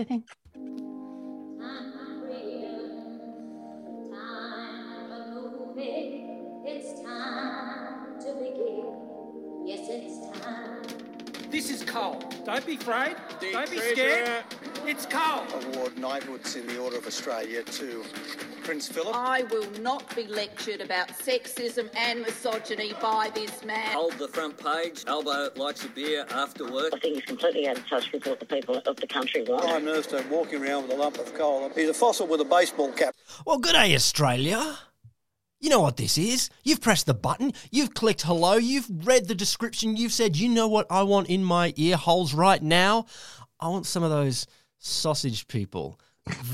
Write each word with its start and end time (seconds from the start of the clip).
the 0.00 0.04
thing. 0.06 0.24
It's 6.62 7.02
time 7.02 8.18
to 8.20 8.32
begin. 8.34 9.66
Yes, 9.66 9.88
it's 9.90 10.40
time. 10.40 10.82
This 11.50 11.70
is 11.70 11.82
Cole. 11.84 12.22
Don't 12.44 12.64
be 12.64 12.76
afraid. 12.76 13.16
The 13.40 13.52
Don't 13.52 13.70
be 13.70 13.76
treasure. 13.76 13.94
scared. 13.94 14.44
It's 14.86 15.06
Cole. 15.06 15.44
Award 15.74 15.98
knighthoods 15.98 16.56
in 16.56 16.66
the 16.66 16.78
Order 16.78 16.98
of 16.98 17.06
Australia 17.06 17.62
to 17.62 18.04
Prince 18.64 18.88
Philip. 18.88 19.14
I 19.14 19.44
will 19.44 19.70
not 19.80 20.14
be 20.16 20.26
lectured 20.26 20.80
about 20.80 21.08
sexism 21.08 21.88
and 21.96 22.22
misogyny 22.22 22.92
by 23.00 23.30
this 23.34 23.64
man. 23.64 23.92
Hold 23.92 24.14
the 24.14 24.28
front 24.28 24.58
page. 24.58 25.04
Albo 25.06 25.50
likes 25.56 25.84
a 25.84 25.88
beer 25.88 26.26
after 26.30 26.70
work. 26.70 26.92
I 26.94 26.98
think 26.98 27.16
he's 27.16 27.24
completely 27.24 27.68
out 27.68 27.78
of 27.78 27.86
touch 27.88 28.10
with 28.12 28.26
what 28.26 28.40
the 28.40 28.46
people 28.46 28.82
of 28.86 28.96
the 28.96 29.06
country 29.06 29.42
want. 29.42 29.62
Prime 29.64 29.84
Minister 29.84 30.24
walking 30.30 30.62
around 30.62 30.84
with 30.84 30.92
a 30.92 30.96
lump 30.96 31.18
of 31.18 31.32
coal. 31.34 31.70
He's 31.74 31.88
a 31.88 31.94
fossil 31.94 32.26
with 32.26 32.40
a 32.40 32.44
baseball 32.44 32.92
cap. 32.92 33.14
Well, 33.46 33.58
good 33.58 33.72
day, 33.72 33.94
Australia. 33.94 34.78
You 35.60 35.68
know 35.68 35.80
what 35.80 35.98
this 35.98 36.16
is. 36.16 36.48
You've 36.64 36.80
pressed 36.80 37.04
the 37.04 37.14
button, 37.14 37.52
you've 37.70 37.92
clicked 37.92 38.22
hello, 38.22 38.54
you've 38.54 39.06
read 39.06 39.28
the 39.28 39.34
description, 39.34 39.94
you've 39.94 40.12
said, 40.12 40.36
you 40.36 40.48
know 40.48 40.66
what 40.66 40.86
I 40.90 41.02
want 41.02 41.28
in 41.28 41.44
my 41.44 41.74
ear 41.76 41.98
holes 41.98 42.32
right 42.32 42.62
now? 42.62 43.04
I 43.60 43.68
want 43.68 43.84
some 43.84 44.02
of 44.02 44.08
those 44.10 44.46
sausage 44.80 45.46
people 45.46 46.00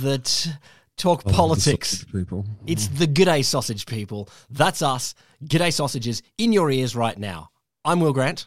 that 0.00 0.48
talk 0.96 1.22
oh, 1.24 1.30
politics. 1.30 2.04
people. 2.04 2.44
It's 2.66 2.88
mm. 2.88 2.98
the 2.98 3.06
G'day 3.06 3.44
Sausage 3.44 3.86
people. 3.86 4.28
That's 4.50 4.82
us. 4.82 5.14
G'day 5.44 5.72
Sausages 5.72 6.22
in 6.36 6.52
your 6.52 6.70
ears 6.70 6.94
right 6.94 7.16
now. 7.16 7.50
I'm 7.84 8.00
Will 8.00 8.12
Grant. 8.12 8.46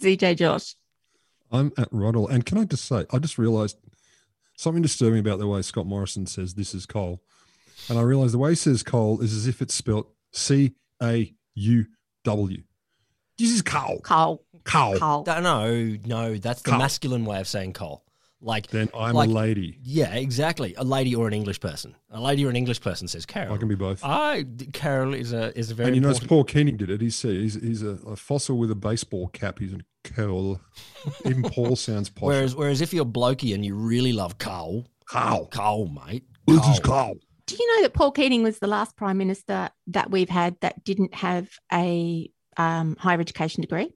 ZJ 0.00 0.36
Josh. 0.36 0.74
I'm 1.50 1.72
at 1.78 1.88
Roddle. 1.90 2.28
And 2.28 2.44
can 2.44 2.58
I 2.58 2.64
just 2.64 2.84
say, 2.84 3.06
I 3.10 3.18
just 3.18 3.38
realized 3.38 3.78
something 4.56 4.82
disturbing 4.82 5.20
about 5.20 5.38
the 5.38 5.46
way 5.46 5.62
Scott 5.62 5.86
Morrison 5.86 6.26
says 6.26 6.54
this 6.54 6.74
is 6.74 6.86
coal. 6.86 7.22
And 7.88 7.98
I 7.98 8.02
realized 8.02 8.34
the 8.34 8.38
way 8.38 8.50
he 8.50 8.56
says 8.56 8.82
coal 8.82 9.20
is 9.20 9.32
as 9.32 9.46
if 9.46 9.62
it's 9.62 9.74
spelt 9.74 10.08
C 10.32 10.74
A 11.02 11.32
U 11.54 11.86
W. 12.24 12.62
This 13.38 13.50
is 13.50 13.62
coal. 13.62 14.00
Carl. 14.00 14.42
Coal. 14.64 14.98
Carl. 14.98 15.24
No, 15.26 15.40
no, 15.40 15.96
no, 16.04 16.36
that's 16.36 16.62
the 16.62 16.70
Coal. 16.70 16.78
masculine 16.78 17.24
way 17.24 17.38
of 17.38 17.46
saying 17.46 17.74
coal. 17.74 18.02
Like, 18.40 18.66
Then 18.68 18.90
I'm 18.94 19.14
like- 19.14 19.30
a 19.30 19.32
lady. 19.32 19.78
yeah, 19.82 20.14
exactly. 20.14 20.74
A 20.76 20.84
lady 20.84 21.14
or 21.14 21.26
an 21.26 21.32
English 21.32 21.58
person. 21.60 21.96
A 22.10 22.20
lady 22.20 22.44
or 22.44 22.50
an 22.50 22.56
English 22.56 22.80
person 22.80 23.08
says 23.08 23.24
Carol. 23.26 23.54
I 23.54 23.56
can 23.56 23.66
be 23.68 23.74
both. 23.74 24.04
I 24.04 24.44
Carol 24.72 25.14
is 25.14 25.32
a 25.32 25.56
is 25.58 25.70
a 25.70 25.74
very 25.74 25.88
and 25.88 25.96
you 25.96 26.02
know, 26.02 26.10
it's 26.10 26.20
important. 26.20 26.48
Paul 26.48 26.60
Keating 26.60 26.76
did 26.76 26.90
it. 26.90 27.00
He 27.00 27.10
said 27.10 27.32
he's, 27.32 27.54
he's 27.54 27.82
a, 27.82 27.98
a 28.06 28.14
fossil 28.16 28.58
with 28.58 28.70
a 28.70 28.74
baseball 28.74 29.28
cap. 29.28 29.58
He's 29.58 29.72
a 29.72 29.78
coal. 30.04 30.60
Even 31.24 31.42
Paul 31.44 31.76
sounds 31.76 32.10
posh. 32.10 32.26
Whereas 32.26 32.54
whereas 32.54 32.80
if 32.82 32.92
you're 32.92 33.04
blokey 33.06 33.54
and 33.54 33.64
you 33.64 33.74
really 33.74 34.12
love 34.12 34.36
coal, 34.38 34.86
coal. 35.10 35.46
coal, 35.48 35.88
mate, 35.88 36.24
This 36.46 36.66
is 36.68 36.78
coal. 36.80 37.04
coal. 37.06 37.18
Do 37.46 37.56
you 37.58 37.76
know 37.76 37.82
that 37.84 37.94
Paul 37.94 38.10
Keating 38.12 38.42
was 38.42 38.58
the 38.58 38.66
last 38.66 38.96
prime 38.96 39.16
minister 39.18 39.70
that 39.88 40.10
we've 40.10 40.28
had 40.28 40.56
that 40.60 40.84
didn't 40.84 41.14
have 41.14 41.48
a 41.72 42.28
um, 42.56 42.96
higher 42.98 43.20
education 43.20 43.60
degree? 43.62 43.94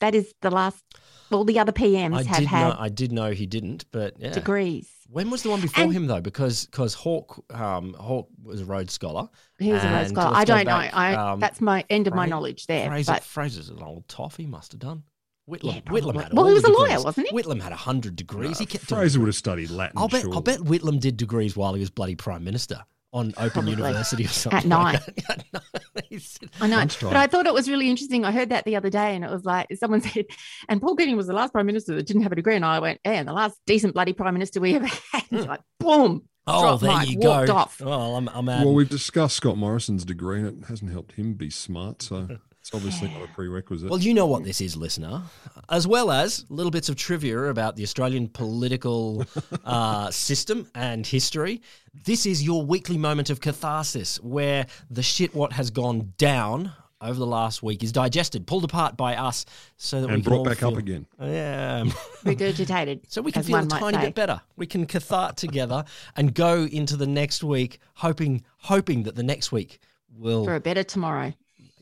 That 0.00 0.14
is 0.14 0.34
the 0.42 0.50
last. 0.50 0.84
Well, 1.30 1.44
the 1.44 1.58
other 1.58 1.72
PMs 1.72 2.14
I 2.18 2.22
have 2.22 2.38
did 2.38 2.46
had 2.46 2.68
know 2.68 2.76
I 2.78 2.88
did 2.88 3.12
know 3.12 3.30
he 3.32 3.46
didn't, 3.46 3.84
but 3.90 4.14
yeah. 4.18 4.32
degrees. 4.32 4.88
When 5.08 5.30
was 5.30 5.42
the 5.42 5.50
one 5.50 5.60
before 5.60 5.84
And- 5.84 5.92
him 5.92 6.06
though? 6.06 6.20
Because 6.20 6.66
because 6.66 6.94
Hawke 6.94 7.44
um, 7.54 7.94
Hawke 7.94 8.28
was 8.42 8.60
a 8.60 8.64
Rhodes 8.64 8.92
Scholar. 8.92 9.28
He 9.58 9.72
was 9.72 9.82
a 9.82 9.90
Rhodes 9.90 10.10
Scholar. 10.10 10.36
I 10.36 10.44
don't 10.44 10.64
back, 10.66 10.92
know. 10.92 10.98
I, 10.98 11.14
um, 11.14 11.40
that's 11.40 11.60
my 11.60 11.84
end 11.90 12.06
of 12.06 12.14
my 12.14 12.26
knowledge 12.26 12.66
there. 12.66 12.88
Fraser, 12.88 13.12
but 13.12 13.22
Fraser's 13.24 13.68
an 13.70 13.82
old 13.82 14.06
toffee, 14.08 14.46
must 14.46 14.72
have 14.72 14.80
done. 14.80 15.02
Whitlam, 15.48 15.74
Yeah, 15.76 15.80
Whitlam 15.82 16.20
had 16.20 16.32
Well, 16.32 16.46
he 16.48 16.54
was 16.54 16.64
the 16.64 16.70
a 16.70 16.72
lawyer, 16.72 16.88
degrees. 16.88 17.04
wasn't 17.04 17.28
he? 17.28 17.36
Whitlam 17.36 17.60
had 17.62 17.72
hundred 17.72 18.16
degrees. 18.16 18.58
he 18.58 18.66
kept 18.66 18.88
doing 18.88 19.00
Fraser 19.00 19.20
would 19.20 19.26
have 19.28 19.36
studied 19.36 19.70
Latin. 19.70 19.96
I'll 19.96 20.08
bet. 20.08 20.22
surely. 20.22 20.34
I'll 20.36 20.42
bet 20.42 20.58
Whitlam 20.60 20.98
did 21.00 21.16
degrees 21.16 21.56
while 21.56 21.74
he 21.74 21.80
was 21.80 21.90
bloody 21.90 22.16
prime 22.16 22.42
minister 22.42 22.84
on 23.16 23.32
Open 23.36 23.50
Probably. 23.50 23.70
University 23.72 24.24
or 24.24 24.28
something. 24.28 24.58
At 24.58 24.64
like 24.66 24.92
night. 25.06 25.16
that. 25.28 25.44
At 25.54 25.62
night. 25.94 26.04
He 26.08 26.18
said- 26.18 26.50
I 26.60 26.66
know, 26.66 26.76
Lunchtime. 26.76 27.08
but 27.10 27.16
I 27.16 27.26
thought 27.26 27.46
it 27.46 27.54
was 27.54 27.68
really 27.68 27.88
interesting. 27.90 28.24
I 28.24 28.30
heard 28.32 28.50
that 28.50 28.64
the 28.64 28.76
other 28.76 28.90
day, 28.90 29.14
and 29.16 29.24
it 29.24 29.30
was 29.30 29.44
like 29.44 29.66
someone 29.78 30.00
said, 30.02 30.26
and 30.68 30.80
Paul 30.80 30.94
Keating 30.96 31.16
was 31.16 31.26
the 31.26 31.32
last 31.32 31.52
prime 31.52 31.66
minister 31.66 31.94
that 31.94 32.06
didn't 32.06 32.22
have 32.22 32.32
a 32.32 32.36
degree, 32.36 32.54
and 32.56 32.64
I 32.64 32.78
went, 32.78 33.00
"Yeah, 33.04 33.12
and 33.12 33.28
the 33.28 33.32
last 33.32 33.58
decent 33.66 33.94
bloody 33.94 34.12
prime 34.12 34.34
minister 34.34 34.60
we 34.60 34.74
ever 34.74 34.86
had." 35.12 35.24
It's 35.30 35.46
like, 35.46 35.60
boom, 35.80 36.22
Oh, 36.46 36.60
dropped 36.62 36.82
there 36.82 36.98
mic, 36.98 37.08
you 37.10 37.18
go. 37.20 37.28
walked 37.30 37.50
off. 37.50 37.80
Well, 37.80 38.16
I'm, 38.16 38.28
I'm 38.28 38.48
out. 38.48 38.64
Well, 38.64 38.74
we've 38.74 38.88
discussed 38.88 39.36
Scott 39.36 39.56
Morrison's 39.56 40.04
degree, 40.04 40.38
and 40.40 40.62
it 40.62 40.68
hasn't 40.68 40.92
helped 40.92 41.12
him 41.12 41.34
be 41.34 41.50
smart. 41.50 42.02
So 42.02 42.28
it's 42.66 42.74
obviously 42.74 43.08
not 43.08 43.22
a 43.22 43.28
prerequisite. 43.28 43.88
Well, 43.88 44.00
you 44.00 44.12
know 44.12 44.26
what 44.26 44.42
this 44.42 44.60
is, 44.60 44.76
listener, 44.76 45.22
as 45.68 45.86
well 45.86 46.10
as 46.10 46.44
little 46.48 46.72
bits 46.72 46.88
of 46.88 46.96
trivia 46.96 47.44
about 47.44 47.76
the 47.76 47.84
Australian 47.84 48.26
political 48.26 49.24
uh, 49.64 50.10
system 50.10 50.66
and 50.74 51.06
history. 51.06 51.62
This 51.94 52.26
is 52.26 52.42
your 52.42 52.64
weekly 52.64 52.98
moment 52.98 53.30
of 53.30 53.40
catharsis 53.40 54.20
where 54.20 54.66
the 54.90 55.02
shit 55.04 55.32
what 55.32 55.52
has 55.52 55.70
gone 55.70 56.12
down 56.18 56.72
over 57.00 57.16
the 57.16 57.26
last 57.26 57.62
week 57.62 57.84
is 57.84 57.92
digested, 57.92 58.48
pulled 58.48 58.64
apart 58.64 58.96
by 58.96 59.14
us, 59.14 59.46
so 59.76 60.00
that 60.00 60.08
we 60.08 60.14
and 60.14 60.24
can 60.24 60.30
brought 60.30 60.38
all 60.38 60.44
back 60.44 60.64
up 60.64 60.76
again. 60.76 61.06
Yeah. 61.20 61.84
regurgitated. 62.24 63.02
So 63.06 63.22
we 63.22 63.30
can 63.30 63.44
feel 63.44 63.58
a 63.58 63.66
tiny 63.66 63.98
say. 63.98 64.06
bit 64.06 64.16
better. 64.16 64.40
We 64.56 64.66
can 64.66 64.86
cathart 64.86 65.36
together 65.36 65.84
and 66.16 66.34
go 66.34 66.64
into 66.64 66.96
the 66.96 67.06
next 67.06 67.44
week, 67.44 67.78
hoping 67.94 68.42
hoping 68.56 69.04
that 69.04 69.14
the 69.14 69.22
next 69.22 69.52
week 69.52 69.78
will 70.12 70.44
for 70.44 70.56
a 70.56 70.60
better 70.60 70.82
tomorrow. 70.82 71.32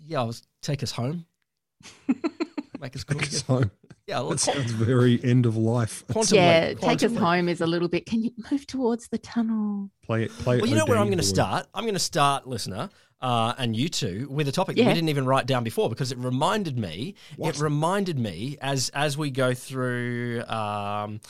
Yeah, 0.07 0.21
I'll 0.21 0.35
take 0.63 0.83
us 0.83 0.93
home. 0.93 1.27
Make 2.81 2.97
us 2.97 3.05
cool. 3.05 3.19
again. 3.19 3.31
So 3.31 3.71
Yeah, 4.07 4.23
that 4.29 4.41
sounds 4.41 4.73
very 4.73 5.23
end 5.25 5.47
of 5.47 5.57
life. 5.57 6.05
quantum 6.13 6.37
yeah, 6.37 6.69
leap, 6.71 6.81
take 6.81 7.03
us 7.03 7.17
home 7.17 7.49
is 7.49 7.61
a 7.63 7.67
little 7.67 7.89
bit. 7.89 8.05
Can 8.05 8.23
you 8.23 8.31
move 8.51 8.67
towards 8.67 9.09
the 9.09 9.19
tunnel? 9.19 9.91
Play 10.03 10.25
it. 10.25 10.31
Play 10.33 10.57
it. 10.59 10.61
Well, 10.63 10.71
you 10.71 10.77
know 10.77 10.85
where 10.85 10.99
I'm 10.99 11.07
going 11.07 11.17
to 11.19 11.25
start? 11.25 11.67
I'm 11.73 11.85
going 11.85 11.95
to 11.95 11.99
start, 12.01 12.47
listener, 12.47 12.91
uh, 13.23 13.55
and 13.57 13.75
you 13.75 13.89
two, 13.89 14.29
with 14.31 14.49
a 14.49 14.53
topic 14.53 14.77
that 14.77 14.85
we 14.87 14.93
didn't 14.93 15.09
even 15.09 15.25
write 15.25 15.47
down 15.47 15.65
before 15.65 15.89
because 15.89 16.13
it 16.13 16.19
reminded 16.19 16.79
me. 16.79 17.15
What? 17.37 17.57
It 17.57 17.61
reminded 17.63 18.19
me 18.19 18.59
as 18.61 18.91
as 18.91 19.17
we 19.17 19.31
go 19.31 19.55
through 19.55 20.43
um, 20.47 21.21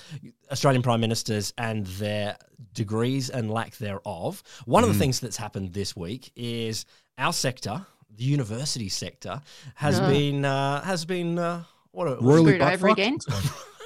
Australian 0.51 0.83
prime 0.83 1.01
ministers 1.01 1.53
and 1.57 1.87
their 1.87 2.37
degrees 2.73 3.31
and 3.31 3.49
lack 3.49 3.77
thereof. 3.77 4.43
One 4.65 4.83
Mm. 4.83 4.89
of 4.89 4.93
the 4.95 4.99
things 4.99 5.21
that's 5.21 5.37
happened 5.37 5.73
this 5.73 5.95
week 5.95 6.33
is 6.35 6.85
our 7.17 7.33
sector, 7.33 7.87
the 8.17 8.25
university 8.25 8.89
sector, 8.89 9.41
has 9.75 10.01
Ugh. 10.01 10.11
been 10.11 10.45
uh, 10.45 10.83
has 10.83 11.05
been 11.05 11.39
uh, 11.39 11.65
what 11.93 12.07
a, 12.09 12.17
Royally 12.21 12.55
Screwed 12.55 12.63
over 12.63 12.89
again. 12.89 13.19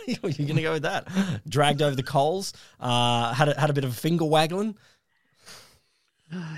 You're 0.06 0.32
going 0.32 0.56
to 0.56 0.62
go 0.62 0.72
with 0.72 0.84
that? 0.84 1.06
Dragged 1.46 1.82
over 1.82 1.94
the 1.94 2.02
coals, 2.02 2.54
uh, 2.80 3.34
had 3.34 3.50
a, 3.50 3.60
had 3.60 3.68
a 3.68 3.74
bit 3.74 3.84
of 3.84 3.90
a 3.90 3.94
finger 3.94 4.24
waggling. 4.24 4.76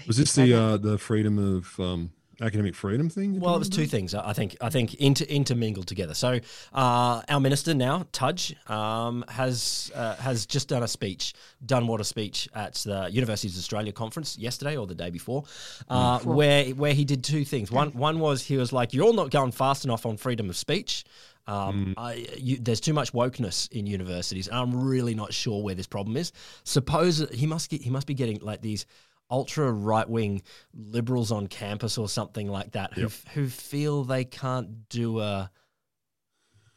Was 0.07 0.17
this 0.17 0.35
the 0.35 0.53
uh, 0.55 0.77
the 0.77 0.99
freedom 0.99 1.39
of 1.39 1.79
um, 1.81 2.11
academic 2.41 2.75
freedom 2.75 3.09
thing? 3.09 3.39
Well, 3.41 3.55
it 3.55 3.59
was 3.59 3.69
two 3.69 3.87
things. 3.87 4.15
I 4.15 4.33
think. 4.33 4.57
I 4.61 4.71
think 4.71 4.95
inter, 4.95 5.25
intermingled 5.27 5.87
together. 5.87 6.15
So, 6.15 6.41
uh, 6.73 7.23
our 7.29 7.41
minister 7.41 7.75
now, 7.75 8.07
Tudge, 8.13 8.55
um, 8.69 9.25
has 9.29 9.91
uh, 9.95 10.17
has 10.17 10.47
just 10.47 10.69
done 10.69 10.83
a 10.83 10.89
speech, 10.89 11.35
done 11.65 11.87
what 11.87 12.01
a 12.01 12.05
speech 12.05 12.49
at 12.55 12.75
the 12.75 13.09
Universities 13.11 13.57
of 13.57 13.61
Australia 13.61 13.93
conference 13.93 14.39
yesterday 14.39 14.77
or 14.77 14.87
the 14.87 14.95
day 14.95 15.11
before, 15.11 15.45
uh, 15.89 16.19
where 16.21 16.67
where 16.71 16.95
he 16.95 17.05
did 17.05 17.25
two 17.25 17.45
things. 17.45 17.71
One 17.71 17.91
one 17.93 18.19
was 18.19 18.45
he 18.45 18.57
was 18.57 18.73
like, 18.73 18.95
"You're 18.95 19.05
all 19.05 19.13
not 19.13 19.31
going 19.31 19.53
fast 19.53 19.85
enough 19.85 20.07
on 20.07 20.17
freedom 20.17 20.49
of 20.49 20.57
speech." 20.57 21.05
Um, 21.47 21.95
I, 21.97 22.27
you, 22.37 22.59
there's 22.59 22.81
too 22.81 22.93
much 22.93 23.13
wokeness 23.13 23.71
in 23.73 23.87
universities, 23.87 24.47
and 24.47 24.57
I'm 24.57 24.85
really 24.85 25.15
not 25.15 25.33
sure 25.33 25.63
where 25.63 25.75
this 25.75 25.87
problem 25.87 26.17
is. 26.17 26.33
Suppose 26.63 27.27
he 27.33 27.47
must 27.47 27.71
get, 27.71 27.83
he 27.83 27.91
must 27.91 28.07
be 28.07 28.15
getting 28.15 28.39
like 28.41 28.63
these 28.63 28.87
ultra 29.31 29.71
right 29.71 30.09
wing 30.09 30.43
liberals 30.75 31.31
on 31.31 31.47
campus 31.47 31.99
or 31.99 32.09
something 32.09 32.49
like 32.49 32.73
that 32.73 32.93
who 32.95 33.07
f 33.07 33.25
who 33.35 33.49
feel 33.49 34.05
they 34.05 34.25
can't 34.25 34.89
do 34.89 35.21
a. 35.21 35.51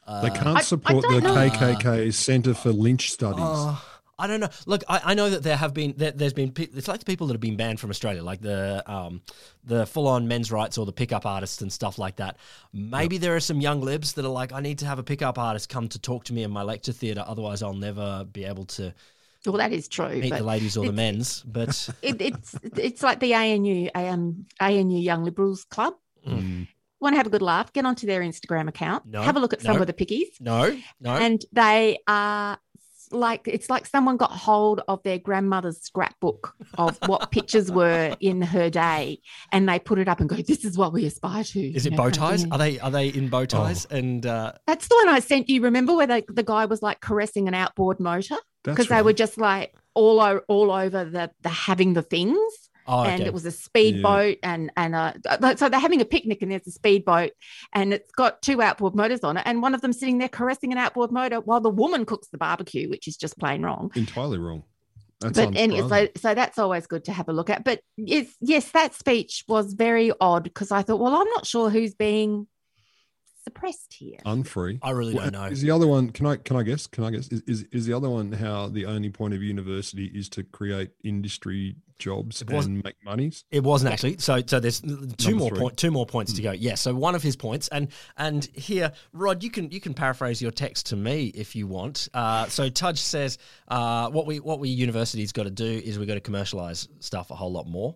They 0.06 0.30
uh, 0.30 0.34
can't 0.34 0.58
I 0.58 0.62
support 0.62 1.02
the 1.04 1.22
don't 1.22 1.24
know. 1.24 1.50
KKK's 1.50 2.18
Centre 2.18 2.54
for 2.54 2.72
Lynch 2.72 3.12
Studies. 3.12 3.40
Oh, 3.42 3.82
I 4.20 4.28
don't 4.28 4.40
know. 4.40 4.50
Look, 4.66 4.84
I, 4.88 5.02
I 5.06 5.14
know 5.16 5.30
that 5.30 5.44
there 5.44 5.58
have 5.58 5.74
been 5.74 5.96
there, 5.98 6.12
there's 6.12 6.34
been 6.34 6.54
it's 6.58 6.88
like 6.88 7.00
the 7.00 7.06
people 7.06 7.28
that 7.28 7.34
have 7.34 7.42
been 7.42 7.58
banned 7.58 7.80
from 7.80 7.90
Australia, 7.90 8.22
like 8.22 8.42
the 8.42 8.84
um 8.86 9.22
the 9.64 9.86
full 9.86 10.08
on 10.08 10.28
men's 10.28 10.52
rights 10.52 10.78
or 10.78 10.86
the 10.86 10.94
pickup 10.94 11.26
artists 11.26 11.62
and 11.62 11.74
stuff 11.74 11.98
like 11.98 12.18
that. 12.18 12.38
Maybe 12.72 13.18
there 13.18 13.36
are 13.36 13.40
some 13.40 13.60
young 13.60 13.82
libs 13.82 14.14
that 14.14 14.26
are 14.26 14.30
like, 14.30 14.54
I 14.54 14.60
need 14.60 14.80
to 14.80 14.86
have 14.86 15.00
a 15.00 15.04
pickup 15.04 15.40
artist 15.40 15.70
come 15.70 15.90
to 15.90 16.00
talk 16.00 16.26
to 16.26 16.34
me 16.34 16.44
in 16.44 16.52
my 16.52 16.64
lecture 16.64 16.92
theatre, 16.92 17.24
otherwise 17.26 17.64
I'll 17.64 17.74
never 17.74 18.26
be 18.32 18.46
able 18.46 18.66
to 18.66 18.94
Well, 19.46 19.58
that 19.58 19.74
is 19.74 19.88
true. 19.88 20.10
meet 20.10 20.34
the 20.34 20.44
ladies 20.44 20.78
or 20.78 20.86
the 20.86 20.94
men's. 20.94 21.44
But 21.44 21.90
It, 22.02 22.22
it's 22.22 22.56
it's 22.78 23.04
like 23.04 23.20
the 23.20 23.34
ANU 23.34 23.90
um, 23.96 24.46
ANU 24.60 24.98
Young 24.98 25.24
Liberals 25.24 25.66
Club. 25.66 25.96
Mm. 26.28 26.68
Want 27.02 27.14
to 27.14 27.18
have 27.18 27.28
a 27.28 27.30
good 27.30 27.42
laugh? 27.42 27.74
Get 27.74 27.86
onto 27.86 28.08
their 28.08 28.22
Instagram 28.22 28.70
account. 28.70 29.06
No, 29.06 29.22
have 29.22 29.36
a 29.36 29.40
look 29.40 29.52
at 29.52 29.62
some 29.62 29.76
no. 29.76 29.82
of 29.82 29.88
the 29.88 29.94
pickies, 29.94 30.40
no, 30.40 30.78
no, 31.02 31.16
and 31.16 31.44
they 31.52 32.00
are 32.08 32.58
like 33.12 33.48
it's 33.48 33.70
like 33.70 33.86
someone 33.86 34.18
got 34.18 34.32
hold 34.32 34.82
of 34.88 35.02
their 35.04 35.20
grandmother's 35.20 35.80
scrapbook 35.82 36.56
of 36.78 36.98
what 37.06 37.32
pictures 37.32 37.72
were 37.72 38.16
in 38.20 38.42
her 38.42 38.70
day, 38.70 39.20
and 39.52 39.68
they 39.68 39.80
put 39.80 40.00
it 40.00 40.08
up 40.08 40.20
and 40.20 40.30
go, 40.30 40.38
"This 40.38 40.66
is 40.66 40.78
what 40.78 40.94
we 40.94 41.06
aspire 41.06 41.44
to." 41.44 41.60
Is 41.60 41.86
you 41.86 41.90
it 41.90 41.92
know, 41.92 42.04
bow 42.04 42.10
ties? 42.10 42.46
Are 42.50 42.58
they 42.58 42.80
are 42.80 42.92
they 42.92 43.10
in 43.10 43.30
bow 43.30 43.46
ties? 43.46 43.86
And 43.86 44.26
uh, 44.26 44.54
That's 44.66 44.88
the 44.88 44.96
one 44.96 45.10
I 45.10 45.20
sent 45.20 45.50
you. 45.50 45.62
Remember 45.62 45.94
where 45.96 46.08
the, 46.08 46.24
the 46.28 46.44
guy 46.44 46.66
was 46.66 46.82
like 46.82 47.02
caressing 47.02 47.48
an 47.48 47.54
outboard 47.54 48.00
motor 48.00 48.38
Because 48.64 48.88
they 48.88 49.02
were 49.02 49.14
just 49.14 49.38
like 49.38 49.74
all 49.94 50.20
o- 50.20 50.42
all 50.48 50.72
over 50.72 51.06
the 51.06 51.32
the 51.42 51.50
having 51.50 51.94
the 51.94 52.02
things. 52.02 52.38
oh, 52.88 53.04
and 53.04 53.22
okay. 53.22 53.28
it 53.28 53.34
was 53.34 53.46
a 53.46 53.52
speedboat 53.52 54.38
and 54.44 54.72
and 54.76 54.94
uh 54.94 55.14
like, 55.40 55.58
so 55.58 55.70
they're 55.70 55.80
having 55.80 56.02
a 56.02 56.06
picnic 56.06 56.42
and 56.42 56.52
there's 56.52 56.68
a 56.68 56.72
speedboat 56.72 57.32
and 57.72 57.94
it's 57.94 58.12
got 58.12 58.42
two 58.42 58.62
outboard 58.62 58.94
motors 58.94 59.22
on 59.22 59.38
it 59.38 59.44
and 59.46 59.62
one 59.62 59.74
of 59.74 59.80
them 59.80 59.94
sitting 59.94 60.18
there 60.18 60.28
caressing 60.28 60.72
an 60.74 60.78
outboard 60.78 61.10
motor 61.10 61.40
while 61.40 61.62
the 61.62 61.70
woman 61.70 62.06
cooks 62.06 62.28
the 62.28 62.38
barbecue 62.38 62.90
which 62.90 63.08
is 63.08 63.16
just 63.16 63.40
plain 63.40 63.62
wrong 63.62 63.90
entirely 63.96 64.38
wrong. 64.38 64.64
That's 65.22 65.38
but 65.40 65.56
anyway 65.56 65.88
so, 65.88 66.08
so 66.18 66.36
that's 66.36 66.60
always 66.60 66.86
good 66.86 67.06
to 67.06 67.14
have 67.14 67.30
a 67.30 67.34
look 67.34 67.50
at 67.50 67.64
but 67.64 67.80
yes 67.96 68.28
yes 68.42 68.70
that 68.72 68.94
speech 68.94 69.46
was 69.48 69.74
very 69.74 70.12
odd 70.20 70.44
because 70.44 70.70
i 70.70 70.82
thought 70.82 71.00
well 71.00 71.16
i'm 71.16 71.30
not 71.30 71.46
sure 71.46 71.70
who's 71.70 71.94
being 71.94 72.48
suppressed 73.44 73.94
here 73.94 74.18
unfree. 74.26 74.80
I 74.82 74.92
really 74.92 75.14
Well, 75.14 75.30
don't 75.30 75.34
know. 75.34 75.46
Is 75.48 75.62
the 75.62 75.72
other 75.72 75.88
one? 75.88 76.10
Can 76.12 76.26
I 76.26 76.38
can 76.38 76.56
I 76.56 76.64
guess? 76.64 76.88
Can 76.88 77.04
I 77.04 77.12
guess? 77.12 77.28
Is, 77.30 77.42
is 77.48 77.66
is 77.72 77.86
the 77.86 77.94
other 77.94 78.10
one 78.10 78.32
how 78.32 78.68
the 78.68 78.86
only 78.86 79.10
point 79.10 79.34
of 79.34 79.44
university 79.44 80.06
is 80.14 80.30
to 80.30 80.44
create 80.44 80.92
industry 81.04 81.76
jobs 82.00 82.42
It 82.42 82.50
wasn't- 82.50 82.76
and 82.76 82.84
make 82.84 82.96
monies? 83.06 83.46
It 83.52 83.64
wasn't 83.64 83.94
actually. 83.94 84.18
So 84.18 84.42
so 84.46 84.60
there's 84.60 84.82
two 84.82 85.32
Number 85.32 85.36
more 85.36 85.52
point 85.52 85.78
two 85.78 85.92
more 85.92 86.06
points 86.06 86.34
to 86.34 86.42
go. 86.42 86.52
Yeah. 86.52 86.76
So 86.76 86.94
one 86.94 87.16
of 87.16 87.24
his 87.24 87.36
points, 87.36 87.68
and 87.70 87.90
and 88.18 88.46
here, 88.54 88.92
Rod, 89.14 89.44
you 89.44 89.50
can 89.50 89.72
you 89.72 89.80
can 89.80 89.94
paraphrase 89.94 90.42
your 90.42 90.52
text 90.52 90.88
to 90.88 90.96
me 90.96 91.28
if 91.28 91.56
you 91.56 91.68
want. 91.68 92.08
Uh, 92.14 92.48
so 92.48 92.70
Tudge 92.70 93.00
says, 93.00 93.38
uh, 93.68 94.10
what 94.10 94.26
we 94.26 94.40
what 94.40 94.60
we 94.60 94.70
universities 94.70 95.32
got 95.32 95.44
to 95.44 95.52
do 95.52 95.66
is 95.66 96.00
we 96.00 96.06
got 96.06 96.16
to 96.16 96.22
commercialize 96.22 96.88
stuff 97.00 97.32
a 97.32 97.36
whole 97.36 97.52
lot 97.52 97.68
more. 97.68 97.96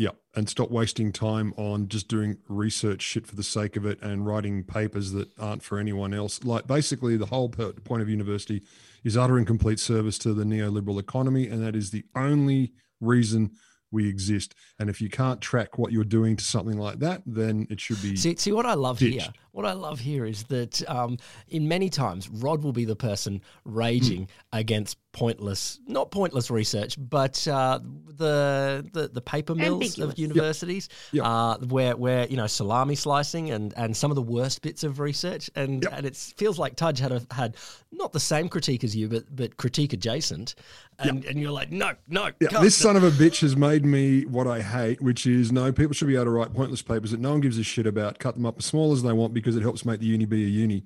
Yeah, 0.00 0.12
and 0.34 0.48
stop 0.48 0.70
wasting 0.70 1.12
time 1.12 1.52
on 1.58 1.88
just 1.88 2.08
doing 2.08 2.38
research 2.48 3.02
shit 3.02 3.26
for 3.26 3.36
the 3.36 3.42
sake 3.42 3.76
of 3.76 3.84
it 3.84 4.00
and 4.00 4.24
writing 4.24 4.64
papers 4.64 5.12
that 5.12 5.28
aren't 5.38 5.62
for 5.62 5.78
anyone 5.78 6.14
else. 6.14 6.42
Like 6.42 6.66
basically, 6.66 7.18
the 7.18 7.26
whole 7.26 7.50
per- 7.50 7.72
point 7.74 8.00
of 8.00 8.08
university 8.08 8.62
is 9.04 9.14
utter 9.18 9.36
and 9.36 9.46
complete 9.46 9.78
service 9.78 10.16
to 10.20 10.32
the 10.32 10.44
neoliberal 10.44 10.98
economy, 10.98 11.48
and 11.48 11.62
that 11.62 11.76
is 11.76 11.90
the 11.90 12.04
only 12.16 12.72
reason 13.02 13.50
we 13.92 14.08
exist. 14.08 14.54
And 14.78 14.88
if 14.88 15.02
you 15.02 15.10
can't 15.10 15.40
track 15.40 15.76
what 15.76 15.92
you're 15.92 16.04
doing 16.04 16.36
to 16.36 16.44
something 16.44 16.78
like 16.78 17.00
that, 17.00 17.22
then 17.26 17.66
it 17.68 17.78
should 17.80 18.00
be. 18.00 18.16
See, 18.16 18.36
see 18.36 18.52
what 18.52 18.64
I 18.64 18.74
love 18.74 19.00
Ditched. 19.00 19.20
here. 19.20 19.32
What 19.52 19.66
I 19.66 19.72
love 19.72 19.98
here 19.98 20.24
is 20.24 20.44
that 20.44 20.88
um, 20.88 21.18
in 21.48 21.66
many 21.68 21.90
times 21.90 22.28
Rod 22.30 22.62
will 22.62 22.72
be 22.72 22.84
the 22.86 22.96
person 22.96 23.42
raging 23.64 24.28
Hmm. 24.52 24.58
against 24.60 24.96
pointless, 25.12 25.80
not 25.86 26.10
pointless 26.10 26.50
research, 26.50 26.96
but 26.98 27.46
uh, 27.48 27.80
the, 28.16 28.88
the 28.92 29.08
the 29.08 29.20
paper 29.20 29.54
mills 29.54 29.82
Ambiguous. 29.82 30.12
of 30.12 30.18
universities, 30.18 30.88
Yep. 31.12 31.24
Uh, 31.24 31.56
where 31.58 31.96
where 31.96 32.26
you 32.28 32.36
know 32.36 32.46
salami 32.46 32.94
slicing 32.94 33.50
and, 33.50 33.74
and 33.76 33.96
some 33.96 34.10
of 34.10 34.14
the 34.14 34.22
worst 34.22 34.62
bits 34.62 34.84
of 34.84 35.00
research, 35.00 35.50
and 35.54 35.82
Yep. 35.82 35.92
and 35.96 36.06
it 36.06 36.16
feels 36.16 36.58
like 36.58 36.76
Tudge 36.76 36.98
had 37.00 37.12
a, 37.12 37.22
had 37.30 37.56
not 37.92 38.12
the 38.12 38.20
same 38.20 38.48
critique 38.48 38.84
as 38.84 38.94
you, 38.94 39.08
but 39.08 39.24
but 39.34 39.56
critique 39.56 39.92
adjacent, 39.92 40.54
and 40.98 41.24
and 41.24 41.40
you're 41.40 41.50
like 41.50 41.72
no 41.72 41.94
no 42.08 42.30
Yeah, 42.40 42.60
this 42.60 42.76
son 42.76 42.96
of 42.96 43.02
a 43.02 43.10
bitch 43.10 43.40
has 43.40 43.56
made 43.56 43.84
me 43.84 44.26
what 44.26 44.46
I 44.46 44.60
hate, 44.62 45.00
which 45.00 45.26
is 45.26 45.50
no, 45.50 45.72
people 45.72 45.94
should 45.94 46.08
be 46.08 46.14
able 46.14 46.26
to 46.26 46.30
write 46.30 46.54
pointless 46.54 46.82
papers 46.82 47.10
that 47.10 47.20
no 47.20 47.30
one 47.32 47.40
gives 47.40 47.58
a 47.58 47.64
shit 47.64 47.86
about, 47.86 48.18
cut 48.18 48.34
them 48.36 48.46
up 48.46 48.56
as 48.58 48.64
small 48.66 48.92
as 48.92 49.02
they 49.02 49.12
want 49.12 49.34
because 49.34 49.56
it 49.56 49.62
helps 49.62 49.84
make 49.84 50.00
the 50.00 50.06
uni 50.06 50.24
be 50.26 50.44
a 50.44 50.48
uni. 50.48 50.84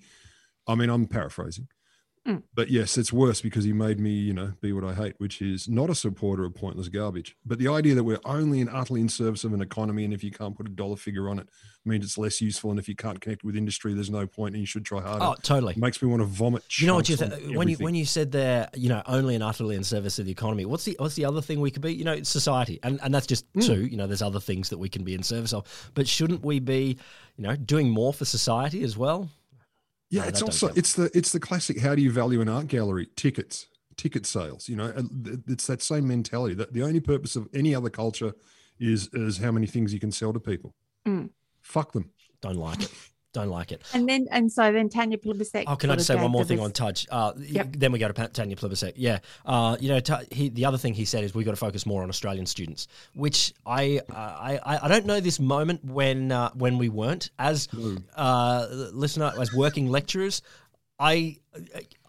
I 0.66 0.74
mean, 0.76 0.88
I'm 0.88 1.06
paraphrasing. 1.06 1.68
Mm. 2.26 2.42
But 2.54 2.70
yes, 2.70 2.96
it's 2.96 3.12
worse 3.12 3.42
because 3.42 3.64
he 3.64 3.74
made 3.74 4.00
me, 4.00 4.10
you 4.10 4.32
know, 4.32 4.54
be 4.62 4.72
what 4.72 4.82
I 4.82 4.94
hate, 4.94 5.14
which 5.18 5.42
is 5.42 5.68
not 5.68 5.90
a 5.90 5.94
supporter 5.94 6.44
of 6.46 6.54
pointless 6.54 6.88
garbage. 6.88 7.36
But 7.44 7.58
the 7.58 7.68
idea 7.68 7.94
that 7.96 8.04
we're 8.04 8.20
only 8.24 8.62
and 8.62 8.70
utterly 8.70 9.02
in 9.02 9.10
service 9.10 9.44
of 9.44 9.52
an 9.52 9.60
economy, 9.60 10.06
and 10.06 10.14
if 10.14 10.24
you 10.24 10.30
can't 10.30 10.56
put 10.56 10.66
a 10.66 10.70
dollar 10.70 10.96
figure 10.96 11.28
on 11.28 11.38
it, 11.38 11.48
means 11.84 12.02
it's 12.02 12.16
less 12.16 12.40
useful. 12.40 12.70
And 12.70 12.78
if 12.78 12.88
you 12.88 12.96
can't 12.96 13.20
connect 13.20 13.44
with 13.44 13.56
industry, 13.56 13.92
there's 13.92 14.08
no 14.08 14.26
point, 14.26 14.54
and 14.54 14.60
you 14.62 14.66
should 14.66 14.86
try 14.86 15.02
harder. 15.02 15.22
oh 15.22 15.34
totally. 15.42 15.72
It 15.72 15.78
makes 15.78 16.00
me 16.00 16.08
want 16.08 16.22
to 16.22 16.26
vomit. 16.26 16.64
You 16.80 16.86
know 16.86 16.94
what 16.94 17.10
you 17.10 17.16
th- 17.18 17.54
when 17.54 17.68
you 17.68 17.76
when 17.76 17.94
you 17.94 18.06
said 18.06 18.32
there, 18.32 18.70
you 18.74 18.88
know, 18.88 19.02
only 19.04 19.34
and 19.34 19.44
utterly 19.44 19.76
in 19.76 19.84
service 19.84 20.18
of 20.18 20.24
the 20.24 20.32
economy. 20.32 20.64
What's 20.64 20.84
the 20.84 20.96
what's 20.98 21.16
the 21.16 21.26
other 21.26 21.42
thing 21.42 21.60
we 21.60 21.70
could 21.70 21.82
be? 21.82 21.92
You 21.94 22.04
know, 22.04 22.22
society, 22.22 22.80
and 22.82 22.98
and 23.02 23.14
that's 23.14 23.26
just 23.26 23.44
Hmm. 23.52 23.60
two. 23.60 23.84
You 23.84 23.98
know, 23.98 24.06
there's 24.06 24.22
other 24.22 24.40
things 24.40 24.70
that 24.70 24.78
we 24.78 24.88
can 24.88 25.04
be 25.04 25.12
in 25.12 25.22
service 25.22 25.52
of, 25.52 25.90
but 25.92 26.08
shouldn't 26.08 26.42
we 26.42 26.58
be, 26.58 26.96
you 27.36 27.42
know, 27.44 27.54
doing 27.54 27.90
more 27.90 28.14
for 28.14 28.24
society 28.24 28.82
as 28.82 28.96
well? 28.96 29.28
Yeah, 30.14 30.22
No, 30.22 30.28
it's 30.28 30.42
also 30.42 30.66
count. 30.68 30.78
it's 30.78 30.92
the 30.94 31.10
it's 31.14 31.32
the 31.32 31.40
classic. 31.40 31.80
How 31.80 31.94
do 31.94 32.02
you 32.02 32.10
value 32.12 32.40
an 32.40 32.48
art 32.48 32.68
gallery? 32.68 33.08
Tickets, 33.16 33.66
ticket 33.96 34.26
sales. 34.26 34.68
You 34.68 34.76
know, 34.76 34.92
it's 35.48 35.66
that 35.66 35.82
same 35.82 36.06
mentality. 36.06 36.54
That 36.54 36.72
the 36.72 36.82
only 36.82 37.00
purpose 37.00 37.34
of 37.36 37.48
any 37.52 37.74
other 37.74 37.90
culture 37.90 38.32
is 38.78 39.08
is 39.12 39.38
how 39.38 39.50
many 39.50 39.66
things 39.66 39.92
you 39.92 40.00
can 40.00 40.12
sell 40.12 40.32
to 40.32 40.40
people. 40.40 40.74
Mm. 41.06 41.30
Fuck 41.62 41.92
them. 41.92 42.10
Don't 42.40 42.56
like 42.56 42.82
it. 42.82 42.92
Don't 43.34 43.48
like 43.50 43.70
it. 43.72 43.82
and 43.92 44.08
then 44.08 44.26
and 44.30 44.50
so 44.50 44.72
then 44.72 44.88
tanya 44.88 45.18
Plibersek 45.18 45.64
Oh, 45.66 45.76
can 45.76 45.90
I 45.90 45.96
just 45.96 46.06
say 46.06 46.14
one 46.16 46.30
more 46.30 46.44
thing 46.44 46.58
res- 46.58 46.64
on 46.64 46.72
Tudge? 46.72 47.06
Uh, 47.10 47.32
Yep. 47.36 47.76
Then 47.76 47.92
we 47.92 47.98
go 47.98 48.08
to 48.10 48.28
Tanya 48.28 48.56
Plibersek. 48.56 48.92
Yeah, 48.96 49.18
uh, 49.44 49.76
you 49.80 49.88
know, 49.88 50.00
Tu- 50.00 50.24
he, 50.30 50.48
the 50.48 50.64
other 50.64 50.78
thing 50.78 50.94
he 50.94 51.04
said 51.04 51.24
is 51.24 51.34
we've 51.34 51.44
got 51.44 51.50
to 51.52 51.56
focus 51.56 51.84
more 51.84 52.02
on 52.02 52.08
Australian 52.08 52.46
students, 52.46 52.88
which 53.14 53.52
I 53.66 54.00
uh, 54.08 54.14
I, 54.14 54.60
I 54.64 54.84
I 54.84 54.88
don't 54.88 55.04
know 55.04 55.20
this 55.20 55.38
moment 55.40 55.84
when 55.84 56.32
uh, 56.32 56.50
when 56.54 56.78
we 56.78 56.88
weren't 56.88 57.30
as 57.38 57.68
uh, 58.16 58.66
listener 58.92 59.32
as 59.38 59.52
working 59.52 59.88
lecturers. 59.90 60.40
I 60.98 61.38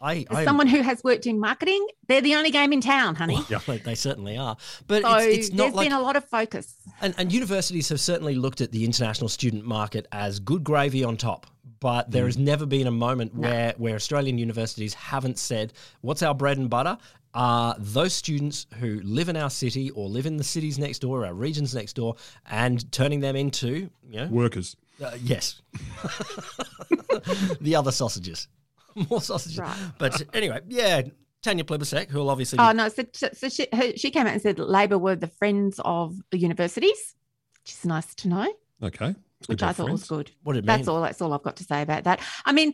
I 0.01 0.25
As 0.29 0.37
I 0.37 0.45
someone 0.45 0.67
who 0.67 0.81
has 0.81 1.03
worked 1.03 1.25
in 1.25 1.39
marketing 1.39 1.87
they're 2.07 2.21
the 2.21 2.35
only 2.35 2.51
game 2.51 2.71
in 2.73 2.81
town 2.81 3.15
honey 3.15 3.39
yeah, 3.49 3.59
they 3.83 3.95
certainly 3.95 4.37
are, 4.37 4.57
but 4.87 5.03
so 5.03 5.17
it's, 5.17 5.47
it's 5.47 5.49
not 5.51 5.63
there's 5.63 5.75
like 5.75 5.89
been 5.89 5.97
a 5.97 6.01
lot 6.01 6.15
of 6.15 6.25
focus 6.25 6.75
and, 7.01 7.13
and 7.17 7.31
universities 7.31 7.89
have 7.89 7.99
certainly 7.99 8.35
looked 8.35 8.61
at 8.61 8.71
the 8.71 8.85
international 8.85 9.29
student 9.29 9.65
market 9.65 10.07
as 10.11 10.39
good 10.39 10.63
gravy 10.63 11.03
on 11.03 11.17
top. 11.17 11.47
But 11.79 12.09
there 12.09 12.25
has 12.25 12.37
never 12.37 12.65
been 12.65 12.87
a 12.87 12.91
moment 12.91 13.35
where, 13.35 13.73
where 13.77 13.95
Australian 13.95 14.37
universities 14.37 14.93
haven't 14.93 15.37
said, 15.37 15.73
what's 16.01 16.23
our 16.23 16.33
bread 16.33 16.57
and 16.57 16.69
butter? 16.69 16.97
Are 17.33 17.75
those 17.77 18.13
students 18.13 18.65
who 18.79 19.01
live 19.03 19.27
in 19.27 19.35
our 19.35 19.49
city 19.49 19.91
or 19.91 20.07
live 20.07 20.25
in 20.25 20.37
the 20.37 20.43
cities 20.43 20.79
next 20.79 20.99
door, 20.99 21.25
our 21.25 21.33
regions 21.33 21.75
next 21.75 21.93
door, 21.93 22.15
and 22.49 22.89
turning 22.93 23.19
them 23.19 23.35
into, 23.35 23.89
you 24.09 24.17
know, 24.17 24.27
Workers. 24.27 24.77
uh, 25.03 25.11
yes, 25.21 25.61
the 27.59 27.75
other 27.75 27.91
sausages, 27.91 28.47
more 29.09 29.21
sausages. 29.21 29.59
Right. 29.59 29.77
But 29.97 30.21
anyway, 30.33 30.59
yeah, 30.67 31.01
Tanya 31.43 31.63
Plibersek, 31.63 32.09
who 32.09 32.19
will 32.19 32.29
obviously 32.29 32.59
Oh 32.59 32.71
no! 32.71 32.89
So, 32.89 33.03
so 33.13 33.29
so 33.33 33.49
she 33.49 33.67
her, 33.73 33.95
she 33.95 34.09
came 34.11 34.25
out 34.27 34.33
and 34.33 34.41
said 34.41 34.57
Labor 34.59 34.97
were 34.97 35.15
the 35.15 35.27
friends 35.27 35.79
of 35.83 36.15
the 36.31 36.37
universities, 36.37 37.15
which 37.63 37.73
is 37.73 37.85
nice 37.85 38.13
to 38.15 38.27
know, 38.27 38.53
Okay. 38.81 39.15
Good 39.41 39.49
which 39.49 39.63
I 39.63 39.67
have 39.67 39.75
thought 39.75 39.91
was 39.91 40.05
good. 40.07 40.31
what 40.43 40.53
did 40.53 40.63
it 40.63 40.67
That's 40.67 40.87
mean? 40.87 40.95
all. 40.95 41.01
That's 41.01 41.21
all 41.21 41.33
I've 41.33 41.43
got 41.43 41.57
to 41.57 41.63
say 41.63 41.81
about 41.81 42.05
that. 42.05 42.21
I 42.45 42.51
mean, 42.53 42.73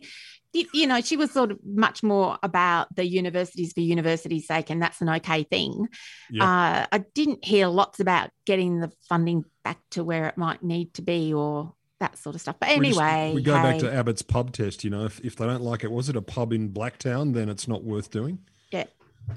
you, 0.52 0.66
you 0.72 0.86
know, 0.86 1.00
she 1.00 1.16
was 1.16 1.30
sort 1.32 1.50
of 1.50 1.58
much 1.64 2.02
more 2.02 2.38
about 2.42 2.94
the 2.94 3.04
universities 3.06 3.72
for 3.72 3.80
university's 3.80 4.46
sake, 4.46 4.70
and 4.70 4.80
that's 4.80 5.00
an 5.00 5.08
okay 5.08 5.42
thing. 5.42 5.88
Yeah. 6.30 6.44
Uh, 6.44 6.86
I 6.92 7.04
didn't 7.14 7.44
hear 7.44 7.66
lots 7.66 8.00
about 8.00 8.30
getting 8.46 8.80
the 8.80 8.92
funding 9.08 9.44
back 9.64 9.78
to 9.90 10.04
where 10.04 10.28
it 10.28 10.38
might 10.38 10.62
need 10.62 10.94
to 10.94 11.02
be, 11.02 11.34
or 11.34 11.74
that 12.02 12.18
sort 12.18 12.34
of 12.34 12.40
stuff. 12.40 12.56
But 12.60 12.78
We 12.78 12.88
just- 12.88 13.00
anyway, 13.00 13.32
we 13.34 13.42
go 13.42 13.54
back 13.54 13.78
to 13.80 13.92
Abbott's 13.92 14.22
pub 14.22 14.52
test. 14.52 14.84
You 14.84 14.90
know, 14.90 15.04
if, 15.06 15.18
if 15.20 15.36
they 15.36 15.46
don't 15.46 15.62
like 15.62 15.82
it, 15.84 15.90
was 15.90 16.08
it 16.08 16.16
a 16.16 16.22
pub 16.22 16.52
in 16.52 16.70
Blacktown? 16.70 17.32
Then 17.34 17.48
it's 17.48 17.66
not 17.66 17.82
worth 17.84 18.10
doing. 18.10 18.38
yeah. 18.70 18.84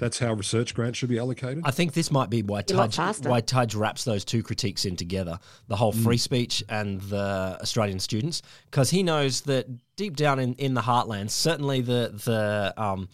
That's 0.00 0.18
how 0.18 0.32
research 0.32 0.74
grants 0.74 0.98
should 0.98 1.08
be 1.10 1.18
allocated. 1.18 1.62
I 1.64 1.70
think 1.70 1.92
this 1.92 2.10
might 2.10 2.28
be 2.28 2.42
why 2.42 2.62
Be 2.62 2.74
a 2.74 2.76
lot 2.76 2.90
Tudge, 2.90 3.24
why 3.24 3.40
Tudge 3.40 3.76
wraps 3.76 4.02
those 4.02 4.24
two 4.24 4.42
critiques 4.42 4.84
in 4.84 4.96
together 4.96 5.38
the 5.68 5.76
whole 5.76 5.92
free 5.92 6.16
speech 6.16 6.64
and 6.68 7.00
the 7.02 7.56
Australian 7.62 8.00
students, 8.00 8.42
because 8.68 8.90
he 8.90 9.04
knows 9.04 9.42
that 9.42 9.66
deep 9.94 10.16
down 10.16 10.40
in, 10.40 10.54
in 10.54 10.74
the 10.74 10.80
heartlands, 10.80 11.30
certainly 11.30 11.82
the, 11.82 12.10
the, 12.24 12.74
um, 12.76 13.08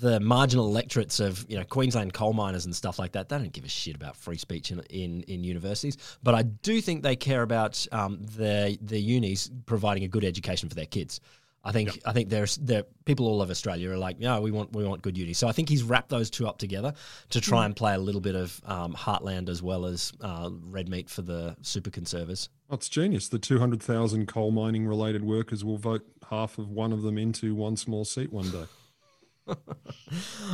the 0.00 0.20
marginal 0.20 0.66
electorates 0.66 1.20
of 1.20 1.44
you 1.48 1.58
know 1.58 1.64
Queensland 1.64 2.12
coal 2.12 2.32
miners 2.32 2.64
and 2.64 2.74
stuff 2.74 2.98
like 2.98 3.12
that, 3.12 3.28
they 3.28 3.38
don't 3.38 3.52
give 3.52 3.64
a 3.64 3.68
shit 3.68 3.96
about 3.96 4.16
free 4.16 4.38
speech 4.38 4.70
in 4.70 4.80
in, 4.90 5.22
in 5.22 5.44
universities. 5.44 5.96
But 6.22 6.34
I 6.34 6.42
do 6.42 6.80
think 6.80 7.02
they 7.02 7.16
care 7.16 7.42
about 7.42 7.86
um, 7.92 8.20
the 8.36 8.78
the 8.82 8.98
unis 8.98 9.50
providing 9.66 10.04
a 10.04 10.08
good 10.08 10.24
education 10.24 10.68
for 10.68 10.74
their 10.74 10.86
kids. 10.86 11.20
I 11.64 11.70
think 11.70 12.00
I 12.04 12.12
think 12.12 12.28
there's 12.28 12.56
there 12.56 12.84
people 13.04 13.28
all 13.28 13.40
over 13.40 13.52
Australia 13.52 13.90
are 13.90 13.96
like, 13.96 14.16
yeah, 14.18 14.38
we 14.40 14.50
want 14.50 14.72
we 14.72 14.84
want 14.84 15.00
good 15.02 15.16
uni. 15.16 15.32
So 15.32 15.46
I 15.46 15.52
think 15.52 15.68
he's 15.68 15.84
wrapped 15.84 16.08
those 16.08 16.28
two 16.28 16.48
up 16.48 16.58
together 16.58 16.92
to 17.30 17.40
try 17.40 17.64
and 17.66 17.76
play 17.76 17.94
a 17.94 17.98
little 17.98 18.20
bit 18.20 18.34
of 18.34 18.60
um, 18.64 18.94
heartland 18.94 19.48
as 19.48 19.62
well 19.62 19.86
as 19.86 20.12
uh, 20.20 20.50
red 20.64 20.88
meat 20.88 21.08
for 21.08 21.22
the 21.22 21.56
super 21.62 21.90
conservers. 21.90 22.48
That's 22.68 22.88
genius. 22.88 23.28
The 23.28 23.38
200,000 23.38 24.26
coal 24.26 24.50
mining 24.50 24.86
related 24.86 25.22
workers 25.22 25.64
will 25.64 25.76
vote 25.76 26.04
half 26.30 26.58
of 26.58 26.70
one 26.70 26.92
of 26.92 27.02
them 27.02 27.18
into 27.18 27.54
one 27.54 27.76
small 27.76 28.04
seat 28.04 28.32
one 28.32 28.50
day. 28.50 28.64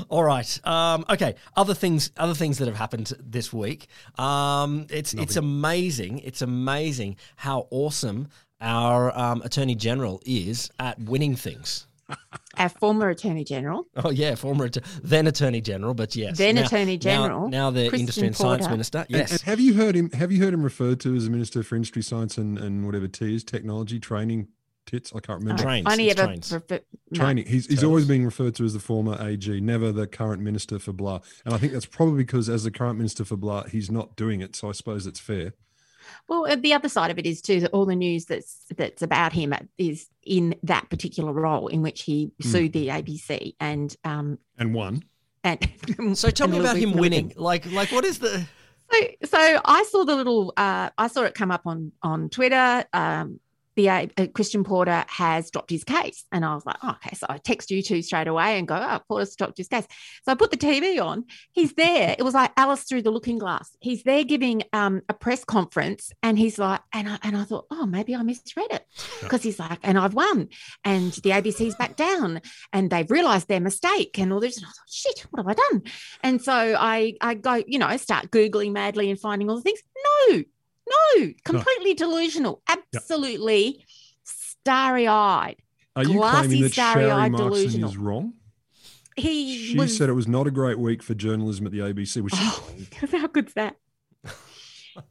All 0.08 0.24
right. 0.24 0.66
Um, 0.66 1.04
okay. 1.10 1.34
Other 1.56 1.74
things. 1.74 2.10
Other 2.16 2.34
things 2.34 2.58
that 2.58 2.68
have 2.68 2.76
happened 2.76 3.12
this 3.20 3.52
week. 3.52 3.88
Um, 4.18 4.86
it's 4.90 5.14
it's 5.14 5.36
amazing. 5.36 6.20
It's 6.20 6.42
amazing 6.42 7.16
how 7.36 7.66
awesome 7.70 8.28
our 8.60 9.16
um, 9.16 9.42
attorney 9.42 9.74
general 9.74 10.20
is 10.24 10.70
at 10.78 10.98
winning 10.98 11.36
things. 11.36 11.86
our 12.56 12.68
former 12.70 13.10
Attorney 13.10 13.44
General, 13.44 13.86
Oh 13.96 14.10
yeah, 14.10 14.34
former 14.34 14.70
then 15.02 15.26
Attorney 15.26 15.60
General, 15.60 15.92
but 15.92 16.16
yes, 16.16 16.38
Then 16.38 16.54
Now- 16.54 16.64
Attorney 16.64 16.96
General, 16.96 17.48
Now, 17.48 17.70
the 17.70 17.82
Christian 17.82 18.00
Industry 18.00 18.26
and 18.28 18.36
Science 18.36 18.60
Porter. 18.62 18.70
Minister. 18.70 18.98
And- 19.00 19.10
Yes, 19.10 19.32
And, 19.32 19.40
have 19.42 19.60
you 19.60 19.74
heard 19.74 19.94
him? 19.94 20.10
Have 20.12 20.32
you 20.32 20.42
heard 20.42 20.54
him 20.54 20.62
referred 20.62 21.00
to 21.00 21.14
as 21.14 21.26
a 21.26 21.30
minister 21.30 21.62
for 21.62 21.76
industry, 21.76 22.02
science, 22.02 22.38
and, 22.38 22.56
and 22.58 22.86
whatever 22.86 23.08
T 23.08 23.34
is 23.34 23.44
technology 23.44 24.00
training 24.00 24.48
tits? 24.88 25.12
I 25.14 25.20
can't 25.20 25.40
remember. 25.40 25.62
Trains, 25.62 25.86
only 25.88 26.08
it's 26.08 26.18
ever 26.20 26.26
trains. 26.28 26.52
refer- 26.52 26.80
no. 27.12 27.18
Training. 27.20 27.46
He's, 27.46 27.66
he's 27.66 27.84
always 27.84 28.06
being 28.06 28.24
referred 28.24 28.54
to 28.56 28.64
as 28.64 28.72
the 28.74 28.80
former 28.80 29.16
AG, 29.20 29.60
never 29.60 29.92
the 29.92 30.06
current 30.06 30.42
minister 30.42 30.78
for 30.80 30.92
blah. 30.92 31.20
And 31.44 31.54
I 31.54 31.58
think 31.58 31.72
that's 31.72 31.86
probably 31.86 32.16
because 32.24 32.48
as 32.48 32.64
the 32.64 32.70
current 32.70 32.98
minister 32.98 33.24
for 33.24 33.36
blah, 33.36 33.64
he's 33.64 33.90
not 33.90 34.16
doing 34.16 34.40
it. 34.40 34.56
So 34.56 34.68
I 34.68 34.72
suppose 34.72 35.06
it's 35.06 35.20
fair. 35.20 35.52
Well, 36.26 36.46
uh, 36.50 36.56
the 36.56 36.72
other 36.72 36.88
side 36.88 37.10
of 37.10 37.18
it 37.18 37.26
is 37.26 37.42
too 37.42 37.60
that 37.60 37.70
all 37.72 37.84
the 37.86 37.94
news 37.94 38.24
that's 38.24 38.64
that's 38.76 39.02
about 39.02 39.32
him 39.34 39.52
is 39.76 40.08
in 40.24 40.54
that 40.62 40.88
particular 40.90 41.32
role 41.32 41.68
in 41.68 41.82
which 41.82 42.02
he 42.02 42.32
Hmm. 42.42 42.48
sued 42.48 42.72
the 42.72 42.88
ABC 42.88 43.54
and 43.60 43.94
um 44.04 44.38
And 44.58 44.74
one. 44.74 45.02
and 45.44 45.58
So 46.16 46.30
tell 46.30 46.44
and 46.46 46.54
me 46.54 46.60
about 46.60 46.76
him 46.76 46.90
Milligan. 46.90 47.00
winning. 47.00 47.32
Like, 47.36 47.70
like 47.70 47.92
what 47.92 48.04
is 48.06 48.18
the? 48.20 48.46
So, 48.90 48.98
so 49.24 49.60
I 49.66 49.82
saw 49.90 50.04
the 50.04 50.16
little, 50.16 50.54
uh, 50.56 50.88
I 50.96 51.08
saw 51.08 51.24
it 51.24 51.34
come 51.34 51.50
up 51.50 51.66
on 51.66 51.92
on 52.02 52.30
Twitter. 52.30 52.84
Um, 52.94 53.38
the 53.78 53.88
uh, 53.88 54.06
uh, 54.16 54.26
Christian 54.34 54.64
Porter 54.64 55.04
has 55.06 55.52
dropped 55.52 55.70
his 55.70 55.84
case, 55.84 56.24
and 56.32 56.44
I 56.44 56.52
was 56.52 56.66
like, 56.66 56.78
oh, 56.82 56.96
okay. 56.96 57.14
So 57.14 57.26
I 57.28 57.38
text 57.38 57.70
you 57.70 57.80
two 57.80 58.02
straight 58.02 58.26
away 58.26 58.58
and 58.58 58.66
go, 58.66 58.74
oh, 58.74 58.98
Porter's 59.06 59.36
dropped 59.36 59.56
his 59.56 59.68
case. 59.68 59.86
So 60.24 60.32
I 60.32 60.34
put 60.34 60.50
the 60.50 60.56
TV 60.56 61.00
on. 61.00 61.24
He's 61.52 61.74
there. 61.74 62.16
It 62.18 62.24
was 62.24 62.34
like 62.34 62.50
Alice 62.56 62.82
through 62.82 63.02
the 63.02 63.12
Looking 63.12 63.38
Glass. 63.38 63.76
He's 63.80 64.02
there 64.02 64.24
giving 64.24 64.64
um, 64.72 65.02
a 65.08 65.14
press 65.14 65.44
conference, 65.44 66.10
and 66.24 66.36
he's 66.36 66.58
like, 66.58 66.80
and 66.92 67.08
I 67.08 67.18
and 67.22 67.36
I 67.36 67.44
thought, 67.44 67.66
oh, 67.70 67.86
maybe 67.86 68.16
I 68.16 68.22
misread 68.22 68.72
it 68.72 68.84
because 69.20 69.44
he's 69.44 69.60
like, 69.60 69.78
and 69.84 69.96
I've 69.96 70.14
won, 70.14 70.48
and 70.84 71.12
the 71.12 71.30
ABC's 71.30 71.76
back 71.76 71.94
down, 71.94 72.40
and 72.72 72.90
they've 72.90 73.08
realised 73.08 73.46
their 73.46 73.60
mistake, 73.60 74.18
and 74.18 74.32
all 74.32 74.40
this. 74.40 74.56
And 74.56 74.66
I 74.66 74.70
thought, 74.70 74.90
shit, 74.90 75.20
what 75.30 75.38
have 75.38 75.48
I 75.48 75.54
done? 75.54 75.82
And 76.24 76.42
so 76.42 76.52
I 76.52 77.14
I 77.20 77.34
go, 77.34 77.62
you 77.64 77.78
know, 77.78 77.96
start 77.96 78.32
googling 78.32 78.72
madly 78.72 79.08
and 79.08 79.20
finding 79.20 79.48
all 79.48 79.56
the 79.56 79.62
things. 79.62 79.82
No, 80.30 80.42
no, 80.90 81.28
completely 81.44 81.94
delusional, 81.94 82.62
absolutely 82.68 83.84
starry-eyed. 84.24 85.56
Are 85.96 86.04
you 86.04 86.14
Glassy, 86.18 86.38
claiming 86.46 86.62
that 86.62 86.72
Sharri 86.72 86.72
starry-eyed, 86.72 87.32
Markson 87.32 87.36
delusional. 87.38 87.90
is 87.90 87.96
wrong? 87.96 88.32
He 89.16 89.56
She 89.58 89.76
was. 89.78 89.96
said 89.96 90.08
it 90.08 90.12
was 90.12 90.28
not 90.28 90.46
a 90.46 90.50
great 90.50 90.78
week 90.78 91.02
for 91.02 91.14
journalism 91.14 91.66
at 91.66 91.72
the 91.72 91.78
ABC. 91.80 92.20
Was 92.22 92.32
she? 92.32 92.38
Oh, 92.40 93.18
how 93.18 93.26
good's 93.26 93.52
that? 93.54 93.76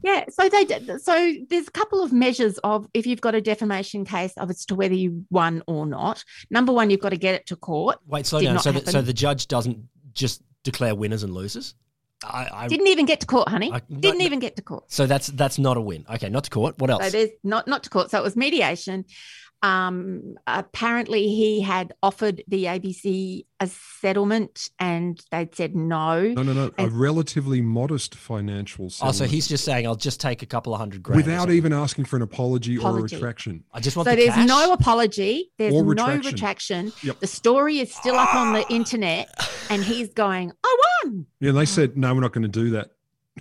yeah, 0.03 0.25
so 0.29 0.47
they 0.47 0.63
did. 0.63 1.01
So 1.01 1.33
there's 1.49 1.67
a 1.67 1.71
couple 1.71 2.01
of 2.01 2.13
measures 2.13 2.57
of 2.59 2.87
if 2.93 3.05
you've 3.05 3.19
got 3.21 3.35
a 3.35 3.41
defamation 3.41 4.05
case 4.05 4.33
of 4.37 4.49
as 4.49 4.65
to 4.67 4.75
whether 4.75 4.93
you 4.93 5.25
won 5.29 5.61
or 5.67 5.85
not. 5.85 6.23
Number 6.49 6.71
one, 6.71 6.89
you've 6.89 7.01
got 7.01 7.09
to 7.09 7.17
get 7.17 7.35
it 7.35 7.47
to 7.47 7.57
court. 7.57 7.97
Wait, 8.05 8.25
slow 8.25 8.39
Did 8.39 8.45
down. 8.45 8.59
So, 8.59 8.71
that, 8.71 8.87
so 8.87 9.01
the 9.01 9.13
judge 9.13 9.47
doesn't 9.47 9.79
just 10.13 10.41
declare 10.63 10.95
winners 10.95 11.23
and 11.23 11.33
losers. 11.33 11.75
I, 12.23 12.49
I 12.51 12.67
Didn't 12.67 12.87
even 12.87 13.05
get 13.05 13.19
to 13.19 13.27
court, 13.27 13.47
honey. 13.49 13.71
I- 13.71 13.81
no, 13.89 13.99
Didn't 13.99 14.21
even 14.21 14.39
get 14.39 14.55
to 14.55 14.61
court. 14.61 14.85
so 14.91 15.05
that's 15.05 15.27
that's 15.27 15.59
not 15.59 15.77
a 15.77 15.81
win. 15.81 16.05
Okay, 16.09 16.29
not 16.29 16.43
to 16.45 16.49
court. 16.49 16.79
What 16.79 16.89
else? 16.89 17.03
So 17.05 17.09
there's 17.11 17.29
not 17.43 17.67
not 17.67 17.83
to 17.83 17.89
court. 17.89 18.09
So 18.11 18.17
it 18.17 18.23
was 18.23 18.35
mediation. 18.35 19.05
Um, 19.63 20.35
apparently, 20.45 21.29
he 21.29 21.61
had 21.61 21.93
offered 22.03 22.43
the 22.47 22.65
ABC 22.65 23.45
a 23.59 23.67
settlement, 23.67 24.69
and 24.77 25.19
they'd 25.31 25.53
said 25.55 25.75
no. 25.75 26.21
No, 26.33 26.43
no, 26.43 26.53
no. 26.53 26.71
A 26.77 26.87
relatively 26.89 27.59
modest 27.61 28.13
financial 28.13 28.91
oh, 29.01 29.11
so 29.11 29.25
he's 29.25 29.47
just 29.47 29.65
saying, 29.65 29.87
"I'll 29.87 29.95
just 29.95 30.21
take 30.21 30.43
a 30.43 30.45
couple 30.45 30.73
of 30.73 30.79
hundred 30.79 31.01
grand." 31.01 31.17
without 31.17 31.49
even 31.49 31.73
asking 31.73 32.05
for 32.05 32.17
an 32.17 32.21
apology, 32.21 32.77
or 32.77 32.99
a 32.99 33.01
retraction. 33.01 33.63
I 33.73 33.79
just 33.79 33.97
want 33.97 34.07
So 34.07 34.11
the 34.15 34.21
there's 34.21 34.35
cash. 34.35 34.47
no 34.47 34.73
apology. 34.73 35.51
There's 35.57 35.73
Or 35.73 35.83
no 35.83 36.05
retraction. 36.05 36.31
retraction. 36.33 36.93
Yep. 37.03 37.19
The 37.19 37.27
story 37.27 37.79
is 37.79 37.93
still 37.93 38.15
up 38.15 38.35
on 38.35 38.53
the 38.53 38.65
internet, 38.71 39.27
and 39.71 39.83
he's 39.83 40.13
going, 40.13 40.51
"I 40.63 40.77
won." 41.03 41.25
Yeah, 41.39 41.51
they 41.51 41.65
said 41.65 41.97
no, 41.97 42.13
we're 42.13 42.21
not 42.21 42.33
going 42.33 42.43
to 42.43 42.47
do 42.47 42.69
that. 42.71 42.91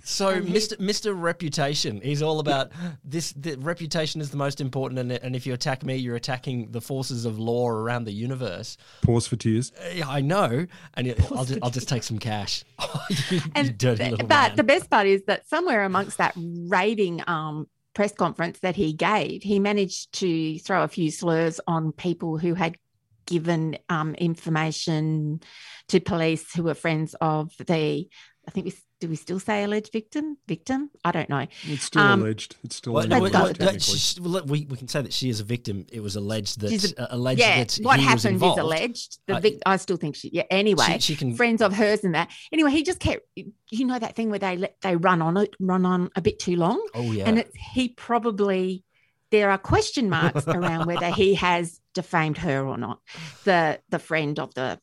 So, 0.03 0.29
And 0.29 0.47
he- 0.47 0.53
Mr. 0.55 0.77
Mr. 0.77 1.19
Reputation, 1.19 2.01
he's 2.01 2.21
all 2.21 2.39
about 2.39 2.71
this. 3.03 3.33
The 3.33 3.55
reputation 3.57 4.21
is 4.21 4.29
the 4.29 4.37
most 4.37 4.61
important, 4.61 4.99
and, 4.99 5.11
and 5.11 5.35
if 5.35 5.45
you 5.45 5.53
attack 5.53 5.83
me, 5.83 5.95
you're 5.95 6.15
attacking 6.15 6.71
the 6.71 6.81
forces 6.81 7.25
of 7.25 7.37
law 7.39 7.67
around 7.69 8.05
the 8.05 8.11
universe. 8.13 8.77
Pause 9.01 9.27
for 9.27 9.35
tears. 9.35 9.71
Uh, 9.79 10.03
I 10.07 10.21
know, 10.21 10.65
and 10.93 11.07
it- 11.07 11.31
I'll 11.31 11.45
just, 11.45 11.59
I'll 11.63 11.69
just 11.71 11.89
take 11.89 12.03
some 12.03 12.19
cash. 12.19 12.63
you, 13.09 13.15
you 13.37 13.41
And 13.55 13.77
dirty 13.77 14.03
little 14.11 14.27
but 14.27 14.49
man. 14.49 14.55
the 14.55 14.63
best 14.63 14.89
part 14.89 15.07
is 15.07 15.23
that 15.25 15.47
somewhere 15.47 15.83
amongst 15.83 16.17
that 16.19 16.33
raving 16.37 17.23
um, 17.27 17.67
press 17.93 18.13
conference 18.13 18.59
that 18.59 18.75
he 18.75 18.93
gave, 18.93 19.41
he 19.43 19.59
managed 19.59 20.13
to 20.19 20.59
throw 20.59 20.83
a 20.83 20.87
few 20.87 21.11
slurs 21.11 21.59
on 21.67 21.91
people 21.91 22.37
who 22.37 22.53
had 22.53 22.77
given 23.25 23.77
um, 23.89 24.13
information 24.15 25.41
to 25.89 25.99
police 25.99 26.53
who 26.53 26.63
were 26.63 26.73
friends 26.73 27.15
of 27.19 27.51
the. 27.65 28.07
I 28.47 28.51
think 28.51 28.65
we 28.67 28.73
do 28.99 29.07
we 29.07 29.15
still 29.15 29.39
say 29.39 29.63
alleged 29.63 29.91
victim? 29.93 30.37
Victim? 30.47 30.89
I 31.05 31.11
don't 31.11 31.29
know. 31.29 31.45
It's 31.63 31.83
still 31.83 32.01
Um, 32.01 32.21
alleged. 32.21 32.55
It's 32.63 32.77
still 32.77 32.93
Well, 32.93 33.05
alleged. 33.05 33.11
no, 33.11 33.21
well, 33.21 33.31
go. 33.31 33.47
that- 33.47 33.57
technically. 33.59 33.97
sh- 33.97 34.19
well, 34.19 34.43
we, 34.45 34.65
we 34.69 34.75
can 34.77 34.87
say 34.87 35.01
that 35.03 35.13
she 35.13 35.29
is 35.29 35.39
a 35.39 35.43
victim. 35.43 35.85
It 35.91 36.01
was 36.01 36.15
alleged 36.15 36.61
that 36.61 36.71
She's 36.71 36.97
uh, 36.97 37.07
alleged 37.11 37.39
yeah, 37.39 37.63
that 37.63 37.77
what 37.83 37.99
he 37.99 38.05
was 38.11 38.23
happened 38.23 38.41
is 38.43 38.57
alleged. 38.57 39.19
The 39.27 39.35
Uh, 39.37 39.39
vic- 39.39 39.61
I 39.65 39.77
still 39.77 39.97
think 39.97 40.15
she. 40.15 40.29
Yeah. 40.33 40.43
Anyway, 40.49 40.85
She, 40.93 40.99
she 40.99 41.15
can. 41.15 41.35
friends 41.35 41.61
of 41.61 41.73
hers 41.73 42.03
and 42.03 42.15
that. 42.15 42.31
Anyway, 42.51 42.71
he 42.71 42.81
just 42.83 42.99
kept. 42.99 43.25
You 43.35 43.85
know 43.85 43.99
that 43.99 44.15
thing 44.15 44.29
where 44.29 44.39
they 44.39 44.57
let 44.57 44.77
they 44.81 44.95
run 44.95 45.21
on 45.21 45.37
it, 45.37 45.53
run 45.59 45.85
on 45.85 46.09
a 46.15 46.21
bit 46.21 46.39
too 46.39 46.55
long. 46.55 46.85
oh 46.95 47.11
yeah. 47.11 47.25
and 47.27 47.37
it's 47.39 47.55
he 47.73 47.89
probably 47.89 48.83
there 49.29 49.49
are 49.51 49.57
question 49.57 50.09
marks 50.09 50.47
around 50.47 50.87
whether 50.87 51.09
he 51.11 51.35
has 51.35 51.81
defamed 51.93 52.37
her 52.37 52.65
or 52.65 52.77
not 52.77 52.99
the 53.43 53.79
the 53.89 53.99
friend 53.99 54.39
of 54.39 54.53
the 54.53 54.79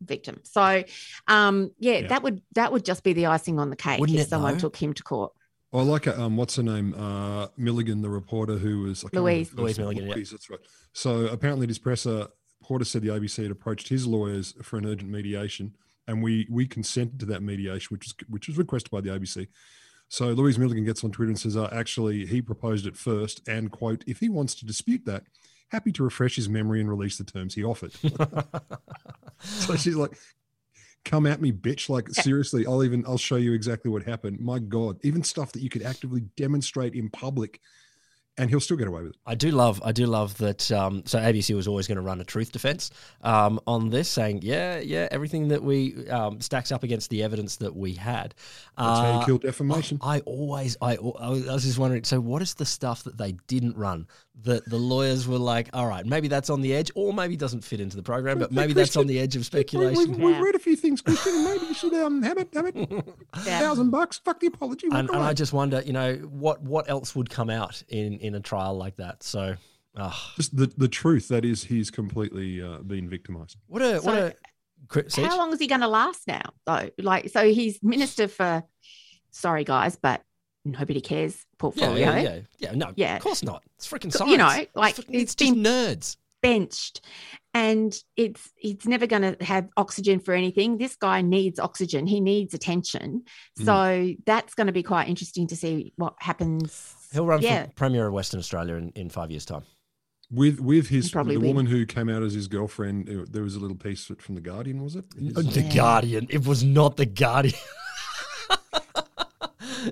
victim 0.00 0.40
so 0.42 0.82
um 1.28 1.70
yeah, 1.78 1.98
Yeah. 1.98 2.06
that 2.08 2.22
would 2.22 2.42
that 2.54 2.72
would 2.72 2.84
just 2.84 3.02
be 3.02 3.12
the 3.12 3.26
icing 3.26 3.58
on 3.58 3.70
the 3.70 3.76
cake 3.76 3.98
Wouldn't 4.00 4.18
if 4.18 4.28
someone 4.28 4.54
though? 4.54 4.60
took 4.60 4.76
him 4.76 4.92
to 4.94 5.02
court 5.02 5.32
I 5.72 5.82
like 5.82 6.06
it. 6.06 6.16
Um, 6.18 6.36
what's 6.38 6.56
her 6.56 6.62
name? 6.62 6.94
Uh, 6.96 7.48
Milligan, 7.58 8.00
the 8.00 8.08
reporter 8.08 8.56
who 8.56 8.82
was 8.82 9.00
I 9.00 9.08
can't 9.10 9.14
remember 9.14 9.30
Louise. 9.30 9.50
the 9.50 9.56
first 9.56 9.62
Louise. 9.62 9.78
Milligan, 9.78 10.06
yeah. 10.06 10.24
That's 10.30 10.48
right. 10.48 10.60
So 10.94 11.26
apparently, 11.26 11.66
this 11.66 11.76
presser 11.78 12.28
Porter 12.62 12.84
said 12.86 13.02
the 13.02 13.08
ABC 13.08 13.42
had 13.42 13.50
approached 13.50 13.88
his 13.88 14.06
lawyers 14.06 14.54
for 14.62 14.78
an 14.78 14.86
urgent 14.86 15.10
mediation, 15.10 15.74
and 16.06 16.22
we 16.22 16.46
we 16.50 16.66
consented 16.66 17.18
to 17.20 17.26
that 17.26 17.42
mediation, 17.42 17.88
which 17.94 18.06
was 18.06 18.14
which 18.28 18.46
was 18.48 18.56
requested 18.56 18.90
by 18.90 19.00
the 19.02 19.10
ABC. 19.10 19.48
So 20.08 20.28
Louise 20.28 20.56
Milligan 20.58 20.84
gets 20.84 21.02
on 21.04 21.10
Twitter 21.10 21.30
and 21.30 21.38
says, 21.38 21.56
uh, 21.56 21.68
actually, 21.72 22.24
he 22.26 22.40
proposed 22.40 22.86
it 22.86 22.96
first, 22.96 23.46
and 23.46 23.70
quote, 23.70 24.02
if 24.06 24.20
he 24.20 24.28
wants 24.28 24.54
to 24.54 24.64
dispute 24.66 25.04
that, 25.06 25.24
happy 25.68 25.92
to 25.92 26.04
refresh 26.04 26.36
his 26.36 26.48
memory 26.48 26.80
and 26.80 26.88
release 26.88 27.18
the 27.18 27.24
terms 27.24 27.54
he 27.54 27.64
offered. 27.64 27.92
so 29.40 29.76
she's 29.76 29.96
like, 29.96 30.16
come 31.04 31.26
at 31.26 31.40
me, 31.40 31.52
bitch. 31.52 31.88
Like, 31.88 32.08
seriously, 32.10 32.66
I'll 32.66 32.84
even, 32.84 33.04
I'll 33.06 33.18
show 33.18 33.36
you 33.36 33.52
exactly 33.52 33.90
what 33.90 34.02
happened. 34.02 34.40
My 34.40 34.58
God, 34.58 34.98
even 35.02 35.22
stuff 35.22 35.52
that 35.52 35.62
you 35.62 35.70
could 35.70 35.82
actively 35.82 36.22
demonstrate 36.36 36.94
in 36.94 37.10
public 37.10 37.60
and 38.38 38.50
he'll 38.50 38.60
still 38.60 38.76
get 38.76 38.86
away 38.86 39.02
with 39.02 39.12
it. 39.12 39.16
I 39.24 39.34
do 39.34 39.50
love, 39.50 39.80
I 39.84 39.92
do 39.92 40.06
love 40.06 40.36
that. 40.38 40.70
Um, 40.70 41.02
so 41.06 41.18
ABC 41.18 41.54
was 41.56 41.66
always 41.66 41.86
going 41.86 41.96
to 41.96 42.02
run 42.02 42.20
a 42.20 42.24
truth 42.24 42.52
defense 42.52 42.90
um, 43.22 43.58
on 43.66 43.88
this, 43.88 44.08
saying, 44.08 44.40
"Yeah, 44.42 44.78
yeah, 44.78 45.08
everything 45.10 45.48
that 45.48 45.62
we 45.62 46.06
um, 46.10 46.40
stacks 46.40 46.70
up 46.70 46.82
against 46.82 47.08
the 47.08 47.22
evidence 47.22 47.56
that 47.56 47.74
we 47.74 47.94
had." 47.94 48.34
That's 48.76 48.98
how 48.98 49.04
Uh, 49.06 49.20
you 49.20 49.26
kill 49.26 49.38
defamation. 49.38 49.98
I 50.02 50.20
always, 50.20 50.76
I, 50.82 50.96
I 50.96 51.30
was 51.30 51.64
just 51.64 51.78
wondering. 51.78 52.04
So, 52.04 52.20
what 52.20 52.42
is 52.42 52.54
the 52.54 52.66
stuff 52.66 53.04
that 53.04 53.16
they 53.16 53.32
didn't 53.46 53.76
run 53.76 54.06
that 54.42 54.68
the 54.68 54.76
lawyers 54.76 55.26
were 55.26 55.38
like, 55.38 55.70
"All 55.72 55.86
right, 55.86 56.04
maybe 56.04 56.28
that's 56.28 56.50
on 56.50 56.60
the 56.60 56.74
edge, 56.74 56.90
or 56.94 57.12
maybe 57.12 57.36
doesn't 57.36 57.62
fit 57.62 57.80
into 57.80 57.96
the 57.96 58.02
program, 58.02 58.38
but 58.38 58.52
maybe 58.52 58.72
that's 58.72 58.96
on 58.96 59.06
the 59.06 59.18
edge 59.18 59.34
of 59.36 59.46
speculation. 59.46 59.96
We, 59.96 60.04
speculation." 60.04 60.34
have 60.34 60.42
read 60.42 60.54
a 60.54 60.58
few 60.58 60.76
things, 60.76 61.00
Christian, 61.00 61.34
and 61.34 61.44
maybe 61.44 61.66
you 61.66 61.74
should 61.74 61.94
um, 61.94 62.22
have 62.22 62.38
it, 62.38 62.48
have 62.54 62.66
it. 62.66 62.76
Yeah. 63.44 63.60
Thousand 63.60 63.90
bucks, 63.90 64.18
fuck 64.18 64.40
the 64.40 64.46
apology. 64.46 64.88
and, 64.90 65.08
and. 65.10 65.18
I 65.18 65.32
just 65.32 65.52
wonder, 65.52 65.82
you 65.82 65.92
know, 65.92 66.14
what 66.16 66.62
what 66.62 66.88
else 66.88 67.14
would 67.14 67.30
come 67.30 67.50
out 67.50 67.82
in 67.88 68.18
in 68.18 68.34
a 68.34 68.40
trial 68.40 68.76
like 68.76 68.96
that? 68.96 69.22
So, 69.22 69.56
ah, 69.96 70.32
just 70.36 70.56
the, 70.56 70.66
the 70.76 70.88
truth 70.88 71.28
that 71.28 71.44
is 71.44 71.64
he's 71.64 71.90
completely 71.90 72.62
uh, 72.62 72.78
been 72.78 73.08
victimized. 73.08 73.56
what 73.66 73.82
a 73.82 73.98
what 74.00 74.16
a. 74.16 74.34
Cri- 74.88 75.04
how 75.16 75.38
long 75.38 75.52
is 75.52 75.58
he 75.58 75.66
going 75.66 75.80
to 75.80 75.88
last 75.88 76.28
now 76.28 76.42
though 76.64 76.90
like 76.98 77.30
so 77.30 77.50
he's 77.50 77.82
minister 77.82 78.28
for 78.28 78.62
sorry 79.30 79.64
guys 79.64 79.96
but 79.96 80.22
nobody 80.72 81.00
cares 81.00 81.34
Yeah, 81.36 81.56
portfolio 81.58 81.96
yeah, 81.96 82.20
yeah, 82.20 82.38
yeah. 82.58 82.72
No, 82.74 82.92
Yeah. 82.96 83.16
of 83.16 83.22
course 83.22 83.42
not. 83.42 83.62
It's 83.76 83.86
freaking 83.88 84.12
Co- 84.12 84.18
science. 84.18 84.30
you 84.32 84.38
know, 84.38 84.44
like, 84.74 84.98
it's, 84.98 85.06
freaking- 85.06 85.14
it's 85.14 85.22
it's 85.22 85.34
just 85.34 85.54
been- 85.54 85.62
nerds. 85.64 86.16
benched 86.42 87.00
and 87.54 87.98
it's 88.16 88.50
it's 88.62 88.86
never 88.86 89.06
going 89.06 89.22
to 89.22 89.42
have 89.44 89.68
oxygen 89.78 90.20
for 90.20 90.34
anything 90.34 90.76
this 90.76 90.94
guy 90.94 91.22
needs 91.22 91.58
oxygen 91.58 92.06
he 92.06 92.20
needs 92.20 92.52
attention 92.54 93.22
Mm. 93.58 93.64
so 93.64 94.14
that's 94.26 94.54
going 94.54 94.66
to 94.66 94.72
be 94.72 94.82
quite 94.82 95.08
interesting 95.08 95.46
to 95.48 95.56
see 95.56 95.92
what 95.96 96.14
happens 96.20 96.94
He'll 97.12 97.26
run 97.26 97.40
yeah 97.40 97.64
for 97.66 97.70
premier 97.72 98.06
of 98.08 98.12
Western 98.12 98.38
Australia 98.38 98.74
in, 98.74 98.90
in 98.94 99.08
five 99.08 99.30
years' 99.30 99.46
time. 99.46 99.62
With 100.30 100.60
with 100.60 100.88
his 100.88 101.10
Probably 101.10 101.34
the 101.36 101.40
win. 101.40 101.48
woman 101.50 101.66
who 101.66 101.86
came 101.86 102.08
out 102.08 102.22
as 102.22 102.34
his 102.34 102.48
girlfriend, 102.48 103.06
there 103.30 103.42
was 103.44 103.54
a 103.56 103.60
little 103.60 103.76
piece 103.76 104.10
from 104.18 104.34
the 104.34 104.40
Guardian, 104.40 104.82
was 104.82 104.94
it? 104.96 105.04
His- 105.18 105.32
The 105.34 105.62
Yeah. 105.62 105.74
Guardian. 105.74 106.26
It 106.30 106.44
was 106.46 106.62
not 106.64 106.96
the 106.96 107.06
Guardian. 107.06 107.54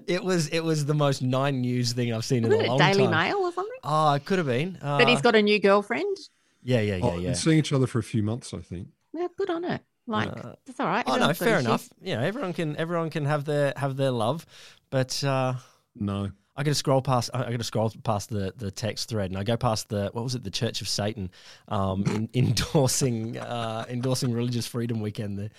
it 0.06 0.22
was 0.24 0.48
it 0.48 0.60
was 0.60 0.84
the 0.86 0.94
most 0.94 1.22
nine 1.22 1.60
news 1.60 1.92
thing 1.92 2.12
I've 2.12 2.24
seen 2.24 2.44
in 2.44 2.50
wasn't 2.50 2.62
a 2.62 2.64
it 2.64 2.68
long 2.68 2.78
daily 2.78 3.04
time. 3.04 3.10
mail 3.10 3.36
or 3.38 3.52
something 3.52 3.78
Oh, 3.82 4.12
it 4.14 4.24
could 4.24 4.38
have 4.38 4.46
been. 4.46 4.78
Uh, 4.82 4.98
that 4.98 5.08
he's 5.08 5.20
got 5.22 5.34
a 5.34 5.42
new 5.42 5.58
girlfriend 5.58 6.16
Yeah, 6.62 6.80
yeah, 6.80 6.96
yeah, 6.96 7.04
Oh, 7.04 7.18
yeah. 7.18 7.28
and 7.28 7.36
seeing 7.36 7.58
each 7.58 7.72
other 7.72 7.86
for 7.86 7.98
a 7.98 8.02
few 8.02 8.22
months, 8.22 8.54
I 8.54 8.58
think. 8.58 8.88
Yeah, 9.12 9.26
good 9.36 9.50
on 9.50 9.64
it. 9.64 9.82
Like 10.06 10.28
Uh, 10.28 10.54
that's 10.66 10.80
all 10.80 10.86
right. 10.86 11.04
Oh 11.06 11.16
no, 11.16 11.32
fair 11.32 11.58
enough. 11.58 11.88
You 12.02 12.14
know, 12.16 12.22
everyone 12.22 12.52
can 12.52 12.76
everyone 12.76 13.10
can 13.10 13.24
have 13.24 13.44
their 13.44 13.72
have 13.76 13.96
their 13.96 14.10
love, 14.10 14.44
but 14.90 15.22
uh, 15.24 15.54
No. 15.94 16.30
I 16.56 16.62
got 16.62 16.70
to 16.70 16.74
scroll 16.76 17.02
past. 17.02 17.30
I 17.34 17.50
got 17.50 17.56
to 17.58 17.64
scroll 17.64 17.90
past 18.04 18.30
the, 18.30 18.54
the 18.56 18.70
text 18.70 19.08
thread, 19.08 19.30
and 19.32 19.36
I 19.36 19.42
go 19.42 19.56
past 19.56 19.88
the 19.88 20.10
what 20.12 20.22
was 20.22 20.36
it, 20.36 20.44
the 20.44 20.52
Church 20.52 20.80
of 20.82 20.88
Satan, 20.88 21.30
um, 21.66 22.04
in, 22.06 22.28
endorsing 22.34 23.36
uh, 23.38 23.84
endorsing 23.88 24.32
religious 24.32 24.64
freedom 24.64 25.00
weekend. 25.00 25.36
There, 25.36 25.50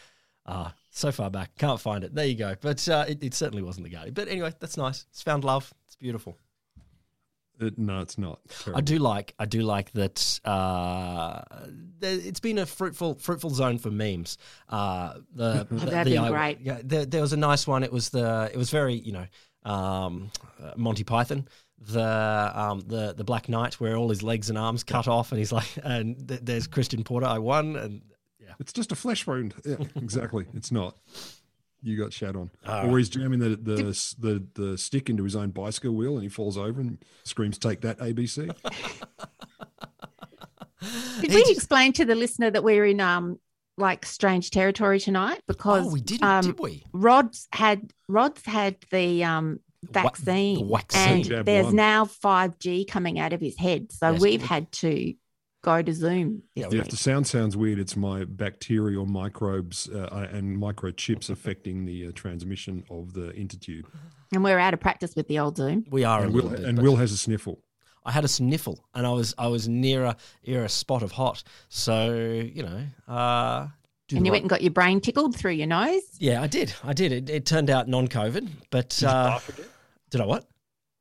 ah, 0.46 0.74
so 0.96 1.12
far 1.12 1.30
back, 1.30 1.56
can't 1.58 1.80
find 1.80 2.04
it. 2.06 2.16
There 2.16 2.26
you 2.26 2.36
go. 2.36 2.56
But 2.62 2.88
uh, 2.88 3.04
it, 3.08 3.22
it 3.22 3.34
certainly 3.34 3.62
wasn't 3.62 3.84
the 3.84 3.90
Guardian. 3.90 4.14
But 4.14 4.30
anyway, 4.30 4.54
that's 4.60 4.78
nice. 4.78 5.06
It's 5.12 5.22
found 5.22 5.44
love. 5.44 5.74
It's 5.88 5.98
beautiful. 5.98 6.38
It, 7.60 7.78
no, 7.78 8.00
it's 8.00 8.18
not. 8.18 8.40
I 8.74 8.82
do 8.82 8.98
like 8.98 9.34
I 9.40 9.46
do 9.46 9.62
like 9.62 9.92
that. 9.94 10.40
Uh, 10.44 11.42
there, 12.00 12.18
it's 12.20 12.40
been 12.40 12.58
a 12.58 12.66
fruitful 12.66 13.16
fruitful 13.16 13.50
zone 13.50 13.78
for 13.78 13.92
memes. 13.92 14.38
Uh, 14.70 15.16
the, 15.34 15.66
the, 15.72 15.76
They've 15.76 16.06
the 16.06 16.12
been 16.12 16.18
eye- 16.20 16.30
great. 16.30 16.60
Yeah, 16.62 16.80
there, 16.84 17.06
there 17.06 17.22
was 17.22 17.34
a 17.34 17.38
nice 17.38 17.68
one. 17.68 17.84
It 17.84 17.92
was 17.92 18.10
the 18.10 18.50
it 18.54 18.58
was 18.58 18.70
very 18.72 18.96
you 18.96 19.12
know 19.14 19.26
um, 19.72 20.32
uh, 20.64 20.72
Monty 20.78 21.04
Python. 21.04 21.48
The 21.80 22.52
um, 22.56 22.82
the 22.88 23.14
the 23.16 23.24
Black 23.26 23.48
Knight 23.50 23.76
where 23.76 23.96
all 23.98 24.10
his 24.10 24.24
legs 24.24 24.50
and 24.50 24.58
arms 24.58 24.84
cut 24.84 25.08
off, 25.10 25.32
and 25.32 25.40
he's 25.40 25.52
like, 25.52 25.68
and 25.84 26.28
th- 26.28 26.40
there's 26.44 26.68
Christian 26.68 27.04
Porter. 27.04 27.28
I 27.28 27.38
won, 27.40 27.76
and 27.76 28.02
It's 28.60 28.74
just 28.74 28.92
a 28.92 28.96
flesh 28.96 29.26
wound. 29.28 29.54
Yeah, 29.66 29.76
exactly. 29.96 30.46
It's 30.54 30.72
not. 30.72 30.96
You 31.82 31.98
got 31.98 32.14
shat 32.14 32.36
on. 32.36 32.50
Ah. 32.66 32.86
or 32.88 32.98
he's 32.98 33.10
jamming 33.10 33.40
the 33.40 33.50
the, 33.50 34.16
the 34.20 34.44
the 34.56 34.78
stick 34.78 35.10
into 35.10 35.24
his 35.24 35.36
own 35.36 35.52
bicycle 35.52 35.92
wheel 35.94 36.14
and 36.16 36.24
he 36.24 36.30
falls 36.30 36.58
over 36.58 36.82
and 36.82 36.98
screams, 37.24 37.58
"Take 37.60 37.82
that, 37.82 38.00
ABC!" 38.00 38.48
Did 41.22 41.32
He 41.32 41.36
we 41.36 41.42
just- 41.44 41.52
explain 41.52 41.94
to 41.94 42.06
the 42.06 42.16
listener 42.16 42.52
that 42.52 42.64
we're 42.64 42.86
in 42.86 43.00
um 43.00 43.40
like 43.78 44.06
strange 44.06 44.52
territory 44.52 45.00
tonight 45.00 45.42
because 45.48 45.86
oh, 45.88 45.92
we 45.92 46.00
didn't, 46.02 46.24
um, 46.24 46.42
did 46.46 46.60
we? 46.60 46.84
Rod's 46.94 47.48
had 47.52 47.92
Rod's 48.08 48.42
had 48.46 48.78
the 48.92 49.24
um 49.24 49.60
wa- 49.92 50.04
vaccine, 50.04 50.60
the 50.68 50.74
vaccine. 50.74 51.34
and 51.34 51.46
there's 51.46 51.66
one. 51.68 51.76
now 51.76 52.06
5G 52.06 52.88
coming 52.88 53.20
out 53.20 53.34
of 53.34 53.42
his 53.42 53.58
head, 53.58 53.92
so 53.92 54.12
Yes. 54.12 54.22
we've 54.22 54.42
had 54.42 54.72
to 54.74 55.14
go 55.66 55.82
to 55.82 55.94
Zoom. 55.94 56.44
Yeah, 56.56 56.68
week. 56.70 56.82
if 56.82 56.90
the 56.90 56.96
sound 56.98 57.28
sounds 57.28 57.58
weird, 57.58 57.80
it's 57.80 57.96
my 57.98 58.24
bacterial 58.26 59.06
microbes 59.06 59.90
uh, 59.90 60.28
and 60.32 60.58
microchips 60.58 61.30
affecting 61.30 61.86
the 61.86 62.08
uh, 62.08 62.12
transmission 62.14 62.84
of 62.90 63.14
the 63.14 63.32
intertube. 63.34 63.86
and 64.32 64.44
we're 64.44 64.60
out 64.60 64.74
of 64.74 64.80
practice 64.80 65.16
with 65.16 65.28
the 65.28 65.40
old 65.40 65.58
Zoom. 65.58 65.84
We 65.90 66.04
are 66.06 66.20
a 66.22 66.24
And 66.24 66.34
little 66.34 66.50
Will, 66.52 66.58
bit, 66.58 66.66
and 66.68 66.76
but- 66.78 66.84
Will 66.86 66.96
has 66.98 67.12
a 67.12 67.18
sniffle. 67.18 67.60
I 68.08 68.12
had 68.12 68.24
a 68.24 68.28
sniffle 68.28 68.86
and 68.94 69.04
I 69.08 69.10
was 69.12 69.34
I 69.40 69.48
was 69.48 69.68
near 69.68 70.04
a 70.04 70.16
near 70.46 70.64
a 70.64 70.70
spot 70.70 71.02
of 71.02 71.12
hot. 71.12 71.42
So 71.70 72.14
you 72.14 72.62
know, 72.62 72.82
uh, 73.12 73.68
And 74.12 74.20
you 74.20 74.26
right- 74.26 74.32
went 74.34 74.44
and 74.44 74.50
got 74.50 74.62
your 74.62 74.72
brain 74.74 75.02
tickled 75.02 75.36
through 75.36 75.54
your 75.54 75.66
nose. 75.66 76.04
yeah, 76.20 76.40
I 76.44 76.46
did, 76.48 76.72
I 76.84 76.94
did. 76.94 77.12
It, 77.12 77.30
it 77.32 77.46
turned 77.48 77.72
out 77.72 77.88
non-COVID, 77.88 78.48
but 78.70 79.02
uh, 79.04 79.40
did 80.12 80.22
I 80.22 80.26
what? 80.28 80.46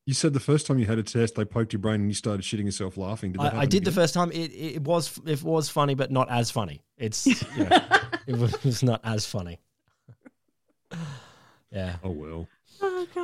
You 0.07 0.13
said 0.13 0.35
the 0.35 0.41
first 0.41 0.67
time 0.67 0.79
you 0.79 0.85
had 0.85 0.99
a 0.99 1.03
test, 1.03 1.35
they 1.35 1.47
poked 1.47 1.73
your 1.73 1.81
brain 1.81 2.01
and 2.03 2.11
you 2.11 2.15
started 2.15 2.43
shitting 2.43 2.67
yourself 2.67 2.99
laughing. 2.99 3.33
Did 3.33 3.41
that 3.41 3.45
I, 3.45 3.47
I 3.47 3.55
happen 3.61 3.69
did 3.71 3.85
the 3.85 3.93
first 3.93 4.13
time. 4.13 4.31
It, 4.33 4.53
it 4.53 4.83
was 4.83 5.19
it 5.27 5.43
was 5.43 5.71
funny, 5.71 5.95
but 5.95 6.11
not 6.11 6.31
as 6.31 6.51
funny. 6.51 6.83
It's 6.99 7.27
you 7.27 7.65
know, 7.65 7.79
it 8.27 8.37
was 8.37 8.55
it 8.55 8.65
was 8.65 8.83
not 8.83 9.01
as 9.03 9.25
funny. 9.25 9.61
Yeah. 11.71 11.97
Oh 12.05 12.11
well. 12.11 12.49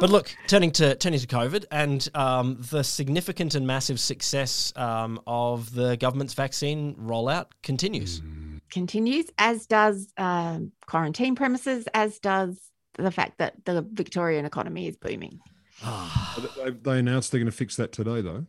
But 0.01 0.11
look, 0.11 0.35
turning 0.47 0.71
to 0.73 0.95
turning 0.95 1.21
to 1.21 1.27
COVID 1.27 1.67
and 1.71 2.09
um, 2.15 2.59
the 2.71 2.83
significant 2.83 3.55
and 3.55 3.67
massive 3.67 4.01
success 4.01 4.73
um, 4.77 5.21
of 5.27 5.75
the 5.75 5.97
government's 5.97 6.35
vaccine 6.35 6.95
rollout 6.95 7.47
continues. 7.63 8.23
Continues, 8.71 9.27
as 9.37 9.67
does 9.67 10.13
um, 10.17 10.73
quarantine 10.87 11.35
premises, 11.35 11.87
as 11.93 12.19
does 12.21 12.71
the 12.97 13.11
fact 13.11 13.39
that 13.39 13.55
the 13.65 13.83
Victorian 13.93 14.45
economy 14.45 14.87
is 14.87 14.97
booming. 14.97 15.41
They, 16.57 16.71
they 16.71 16.99
announced 16.99 17.33
they're 17.33 17.41
going 17.41 17.51
to 17.51 17.57
fix 17.57 17.77
that 17.77 17.93
today, 17.93 18.21
though. 18.21 18.47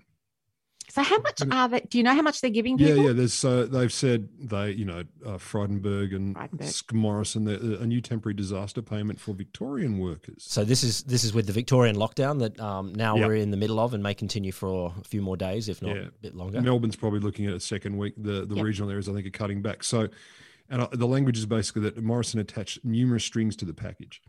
So, 0.89 1.03
how 1.03 1.19
much 1.19 1.41
are 1.49 1.69
they? 1.69 1.79
Do 1.81 1.97
you 1.97 2.03
know 2.03 2.13
how 2.13 2.21
much 2.21 2.41
they're 2.41 2.49
giving 2.51 2.77
Yeah, 2.77 2.87
people? 2.89 3.05
yeah. 3.05 3.11
There's 3.13 3.45
uh, 3.45 3.65
they've 3.71 3.91
said 3.93 4.27
they, 4.39 4.71
you 4.71 4.83
know, 4.83 5.05
uh, 5.25 5.37
Frydenberg 5.37 6.13
and 6.13 6.35
Frydenberg. 6.35 6.63
Sk- 6.65 6.93
Morrison, 6.93 7.45
the, 7.45 7.79
a 7.79 7.85
new 7.85 8.01
temporary 8.01 8.33
disaster 8.33 8.81
payment 8.81 9.19
for 9.21 9.33
Victorian 9.33 9.99
workers. 9.99 10.43
So 10.45 10.65
this 10.65 10.83
is 10.83 11.03
this 11.03 11.23
is 11.23 11.33
with 11.33 11.47
the 11.47 11.53
Victorian 11.53 11.95
lockdown 11.95 12.39
that 12.39 12.59
um, 12.59 12.93
now 12.93 13.15
Yep. 13.15 13.27
we're 13.27 13.35
in 13.35 13.51
the 13.51 13.57
middle 13.57 13.79
of 13.79 13.93
and 13.93 14.03
may 14.03 14.13
continue 14.13 14.51
for 14.51 14.93
a 14.99 15.03
few 15.05 15.21
more 15.21 15.37
days, 15.37 15.69
if 15.69 15.81
not 15.81 15.95
Yeah. 15.95 16.01
a 16.03 16.11
bit 16.21 16.35
longer. 16.35 16.61
Melbourne's 16.61 16.97
probably 16.97 17.21
looking 17.21 17.45
at 17.47 17.53
a 17.53 17.59
second 17.61 17.97
week. 17.97 18.13
The 18.17 18.45
the 18.45 18.55
Yep. 18.55 18.65
regional 18.65 18.89
areas, 18.89 19.07
I 19.07 19.13
think, 19.13 19.25
are 19.25 19.29
cutting 19.31 19.61
back. 19.61 19.85
So, 19.85 20.09
and 20.69 20.81
uh, 20.81 20.87
the 20.91 21.07
language 21.07 21.37
is 21.37 21.45
basically 21.45 21.83
that 21.83 22.03
Morrison 22.03 22.41
attached 22.41 22.83
numerous 22.83 23.23
strings 23.23 23.55
to 23.57 23.65
the 23.65 23.73
package. 23.73 24.21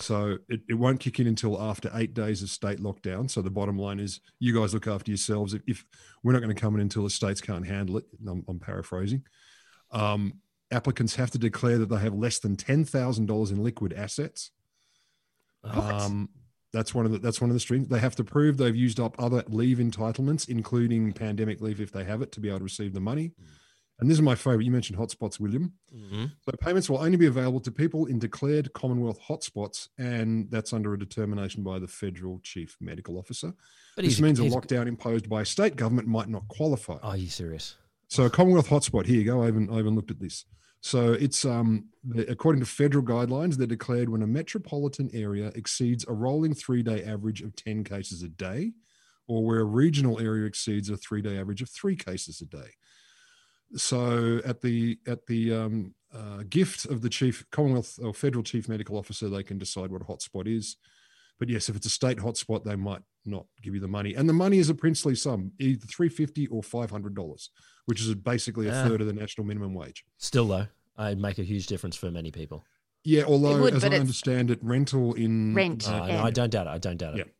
So 0.00 0.38
it, 0.48 0.60
it 0.68 0.74
won't 0.74 1.00
kick 1.00 1.20
in 1.20 1.26
until 1.26 1.60
after 1.60 1.90
eight 1.94 2.14
days 2.14 2.42
of 2.42 2.50
state 2.50 2.80
lockdown. 2.80 3.30
So 3.30 3.42
the 3.42 3.50
bottom 3.50 3.78
line 3.78 4.00
is, 4.00 4.20
you 4.38 4.58
guys 4.58 4.72
look 4.72 4.86
after 4.86 5.10
yourselves. 5.10 5.54
If, 5.54 5.62
if 5.66 5.84
we're 6.22 6.32
not 6.32 6.42
going 6.42 6.54
to 6.54 6.60
come 6.60 6.74
in 6.74 6.80
until 6.80 7.04
the 7.04 7.10
states 7.10 7.40
can't 7.40 7.66
handle 7.66 7.98
it, 7.98 8.04
I'm, 8.26 8.44
I'm 8.48 8.58
paraphrasing. 8.58 9.24
Um, 9.90 10.40
applicants 10.70 11.16
have 11.16 11.30
to 11.32 11.38
declare 11.38 11.78
that 11.78 11.88
they 11.88 11.98
have 11.98 12.14
less 12.14 12.38
than 12.38 12.56
ten 12.56 12.84
thousand 12.84 13.26
dollars 13.26 13.50
in 13.50 13.62
liquid 13.62 13.92
assets. 13.92 14.52
Um, 15.64 16.30
that's 16.72 16.94
one 16.94 17.04
of 17.04 17.12
the 17.12 17.18
that's 17.18 17.40
one 17.40 17.50
of 17.50 17.54
the 17.54 17.60
strings. 17.60 17.88
They 17.88 17.98
have 17.98 18.16
to 18.16 18.24
prove 18.24 18.56
they've 18.56 18.74
used 18.74 19.00
up 19.00 19.16
other 19.18 19.42
leave 19.48 19.78
entitlements, 19.78 20.48
including 20.48 21.12
pandemic 21.12 21.60
leave 21.60 21.80
if 21.80 21.92
they 21.92 22.04
have 22.04 22.22
it, 22.22 22.32
to 22.32 22.40
be 22.40 22.48
able 22.48 22.60
to 22.60 22.64
receive 22.64 22.94
the 22.94 23.00
money. 23.00 23.32
And 24.00 24.10
this 24.10 24.16
is 24.16 24.22
my 24.22 24.34
favorite. 24.34 24.64
You 24.64 24.70
mentioned 24.70 24.98
hotspots, 24.98 25.38
William. 25.38 25.74
Mhm. 25.94 26.32
So 26.42 26.52
payments 26.60 26.88
will 26.88 26.98
only 26.98 27.16
be 27.16 27.26
available 27.26 27.60
to 27.60 27.70
people 27.70 28.06
in 28.06 28.18
declared 28.18 28.72
Commonwealth 28.72 29.20
hotspots, 29.20 29.88
and 29.98 30.50
that's 30.50 30.72
under 30.72 30.94
a 30.94 30.98
determination 30.98 31.62
by 31.62 31.78
the 31.78 31.88
federal 31.88 32.40
chief 32.42 32.76
medical 32.80 33.18
officer. 33.18 33.52
But 33.96 34.04
this 34.04 34.20
means 34.20 34.38
a 34.40 34.44
lockdown 34.44 34.86
imposed 34.86 35.28
by 35.28 35.42
a 35.42 35.44
state 35.44 35.76
government 35.76 36.08
might 36.08 36.28
not 36.28 36.48
qualify. 36.48 36.98
Are 37.02 37.16
you 37.16 37.28
serious? 37.28 37.76
So 38.08 38.24
a 38.24 38.30
Commonwealth 38.30 38.68
hotspot. 38.68 39.06
Here 39.06 39.18
you 39.18 39.24
go. 39.24 39.42
I 39.42 39.46
haven't, 39.46 39.70
I 39.70 39.76
haven't 39.76 39.94
looked 39.94 40.10
at 40.10 40.18
this. 40.18 40.44
So 40.80 41.12
it's 41.12 41.44
um, 41.44 41.90
according 42.28 42.60
to 42.60 42.66
federal 42.66 43.04
guidelines, 43.04 43.56
they're 43.56 43.66
declared 43.66 44.08
when 44.08 44.22
a 44.22 44.26
metropolitan 44.26 45.10
area 45.12 45.52
exceeds 45.54 46.06
a 46.08 46.12
rolling 46.14 46.54
three-day 46.54 47.04
average 47.04 47.42
of 47.42 47.54
ten 47.54 47.84
cases 47.84 48.22
a 48.22 48.28
day, 48.28 48.72
or 49.28 49.44
where 49.44 49.60
a 49.60 49.64
regional 49.64 50.18
area 50.18 50.46
exceeds 50.46 50.88
a 50.88 50.96
three-day 50.96 51.38
average 51.38 51.60
of 51.60 51.68
three 51.68 51.96
cases 51.96 52.40
a 52.40 52.46
day. 52.46 52.70
So 53.76 54.40
at 54.44 54.60
the 54.60 54.98
at 55.06 55.26
the 55.26 55.54
um, 55.54 55.94
uh, 56.12 56.42
gift 56.48 56.86
of 56.86 57.02
the 57.02 57.08
chief 57.08 57.44
Commonwealth 57.52 57.98
or 58.02 58.12
federal 58.12 58.42
chief 58.42 58.68
medical 58.68 58.96
officer, 58.96 59.28
they 59.28 59.42
can 59.42 59.58
decide 59.58 59.90
what 59.92 60.02
a 60.02 60.04
hotspot 60.04 60.46
is. 60.46 60.76
But 61.38 61.48
yes, 61.48 61.68
if 61.68 61.76
it's 61.76 61.86
a 61.86 61.90
state 61.90 62.18
hotspot, 62.18 62.64
they 62.64 62.76
might 62.76 63.02
not 63.24 63.46
give 63.62 63.74
you 63.74 63.80
the 63.80 63.88
money, 63.88 64.14
and 64.14 64.28
the 64.28 64.32
money 64.34 64.58
is 64.58 64.68
a 64.70 64.74
princely 64.74 65.14
sum, 65.14 65.52
either 65.58 65.86
three 65.86 66.08
fifty 66.08 66.46
or 66.48 66.62
five 66.62 66.90
hundred 66.90 67.14
dollars, 67.14 67.50
which 67.86 68.00
is 68.00 68.14
basically 68.14 68.66
a 68.66 68.72
Yeah. 68.72 68.88
third 68.88 69.00
of 69.00 69.06
the 69.06 69.12
national 69.12 69.46
minimum 69.46 69.72
wage. 69.74 70.04
Still 70.18 70.48
though, 70.48 70.66
it'd 70.98 71.18
make 71.18 71.38
a 71.38 71.44
huge 71.44 71.66
difference 71.66 71.96
for 71.96 72.10
many 72.10 72.30
people. 72.30 72.64
Yeah, 73.04 73.22
although 73.24 73.58
would, 73.62 73.74
as 73.74 73.84
I 73.84 73.88
understand 73.88 74.50
it, 74.50 74.58
rental 74.62 75.14
in 75.14 75.54
Rent. 75.54 75.88
Uh, 75.88 76.04
Yeah. 76.08 76.16
no, 76.16 76.22
I 76.24 76.30
don't 76.30 76.50
doubt 76.50 76.66
it. 76.66 76.70
I 76.70 76.78
don't 76.78 76.98
doubt 76.98 77.14
it. 77.14 77.18
Yeah. 77.26 77.32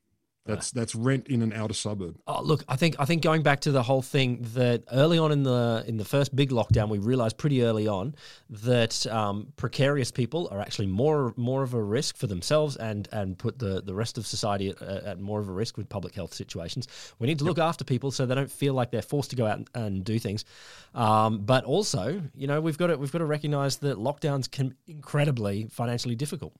That's 0.47 0.71
that's 0.71 0.95
rent 0.95 1.29
in 1.29 1.43
an 1.43 1.53
outer 1.53 1.75
suburb. 1.75 2.17
Oh, 2.27 2.43
look, 2.43 2.65
I 2.69 2.77
think 2.77 2.97
I 2.99 3.05
think 3.05 3.23
going 3.23 3.43
back 3.43 3.61
to 3.61 3.73
the 3.73 3.83
whole 3.83 4.03
thing 4.03 4.47
that 4.55 4.85
early 4.91 5.19
on 5.19 5.33
in 5.33 5.43
the 5.43 5.85
in 5.87 5.99
the 5.99 6.05
first 6.05 6.35
big 6.35 6.51
lockdown, 6.51 6.89
we 6.89 6.99
realized 6.99 7.37
pretty 7.37 7.63
early 7.63 7.87
on 7.87 8.15
that 8.49 9.07
um, 9.07 9.53
precarious 9.57 10.11
people 10.11 10.49
are 10.51 10.61
actually 10.61 10.87
more 10.87 11.35
more 11.37 11.63
of 11.63 11.75
a 11.75 11.83
risk 11.83 12.17
for 12.17 12.27
themselves 12.27 12.77
and 12.77 13.09
and 13.13 13.39
put 13.39 13.59
the 13.59 13.83
the 13.83 13.95
rest 13.95 14.17
of 14.17 14.27
society 14.27 14.71
at, 14.71 14.83
at 14.83 15.21
more 15.21 15.41
of 15.41 15.49
a 15.49 15.53
risk 15.53 15.77
with 15.77 15.89
public 15.89 16.15
health 16.15 16.33
situations. 16.33 16.89
We 17.19 17.27
need 17.27 17.39
to 17.41 17.45
look 17.45 17.59
after 17.59 17.85
people 17.85 18.11
so 18.11 18.25
they 18.25 18.35
don't 18.35 18.51
feel 18.51 18.73
like 18.73 18.91
they're 18.91 19.03
forced 19.03 19.31
to 19.31 19.37
go 19.37 19.47
out 19.47 19.59
and, 19.59 19.71
and 19.75 20.05
do 20.05 20.19
things. 20.19 20.45
Um, 20.95 21.41
but 21.41 21.65
also, 21.65 22.23
you 22.35 22.47
know, 22.47 22.61
we've 22.61 22.79
got 22.79 22.89
to 22.89 22.97
we've 22.97 23.13
got 23.13 23.19
to 23.19 23.27
recognize 23.27 23.77
that 23.79 23.99
lockdowns 23.99 24.51
can 24.51 24.75
incredibly 24.87 25.67
financially 25.71 26.15
difficult. 26.15 26.55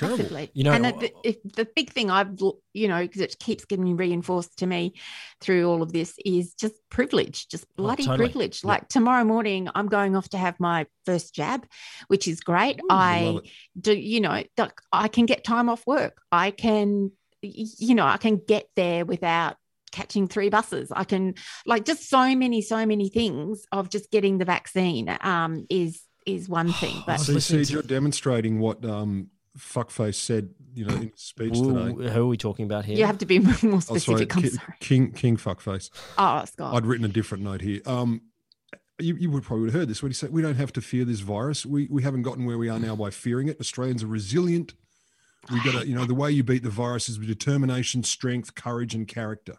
Massively. 0.00 0.50
You 0.54 0.64
know- 0.64 0.72
and 0.72 0.84
the, 0.84 1.10
if 1.22 1.36
the 1.42 1.66
big 1.76 1.90
thing 1.90 2.10
I've, 2.10 2.38
you 2.72 2.88
know, 2.88 3.00
because 3.02 3.20
it 3.20 3.38
keeps 3.38 3.64
getting 3.64 3.96
reinforced 3.96 4.58
to 4.58 4.66
me 4.66 4.94
through 5.40 5.68
all 5.68 5.82
of 5.82 5.92
this 5.92 6.14
is 6.24 6.54
just 6.54 6.74
privilege, 6.90 7.48
just 7.48 7.64
bloody 7.76 8.02
Oh, 8.04 8.06
totally. 8.06 8.28
privilege. 8.28 8.62
Yeah. 8.64 8.68
Like 8.68 8.88
tomorrow 8.88 9.24
morning, 9.24 9.68
I'm 9.74 9.86
going 9.88 10.16
off 10.16 10.28
to 10.30 10.38
have 10.38 10.58
my 10.60 10.86
first 11.06 11.34
jab, 11.34 11.66
which 12.08 12.26
is 12.28 12.40
great. 12.40 12.80
I 12.90 13.04
I 13.14 13.38
do, 13.80 13.94
you 13.96 14.20
know, 14.20 14.42
like, 14.58 14.80
I 14.92 15.08
can 15.08 15.26
get 15.26 15.44
time 15.44 15.68
off 15.68 15.86
work. 15.86 16.20
I 16.32 16.50
can, 16.50 17.12
you 17.42 17.94
know, 17.94 18.06
I 18.06 18.16
can 18.16 18.36
get 18.46 18.68
there 18.76 19.04
without 19.04 19.56
catching 19.92 20.26
three 20.26 20.48
buses. 20.48 20.90
I 20.90 21.04
can, 21.04 21.34
like, 21.66 21.84
just 21.84 22.08
so 22.08 22.34
many, 22.34 22.62
so 22.62 22.84
many 22.86 23.08
things 23.10 23.64
of 23.70 23.90
just 23.90 24.10
getting 24.10 24.38
the 24.38 24.44
vaccine 24.44 25.16
um, 25.20 25.66
is 25.70 26.02
is 26.26 26.48
one 26.48 26.72
thing. 26.72 26.96
But 27.06 27.18
so, 27.18 27.24
See, 27.24 27.32
listening 27.34 27.64
see, 27.64 27.66
to- 27.68 27.72
you're 27.74 27.82
demonstrating 27.82 28.58
what 28.58 28.84
um, 28.84 29.28
fuckface 29.58 30.16
said, 30.16 30.50
you 30.74 30.84
know, 30.84 30.94
in 30.94 31.02
his 31.02 31.10
speech 31.20 31.56
Ooh, 31.56 31.92
today. 31.94 32.10
who 32.12 32.22
are 32.22 32.26
we 32.26 32.36
talking 32.36 32.64
about 32.64 32.84
here? 32.84 32.96
you 32.96 33.06
have 33.06 33.18
to 33.18 33.26
be 33.26 33.38
more 33.40 33.52
Oh, 33.54 33.78
sorry, 33.78 34.00
specific. 34.00 34.36
I'm 34.36 34.42
Ki- 34.42 34.48
sorry. 34.50 34.74
King 34.80 35.12
King 35.12 35.36
fuckface. 35.36 35.90
Oh, 36.18 36.44
Scott. 36.44 36.74
I'd 36.74 36.86
written 36.86 37.04
a 37.04 37.08
different 37.08 37.44
note 37.44 37.60
here. 37.60 37.80
Um, 37.86 38.22
you, 39.00 39.16
you 39.16 39.30
would 39.30 39.42
probably 39.42 39.66
have 39.66 39.74
heard 39.74 39.88
this 39.88 40.02
when 40.02 40.10
he 40.10 40.14
said, 40.14 40.32
We 40.32 40.42
don't 40.42 40.54
have 40.56 40.72
to 40.74 40.80
fear 40.80 41.04
this 41.04 41.20
virus. 41.20 41.64
We, 41.66 41.88
we 41.90 42.02
haven't 42.02 42.22
gotten 42.22 42.44
where 42.44 42.58
we 42.58 42.68
are 42.68 42.78
now 42.78 42.94
by 42.96 43.10
fearing 43.10 43.48
it. 43.48 43.58
Australians 43.60 44.02
are 44.04 44.08
resilient. 44.08 44.74
We 45.50 45.62
got 45.62 45.80
to, 45.82 45.86
you 45.86 45.94
know, 45.94 46.04
the 46.06 46.14
way 46.14 46.30
you 46.30 46.42
beat 46.42 46.62
the 46.62 46.70
virus 46.70 47.08
is 47.08 47.18
with 47.18 47.28
determination, 47.28 48.02
strength, 48.02 48.54
courage, 48.54 48.94
and 48.94 49.06
character. 49.06 49.58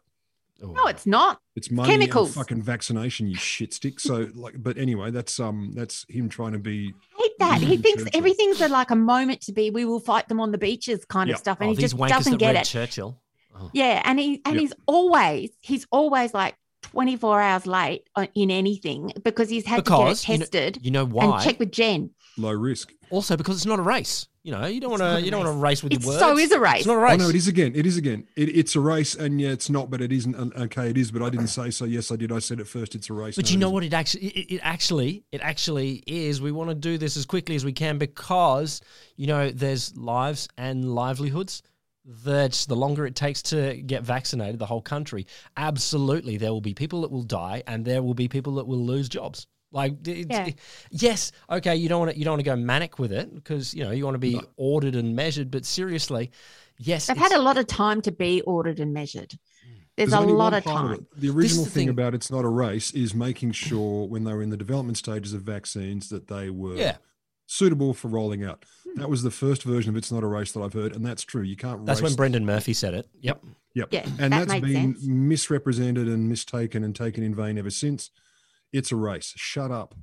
No, 0.61 0.87
it's 0.87 1.05
not. 1.05 1.41
It's 1.55 1.69
money 1.69 1.89
chemicals. 1.91 2.29
and 2.29 2.35
fucking 2.35 2.61
vaccination, 2.61 3.27
you 3.27 3.35
shit 3.35 3.73
stick. 3.73 3.99
So, 3.99 4.29
like, 4.33 4.55
but 4.57 4.77
anyway, 4.77 5.11
that's 5.11 5.37
um, 5.39 5.73
that's 5.75 6.05
him 6.09 6.27
trying 6.29 6.53
to 6.53 6.59
be. 6.59 6.93
That. 7.39 7.61
He 7.61 7.77
thinks 7.77 8.03
everything's 8.13 8.61
a, 8.61 8.67
like 8.69 8.91
a 8.91 8.95
moment 8.95 9.41
to 9.41 9.51
be. 9.53 9.69
We 9.69 9.85
will 9.85 9.99
fight 9.99 10.27
them 10.29 10.39
on 10.39 10.51
the 10.51 10.57
beaches, 10.57 11.03
kind 11.05 11.27
Yeah. 11.29 11.33
of 11.35 11.39
stuff, 11.39 11.57
and 11.59 11.69
Oh, 11.69 11.73
he 11.73 11.77
just 11.81 11.97
doesn't 11.97 12.37
get 12.37 12.55
it. 12.55 12.65
Churchill. 12.65 13.19
Oh. 13.57 13.69
Yeah, 13.73 14.01
and 14.03 14.19
he 14.19 14.41
and 14.45 14.55
Yep. 14.55 14.61
he's 14.61 14.73
always 14.85 15.49
he's 15.61 15.85
always 15.91 16.33
like 16.33 16.55
twenty 16.81 17.15
four 17.15 17.39
hours 17.41 17.65
late 17.65 18.03
in 18.35 18.51
anything 18.51 19.11
because 19.23 19.49
he's 19.49 19.65
had 19.65 19.83
Because 19.83 20.21
to 20.21 20.27
get 20.27 20.33
know- 20.39 20.43
it 20.43 20.51
tested 20.51 20.79
You 20.81 20.91
know 20.91 21.03
and 21.03 21.13
why? 21.13 21.43
check 21.43 21.59
with 21.59 21.71
Jen. 21.71 22.11
Low 22.37 22.51
risk. 22.51 22.93
Also, 23.09 23.37
because 23.37 23.55
it's 23.57 23.65
not 23.65 23.79
a 23.79 23.83
race. 23.83 24.27
You 24.43 24.51
know, 24.51 24.65
you 24.67 24.79
don't 24.79 24.91
want 24.91 25.01
to. 25.01 25.21
You 25.21 25.31
don't 25.31 25.43
want 25.43 25.55
to 25.55 25.59
race. 25.59 25.81
race 25.81 25.83
with 25.83 25.93
It 25.93 26.01
your 26.01 26.09
words. 26.09 26.19
so 26.19 26.37
is 26.37 26.51
a 26.51 26.59
race. 26.59 26.79
It's 26.79 26.85
not 26.85 26.97
a 26.97 26.99
race. 26.99 27.13
Oh 27.13 27.23
no, 27.23 27.29
it 27.29 27.35
is 27.35 27.47
again. 27.47 27.71
It 27.75 27.85
is 27.87 27.97
again. 27.97 28.27
It, 28.35 28.49
it's 28.55 28.75
a 28.75 28.79
race, 28.79 29.15
and 29.15 29.41
yeah, 29.41 29.49
it's 29.49 29.69
not, 29.71 29.89
but 29.89 30.01
it 30.01 30.11
isn't. 30.11 30.35
Uh, 30.35 30.63
okay, 30.65 30.89
it 30.91 30.97
is, 30.97 31.09
but 31.11 31.23
I 31.23 31.29
didn't 31.29 31.47
say 31.47 31.71
so. 31.71 31.85
Yes, 31.85 32.11
I 32.11 32.15
did. 32.15 32.31
I 32.31 32.37
said 32.39 32.59
it 32.59 32.67
first. 32.67 32.93
It's 32.93 33.09
a 33.09 33.13
race. 33.13 33.37
But 33.37 33.45
No, 33.45 33.51
you 33.51 33.57
know 33.57 33.67
isn't. 33.67 33.73
what? 33.73 33.83
It 33.85 33.93
actually, 33.93 34.27
it, 34.27 34.55
it 34.55 34.59
actually, 34.63 35.23
it 35.31 35.41
actually 35.41 36.03
is. 36.05 36.41
We 36.41 36.51
want 36.51 36.69
to 36.69 36.75
do 36.75 36.97
this 36.99 37.17
as 37.17 37.25
quickly 37.25 37.55
as 37.55 37.65
we 37.65 37.73
can 37.73 37.97
because 37.97 38.81
you 39.15 39.25
know 39.27 39.49
there's 39.49 39.95
lives 39.97 40.47
and 40.57 40.93
livelihoods. 40.93 41.63
That 42.23 42.65
the 42.67 42.75
longer 42.75 43.07
it 43.07 43.15
takes 43.15 43.41
to 43.43 43.77
get 43.77 44.03
vaccinated, 44.03 44.59
the 44.59 44.67
whole 44.67 44.81
country, 44.81 45.25
absolutely, 45.57 46.37
there 46.37 46.51
will 46.51 46.61
be 46.61 46.75
people 46.75 47.01
that 47.01 47.09
will 47.09 47.23
die, 47.23 47.63
and 47.65 47.83
there 47.83 48.03
will 48.03 48.13
be 48.13 48.27
people 48.27 48.53
that 48.55 48.67
will 48.67 48.85
lose 48.85 49.09
jobs. 49.09 49.47
Like, 49.71 50.07
it's- 50.07 50.25
Yeah. 50.29 50.53
yes, 50.91 51.31
okay, 51.49 51.75
you 51.75 51.89
don't 51.89 51.99
want 51.99 52.11
to, 52.11 52.17
you 52.17 52.23
don't 52.23 52.33
want 52.33 52.39
to 52.41 52.45
go 52.45 52.55
manic 52.55 52.97
with 52.99 53.11
it 53.11 53.33
because 53.33 53.73
you 53.73 53.83
know 53.83 53.91
you 53.91 54.05
want 54.05 54.15
to 54.15 54.19
be 54.19 54.39
ordered 54.57 54.95
and 54.95 55.15
measured. 55.15 55.51
But 55.51 55.65
seriously, 55.65 56.31
yes, 56.77 57.07
They've 57.07 57.17
had 57.17 57.33
a 57.33 57.41
lot 57.41 57.57
of 57.57 57.67
time 57.67 58.01
to 58.03 58.11
be 58.11 58.41
ordered 58.41 58.79
and 58.79 58.93
measured. 58.93 59.29
Mm. 59.31 59.37
There's, 59.97 60.13
a 60.13 60.19
lot 60.21 60.53
of 60.53 60.63
time. 60.63 60.93
it. 60.93 61.19
The 61.19 61.29
original 61.29 61.65
the 61.65 61.69
thing, 61.71 61.81
thing- 61.87 61.89
about 61.89 62.13
it's 62.15 62.31
not 62.31 62.45
a 62.45 62.49
race 62.49 62.91
is 62.91 63.13
making 63.13 63.51
sure 63.51 64.07
when 64.07 64.23
they 64.23 64.33
were 64.33 64.41
in 64.43 64.49
the 64.49 64.57
development 64.57 64.97
stages 64.97 65.33
of 65.33 65.41
vaccines 65.41 66.07
that 66.09 66.27
they 66.27 66.49
were 66.49 66.75
Yeah. 66.75 66.97
suitable 67.47 67.93
for 67.93 68.07
rolling 68.07 68.43
out. 68.43 68.63
Hmm. 68.85 68.99
That 68.99 69.09
was 69.09 69.23
the 69.23 69.31
first 69.31 69.63
version 69.63 69.89
of 69.89 69.97
it's 69.97 70.11
not 70.11 70.23
a 70.23 70.27
race 70.27 70.51
that 70.53 70.61
I've 70.61 70.73
heard, 70.73 70.95
and 70.95 71.05
that's 71.05 71.23
true. 71.23 71.41
You 71.43 71.55
can't. 71.57 71.85
that's 71.85 72.01
race 72.01 72.11
when 72.11 72.15
Brendan 72.15 72.45
Murphy 72.45 72.73
said 72.73 72.93
it. 72.93 73.09
Yep. 73.21 73.43
Yep. 73.73 73.87
Yeah, 73.91 74.05
and 74.19 74.31
that 74.31 74.47
that's 74.47 74.51
made 74.53 74.61
been 74.63 74.93
sense. 74.95 75.05
misrepresented 75.05 76.07
and 76.07 76.29
mistaken 76.29 76.81
and 76.83 76.95
taken 76.95 77.23
in 77.23 77.35
vain 77.35 77.57
ever 77.57 77.69
since. 77.69 78.09
It's 78.73 78.91
a 78.91 78.95
race. 78.95 79.33
Shut 79.35 79.71
up. 79.71 79.95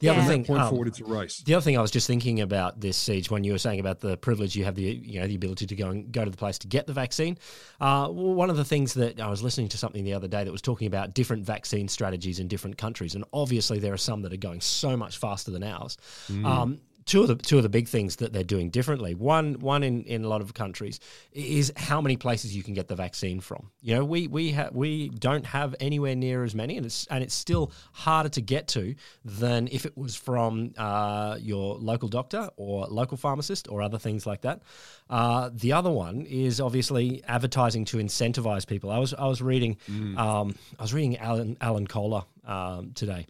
The 0.00 0.06
Yeah. 0.06 0.12
other 0.12 0.28
thing, 0.30 0.44
point 0.44 0.62
um, 0.62 0.70
forward, 0.70 0.86
it's 0.86 1.00
a 1.00 1.04
race. 1.04 1.38
The 1.38 1.54
other 1.54 1.62
thing 1.64 1.76
I 1.76 1.82
was 1.82 1.90
just 1.90 2.06
thinking 2.06 2.40
about 2.40 2.80
this 2.80 2.96
siege 2.96 3.32
when 3.32 3.42
you 3.42 3.50
were 3.50 3.58
saying 3.58 3.80
about 3.80 3.98
the 3.98 4.16
privilege 4.16 4.54
you 4.54 4.64
have 4.64 4.76
the 4.76 4.82
you 4.82 5.18
know 5.18 5.26
the 5.26 5.34
ability 5.34 5.66
to 5.66 5.74
go 5.74 5.88
and 5.90 6.12
go 6.12 6.24
to 6.24 6.30
the 6.30 6.36
place 6.36 6.56
to 6.58 6.68
get 6.68 6.86
the 6.86 6.92
vaccine. 6.92 7.36
Uh, 7.80 8.06
one 8.08 8.48
of 8.48 8.56
the 8.56 8.64
things 8.64 8.94
that 8.94 9.18
I 9.20 9.28
was 9.28 9.42
listening 9.42 9.68
to 9.70 9.76
something 9.76 10.04
the 10.04 10.14
other 10.14 10.28
day 10.28 10.44
that 10.44 10.52
was 10.52 10.62
talking 10.62 10.86
about 10.86 11.14
different 11.14 11.44
vaccine 11.44 11.88
strategies 11.88 12.38
in 12.38 12.46
different 12.46 12.78
countries, 12.78 13.16
and 13.16 13.24
obviously 13.32 13.80
there 13.80 13.92
are 13.92 13.96
some 13.98 14.22
that 14.22 14.32
are 14.32 14.36
going 14.36 14.60
so 14.60 14.96
much 14.96 15.18
faster 15.18 15.50
than 15.50 15.64
ours. 15.64 15.96
Um, 16.44 16.80
two 17.08 17.22
of 17.22 17.28
the 17.28 17.34
two 17.34 17.56
of 17.56 17.62
the 17.62 17.68
big 17.68 17.88
things 17.88 18.16
that 18.16 18.32
they're 18.32 18.44
doing 18.44 18.70
differently. 18.70 19.14
One 19.14 19.54
one 19.54 19.82
in, 19.82 20.04
in 20.04 20.24
a 20.24 20.28
lot 20.28 20.40
of 20.40 20.52
countries 20.54 21.00
is 21.32 21.72
how 21.76 22.00
many 22.00 22.16
places 22.16 22.54
you 22.54 22.62
can 22.62 22.74
get 22.74 22.86
the 22.86 22.94
vaccine 22.94 23.40
from. 23.40 23.70
You 23.80 23.96
know, 23.96 24.04
we 24.04 24.28
we 24.28 24.52
ha- 24.52 24.68
we 24.72 25.08
don't 25.08 25.46
have 25.46 25.74
anywhere 25.80 26.14
near 26.14 26.44
as 26.44 26.54
many, 26.54 26.76
and 26.76 26.86
it's 26.86 27.06
and 27.10 27.24
it's 27.24 27.34
still 27.34 27.72
harder 27.92 28.28
to 28.28 28.40
get 28.40 28.68
to 28.68 28.94
than 29.24 29.68
if 29.72 29.86
it 29.86 29.96
was 29.96 30.14
from 30.14 30.74
uh, 30.76 31.38
your 31.40 31.76
local 31.76 32.08
doctor 32.08 32.50
or 32.56 32.86
local 32.86 33.16
pharmacist 33.16 33.68
or 33.68 33.82
other 33.82 33.98
things 33.98 34.26
like 34.26 34.42
that. 34.42 34.60
Uh, 35.08 35.50
the 35.52 35.72
other 35.72 35.90
one 35.90 36.26
is 36.28 36.60
obviously 36.60 37.24
advertising 37.26 37.86
to 37.86 37.96
incentivize 37.96 38.66
people. 38.66 38.90
I 38.90 38.98
was 38.98 39.14
I 39.14 39.26
was 39.26 39.40
reading 39.40 39.78
um, 40.18 40.54
I 40.78 40.82
was 40.82 40.92
reading 40.92 41.16
Alan 41.16 41.56
Alan 41.60 41.86
Kohler 41.86 42.24
um, 42.44 42.92
today 42.92 43.26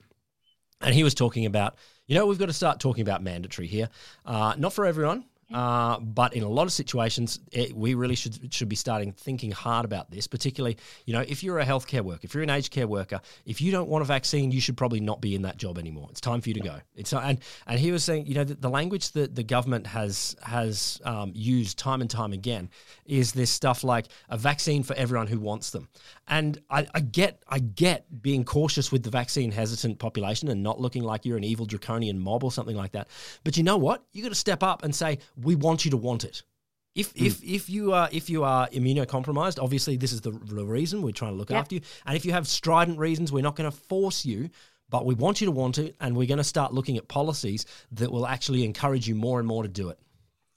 and 0.81 0.95
he 0.95 1.03
was 1.03 1.14
talking 1.14 1.47
about, 1.47 1.77
you 2.09 2.16
know, 2.16 2.27
we've 2.27 2.38
got 2.38 2.47
to 2.47 2.53
start 2.53 2.81
talking 2.81 3.03
about 3.03 3.23
mandatory 3.23 3.68
here. 3.68 3.88
Uh, 4.27 4.55
not 4.59 4.73
for 4.73 4.85
everyone, 4.85 5.25
uh, 5.53 5.99
but 6.01 6.35
in 6.35 6.43
a 6.43 6.49
lot 6.49 6.65
of 6.65 6.73
situations, 6.73 7.41
it, 7.53 7.75
we 7.75 7.95
really 7.95 8.15
should 8.15 8.53
should 8.53 8.69
be 8.69 8.77
starting 8.77 9.13
thinking 9.13 9.51
hard 9.51 9.87
about 9.87 10.11
this. 10.11 10.27
Particularly, 10.27 10.77
you 11.07 11.15
know, 11.15 11.25
if 11.27 11.43
you're 11.43 11.59
a 11.59 11.65
healthcare 11.65 12.03
worker, 12.03 12.21
if 12.23 12.35
you're 12.35 12.43
an 12.43 12.51
aged 12.51 12.71
care 12.71 12.87
worker, 12.87 13.21
if 13.47 13.61
you 13.61 13.73
don't 13.73 13.89
want 13.89 14.03
a 14.03 14.05
vaccine, 14.05 14.51
you 14.51 14.61
should 14.61 14.77
probably 14.77 15.01
not 15.01 15.23
be 15.23 15.35
in 15.35 15.43
that 15.43 15.57
job 15.57 15.79
anymore. 15.79 16.09
It's 16.11 16.21
time 16.21 16.43
for 16.43 16.51
you 16.51 16.55
to 16.55 16.61
go. 16.61 16.77
It's 16.95 17.15
and 17.15 17.39
and 17.67 17.81
he 17.81 17.93
was 17.93 18.05
saying, 18.05 18.27
you 18.27 18.35
know, 18.35 18.45
the, 18.45 18.55
the 18.57 18.69
language 18.69 19.13
that 19.13 19.35
the 19.35 19.43
government 19.43 19.87
has 19.87 20.37
has 20.43 21.01
um, 21.05 21.33
used 21.35 21.79
time 21.79 22.03
and 22.03 22.11
time 22.11 22.35
again 22.35 22.69
is 23.07 23.33
this 23.33 23.51
stuff 23.51 23.83
like 23.85 24.07
a 24.29 24.37
vaccine 24.37 24.83
for 24.83 24.95
everyone 24.97 25.29
who 25.29 25.39
wants 25.39 25.71
them. 25.71 25.89
And 26.27 26.61
I, 26.69 26.87
I 26.95 27.01
get 27.01 27.43
I 27.49 27.59
get 27.59 28.23
being 28.23 28.45
cautious 28.45 28.93
with 28.93 29.03
the 29.03 29.11
vaccine 29.11 29.51
hesitant 29.51 29.99
population 29.99 30.49
and 30.49 30.63
not 30.63 30.79
looking 30.79 31.03
like 31.03 31.25
you're 31.25 31.39
an 31.39 31.45
evil 31.45 31.65
draconian 31.65 32.19
mob 32.19 32.45
or 32.45 32.53
something 32.53 32.77
like 32.77 32.93
that. 32.93 33.09
But 33.45 33.57
you 33.57 33.63
know 33.63 33.79
what? 33.79 34.05
You 34.13 34.23
got 34.23 34.29
to 34.29 34.35
step 34.35 34.63
up 34.63 34.85
and 34.85 34.95
say 34.95 35.19
we 35.40 35.55
want 35.55 35.85
you 35.85 35.90
to 35.92 35.96
want 35.96 36.24
it. 36.24 36.42
If, 36.94 37.12
hmm. 37.12 37.27
if 37.27 37.44
if 37.44 37.70
you 37.70 37.92
are 37.92 38.09
if 38.11 38.29
you 38.29 38.44
are 38.44 38.68
immunocompromised, 38.68 39.62
obviously 39.62 39.96
this 39.96 40.12
is 40.12 40.20
the, 40.20 40.33
the 40.33 40.64
reason 40.64 41.03
we're 41.03 41.12
trying 41.12 41.33
to 41.33 41.37
look 41.37 41.51
Yep. 41.51 41.61
after 41.61 41.74
you. 41.77 41.81
And 42.07 42.16
if 42.16 42.24
you 42.24 42.33
have 42.33 42.48
strident 42.48 42.98
reasons, 42.98 43.31
we're 43.31 43.42
not 43.42 43.57
going 43.57 43.70
to 43.70 43.77
force 43.77 44.24
you, 44.24 44.51
but 44.90 45.07
we 45.07 45.14
want 45.14 45.40
you 45.40 45.46
to 45.46 45.53
want 45.53 45.79
it, 45.79 45.94
and 46.01 46.16
we're 46.16 46.27
going 46.27 46.38
to 46.38 46.44
start 46.44 46.72
looking 46.74 46.96
at 46.96 47.09
policies 47.09 47.66
that 47.92 48.11
will 48.11 48.27
actually 48.27 48.64
encourage 48.64 49.07
you 49.07 49.14
more 49.14 49.38
and 49.38 49.46
more 49.46 49.62
to 49.62 49.68
do 49.68 49.90
it. 49.90 49.98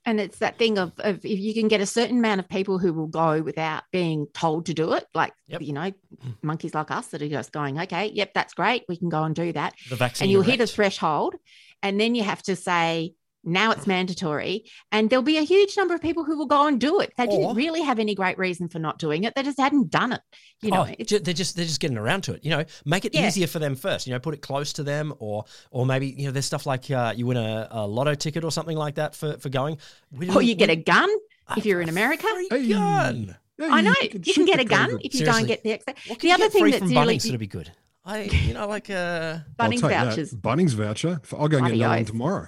And 0.03 0.19
it's 0.19 0.39
that 0.39 0.57
thing 0.57 0.79
of, 0.79 0.93
of 0.97 1.23
if 1.23 1.39
you 1.39 1.53
can 1.53 1.67
get 1.67 1.79
a 1.79 1.85
certain 1.85 2.17
amount 2.17 2.39
of 2.39 2.49
people 2.49 2.79
who 2.79 2.91
will 2.91 3.07
go 3.07 3.43
without 3.43 3.83
being 3.91 4.25
told 4.33 4.65
to 4.65 4.73
do 4.73 4.93
it, 4.93 5.05
like, 5.13 5.33
Yep. 5.47 5.61
you 5.61 5.73
know, 5.73 5.91
hmm. 6.21 6.31
monkeys 6.41 6.73
like 6.73 6.89
us 6.89 7.07
that 7.07 7.21
are 7.21 7.29
just 7.29 7.51
going, 7.51 7.79
okay, 7.81 8.07
yep, 8.07 8.33
that's 8.33 8.55
great. 8.55 8.83
We 8.89 8.97
can 8.97 9.09
go 9.09 9.23
and 9.23 9.35
do 9.35 9.53
that. 9.53 9.75
The 9.89 9.95
vaccine 9.95 10.25
and 10.25 10.31
you'll 10.31 10.41
hit 10.41 10.59
a 10.59 10.65
threshold. 10.65 11.35
And 11.83 11.99
then 11.99 12.15
you 12.15 12.23
have 12.23 12.41
to 12.43 12.55
say, 12.55 13.13
now 13.43 13.71
it's 13.71 13.87
mandatory. 13.87 14.65
And 14.91 15.09
there'll 15.09 15.23
be 15.23 15.37
a 15.37 15.43
huge 15.43 15.75
number 15.77 15.93
of 15.95 16.01
people 16.01 16.23
who 16.23 16.37
will 16.37 16.45
go 16.45 16.67
and 16.67 16.79
do 16.79 16.99
it. 16.99 17.11
They 17.17 17.25
Or- 17.25 17.29
didn't 17.31 17.55
really 17.55 17.81
have 17.81 17.99
any 17.99 18.13
great 18.15 18.37
reason 18.37 18.67
for 18.69 18.79
not 18.79 18.99
doing 18.99 19.23
it. 19.23 19.33
They 19.35 19.43
just 19.43 19.59
hadn't 19.59 19.89
done 19.89 20.11
it. 20.13 20.21
You 20.61 20.71
know, 20.71 20.87
oh, 20.89 21.03
ju- 21.03 21.19
they're 21.19 21.33
just 21.33 21.55
they're 21.55 21.65
just 21.65 21.79
getting 21.79 21.97
around 21.97 22.21
to 22.25 22.33
it. 22.33 22.43
You 22.45 22.51
know, 22.51 22.65
make 22.85 23.05
it 23.05 23.13
Yeah. 23.15 23.27
easier 23.27 23.47
for 23.47 23.59
them 23.59 23.75
first. 23.75 24.05
You 24.05 24.13
know, 24.13 24.19
put 24.19 24.33
it 24.33 24.41
close 24.41 24.73
to 24.73 24.83
them, 24.83 25.13
or 25.19 25.45
or 25.71 25.85
maybe 25.85 26.07
you 26.17 26.25
know, 26.25 26.31
there's 26.31 26.45
stuff 26.45 26.65
like 26.65 26.89
uh, 26.91 27.13
you 27.15 27.25
win 27.25 27.37
a, 27.37 27.67
a 27.71 27.87
lotto 27.87 28.13
ticket 28.15 28.43
or 28.43 28.51
something 28.51 28.77
like 28.77 28.95
that 28.95 29.15
for 29.15 29.37
for 29.39 29.49
going. 29.49 29.77
We 30.11 30.29
or 30.29 30.33
don't- 30.33 30.45
you 30.45 30.55
get 30.55 30.69
a 30.69 30.75
gun 30.75 31.09
if 31.57 31.65
you're 31.65 31.81
in 31.81 31.89
America. 31.89 32.27
free 32.27 32.47
Hey. 32.49 32.69
gun. 32.69 33.37
Yeah, 33.57 33.67
I 33.71 33.81
know 33.81 33.93
you 34.01 34.09
shoot 34.23 34.33
can 34.33 34.45
get 34.45 34.59
a 34.59 34.63
gun 34.65 34.89
COVID. 34.91 35.01
if 35.03 35.13
you 35.15 35.25
go 35.25 35.31
and 35.31 35.45
Seriously. 35.45 35.47
get 35.47 35.63
the 35.63 35.71
extra. 35.73 35.93
What 36.07 36.19
The 36.19 36.31
other 36.31 36.49
thing 36.49 36.61
free 36.63 36.71
that's 36.71 36.83
from 36.83 36.89
really 36.91 37.17
Bunnings 37.17 37.23
that'd 37.23 37.39
be 37.39 37.47
good. 37.47 37.71
I 38.03 38.23
you 38.23 38.53
know 38.55 38.67
like 38.67 38.89
uh 38.89 39.39
I'll 39.59 39.69
Bunnings 39.69 39.81
take 39.81 39.91
that. 39.91 40.05
vouchers. 40.07 40.33
Bunnings 40.33 40.71
voucher. 40.73 41.21
I'll 41.37 41.47
go 41.47 41.57
and 41.57 41.67
get 41.67 41.75
another 41.75 41.95
one 41.97 42.05
tomorrow. 42.05 42.47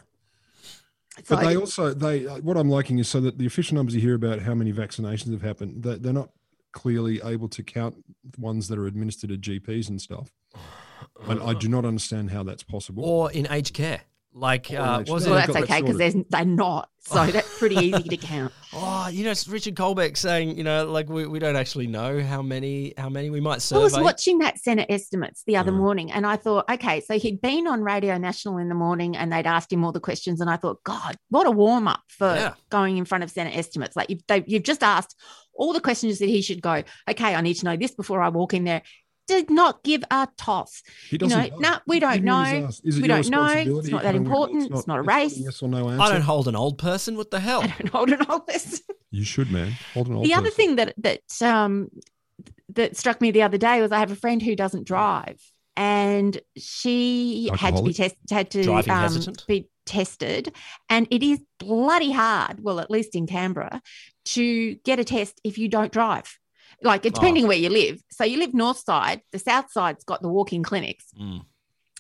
So 1.24 1.36
But 1.36 1.44
they 1.44 1.56
also 1.56 1.94
they 1.94 2.26
uh, 2.26 2.38
what 2.38 2.58
I'm 2.58 2.70
liking 2.70 3.00
is 3.00 3.08
so 3.08 3.22
that 3.22 3.38
the 3.38 3.46
official 3.46 3.76
numbers 3.76 3.94
you 3.96 4.02
hear 4.02 4.16
about 4.16 4.40
how 4.40 4.56
many 4.56 4.74
vaccinations 4.74 5.32
have 5.32 5.44
happened, 5.44 5.84
that 5.84 6.02
they're 6.02 6.14
not 6.14 6.30
clearly 6.72 7.22
able 7.24 7.48
to 7.50 7.62
count 7.62 8.04
ones 8.38 8.68
that 8.68 8.80
are 8.80 8.88
administered 8.88 9.32
at 9.32 9.42
GPs 9.42 9.90
and 9.90 10.02
stuff. 10.02 10.32
And 11.28 11.42
I 11.42 11.54
do 11.54 11.68
not 11.68 11.86
understand 11.86 12.32
how 12.32 12.44
that's 12.44 12.64
possible. 12.64 13.06
or 13.06 13.32
in 13.32 13.48
aged 13.52 13.74
care. 13.74 14.02
Like 14.36 14.72
Or 14.72 14.80
uh, 14.80 15.00
was 15.00 15.10
well, 15.10 15.18
it? 15.18 15.22
they've 15.22 15.30
that's 15.34 15.48
got 15.48 15.54
that 15.54 15.64
okay 15.64 15.82
because 15.82 15.98
sorted. 16.14 16.26
they're 16.30 16.46
not. 16.46 16.90
So 17.06 17.26
that's 17.28 17.60
pretty 17.60 17.76
easy 17.76 18.04
to 18.10 18.18
count. 18.18 18.52
Oh, 18.74 19.08
you 19.12 19.24
know, 19.26 19.32
it's 19.32 19.48
Richard 19.48 19.76
Colbeck 19.76 20.18
saying, 20.18 20.58
you 20.58 20.64
know, 20.64 20.86
like 20.86 21.08
we, 21.10 21.28
we 21.28 21.38
don't 21.38 21.56
actually 21.56 21.86
know 21.86 22.22
how 22.24 22.42
many 22.42 22.94
how 22.98 23.10
many 23.10 23.30
we 23.30 23.40
might 23.42 23.62
serve. 23.62 23.80
I 23.80 23.84
was 23.84 23.98
watching 24.00 24.40
that 24.40 24.58
Senate 24.58 24.88
estimates 24.90 25.44
the 25.46 25.58
other 25.58 25.72
Mm. 25.72 25.78
morning 25.78 26.12
and 26.12 26.26
I 26.26 26.38
thought, 26.38 26.68
okay, 26.72 27.02
so 27.02 27.20
he'd 27.20 27.42
been 27.42 27.68
on 27.68 27.84
Radio 27.84 28.18
National 28.18 28.58
in 28.58 28.70
the 28.70 28.76
morning 28.76 29.16
and 29.18 29.32
they'd 29.32 29.46
asked 29.46 29.72
him 29.72 29.84
all 29.84 29.92
the 29.92 30.00
questions. 30.00 30.42
And 30.42 30.50
I 30.50 30.56
thought, 30.58 30.82
God, 30.84 31.16
what 31.30 31.46
a 31.46 31.52
warm 31.52 31.88
up 31.88 32.02
for 32.08 32.34
Yeah. 32.34 32.54
going 32.70 32.98
in 32.98 33.06
front 33.06 33.24
of 33.24 33.30
Senate 33.30 33.56
estimates. 33.56 33.96
Like 33.96 34.10
you've, 34.10 34.26
they, 34.28 34.44
you've 34.48 34.64
just 34.64 34.82
asked 34.82 35.16
all 35.54 35.74
the 35.74 35.82
questions 35.82 36.18
that 36.20 36.30
he 36.30 36.42
should 36.42 36.62
go, 36.64 36.82
okay, 37.08 37.36
I 37.36 37.42
need 37.42 37.56
to 37.56 37.66
know 37.66 37.78
this 37.78 37.92
before 37.94 38.22
I 38.24 38.30
walk 38.30 38.56
in 38.56 38.64
there. 38.64 38.82
Did 39.28 39.50
not 39.50 39.84
give 39.84 40.04
a 40.12 40.28
toss. 40.38 40.84
He 41.10 41.18
You 41.20 41.28
know, 41.28 41.36
doesn't 41.38 41.60
no, 41.62 41.78
we 41.88 42.00
don't 42.00 42.14
Even 42.14 42.26
know. 42.26 42.68
Is 42.68 42.82
it 42.98 43.02
We 43.02 43.08
don't 43.08 43.30
know. 43.30 43.46
It's 43.48 43.88
not 43.90 44.04
that 44.04 44.14
Kind 44.14 44.18
of 44.18 44.22
weird. 44.24 44.26
important. 44.26 44.72
It's 44.74 44.88
not 44.88 45.00
a 45.00 45.02
race. 45.02 45.38
yes 45.38 45.62
or 45.62 45.70
no 45.70 45.90
answer. 45.90 46.02
I 46.04 46.10
don't 46.12 46.22
hold 46.24 46.48
an 46.50 46.56
old 46.56 46.78
person. 46.78 47.16
What 47.16 47.32
the 47.32 47.40
hell? 47.40 47.62
I 47.64 47.68
don't 47.68 47.90
hold 47.90 48.10
an 48.12 48.22
office. 48.24 48.82
You 49.12 49.24
should, 49.24 49.52
man. 49.52 49.74
Hold 49.94 50.08
an 50.08 50.16
old 50.16 50.26
the 50.26 50.34
other 50.34 50.50
thing 50.50 50.76
that 50.78 50.94
that 50.98 51.22
um 51.42 51.90
that 52.70 52.98
struck 52.98 53.22
me 53.22 53.32
the 53.32 53.44
other 53.44 53.58
day 53.58 53.80
was 53.82 53.92
I 53.92 54.00
have 54.00 54.12
a 54.12 54.16
friend 54.16 54.42
who 54.42 54.56
doesn't 54.56 54.86
drive, 54.88 55.40
and 55.78 56.40
she 56.58 57.50
had 57.58 57.76
to 57.78 57.84
be 57.84 57.90
Alcoholic? 57.90 57.96
tested, 57.96 58.30
had 58.32 58.52
to 58.52 58.64
Driving 58.64 58.92
um, 58.92 59.00
hesitant? 59.02 59.46
be 59.48 59.70
tested, 59.86 60.54
and 60.90 61.08
it 61.12 61.22
is 61.24 61.40
bloody 61.60 62.12
hard. 62.12 62.64
Well, 62.64 62.80
at 62.80 62.90
least 62.90 63.16
in 63.16 63.28
Canberra, 63.28 63.82
to 64.26 64.76
get 64.84 65.00
a 65.00 65.04
test 65.04 65.40
if 65.44 65.58
you 65.58 65.68
don't 65.70 65.92
drive. 65.92 66.40
Like 66.84 67.06
Oh. 67.06 67.10
depending 67.10 67.48
where 67.48 67.58
you 67.58 67.70
live. 67.70 68.02
So 68.12 68.24
you 68.24 68.38
live 68.38 68.54
north 68.54 68.78
side, 68.78 69.22
the 69.32 69.40
south 69.40 69.72
side's 69.72 70.04
got 70.04 70.22
the 70.22 70.30
walk-in 70.30 70.64
clinics. 70.64 71.06
Mm. 71.20 71.46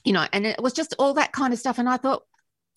you 0.06 0.12
know, 0.12 0.28
and 0.34 0.46
it 0.46 0.62
was 0.62 0.74
just 0.74 0.93
all 1.00 1.13
that 1.13 1.32
kind 1.32 1.54
of 1.54 1.60
stuff. 1.60 1.80
And 1.80 1.88
I 1.88 1.96
thought, 1.96 2.24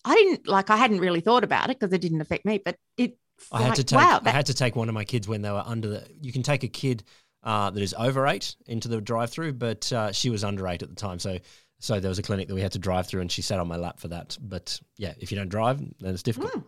I 0.05 0.15
didn't 0.15 0.47
like, 0.47 0.69
I 0.69 0.77
hadn't 0.77 0.99
really 0.99 1.19
thought 1.19 1.43
about 1.43 1.69
it 1.69 1.77
because 1.77 1.93
it 1.93 1.99
didn't 1.99 2.21
affect 2.21 2.45
me, 2.45 2.61
but 2.63 2.77
it. 2.95 3.17
I 3.51 3.61
had 3.61 3.75
to 3.75 3.83
take 3.83 3.99
wow, 3.99 4.21
I 4.23 4.29
had 4.29 4.45
to 4.45 4.53
take 4.53 4.75
one 4.77 4.87
of 4.87 4.95
my 4.95 5.03
kids 5.03 5.27
when 5.27 5.41
they 5.41 5.51
were 5.51 5.63
under 5.65 5.89
the. 5.89 6.07
You 6.21 6.31
can 6.31 6.41
take 6.41 6.63
a 6.63 6.67
kid 6.69 7.03
uh, 7.43 7.69
that 7.69 7.83
is 7.83 7.93
over 7.99 8.25
eight 8.27 8.55
into 8.65 8.87
the 8.87 9.01
drive-through, 9.01 9.53
but 9.53 9.91
uh, 9.91 10.11
she 10.13 10.29
was 10.29 10.43
under 10.45 10.65
eight 10.67 10.81
at 10.81 10.89
the 10.89 10.95
time, 10.95 11.19
so 11.19 11.37
so 11.79 11.99
there 11.99 12.09
was 12.09 12.17
a 12.17 12.23
clinic 12.23 12.47
that 12.47 12.55
we 12.55 12.61
had 12.61 12.71
to 12.71 12.79
drive 12.79 13.07
through, 13.07 13.21
and 13.21 13.31
she 13.31 13.41
sat 13.41 13.59
on 13.59 13.67
my 13.67 13.75
lap 13.75 13.99
for 13.99 14.07
that. 14.07 14.37
But 14.41 14.79
yeah, 14.97 15.13
if 15.19 15.31
you 15.31 15.37
don't 15.37 15.49
drive, 15.49 15.79
then 15.99 16.13
it's 16.13 16.23
difficult. 16.23 16.53
Mm. 16.53 16.63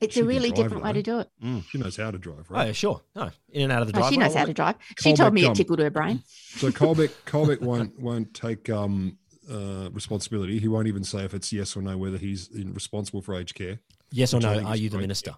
It's 0.00 0.14
She 0.14 0.20
a 0.20 0.24
really 0.24 0.50
drive, 0.50 0.64
different 0.64 0.84
way 0.84 0.92
to 0.92 1.02
do 1.02 1.18
it. 1.20 1.30
She 1.70 1.78
knows 1.78 1.96
how 1.96 2.10
to 2.10 2.18
drive, 2.18 2.46
Oh 2.50 2.54
right? 2.54 2.66
yeah, 2.66 2.72
sure. 2.72 3.02
No, 3.16 3.30
in 3.50 3.62
and 3.62 3.72
out 3.72 3.82
of 3.82 3.92
the 3.92 3.98
Oh, 4.00 4.10
she 4.10 4.16
knows 4.16 4.34
how 4.34 4.44
to 4.44 4.54
drive. 4.54 4.76
She 4.98 5.12
told 5.14 5.34
me 5.34 5.42
Colbeck, 5.42 5.44
it 5.44 5.48
um, 5.48 5.54
tickled 5.54 5.78
her 5.80 5.90
brain. 5.90 6.22
So 6.56 6.70
Colbeck 6.70 7.10
Colbeck 7.26 7.60
won't 7.60 7.98
won't 8.00 8.34
take 8.34 8.68
um, 8.70 9.18
uh, 9.50 9.90
responsibility. 9.92 10.58
He 10.58 10.68
won't 10.68 10.88
even 10.88 11.04
say 11.04 11.24
if 11.24 11.34
it's 11.34 11.52
yes 11.52 11.76
or 11.76 11.82
no 11.82 11.96
whether 11.96 12.18
he's 12.18 12.48
in- 12.48 12.74
responsible 12.74 13.22
for 13.22 13.34
aged 13.34 13.54
care. 13.54 13.80
Yes 14.10 14.32
or 14.34 14.40
no? 14.40 14.58
Are 14.62 14.74
is 14.74 14.80
you 14.80 14.88
the 14.88 14.96
great. 14.96 15.02
minister? 15.04 15.34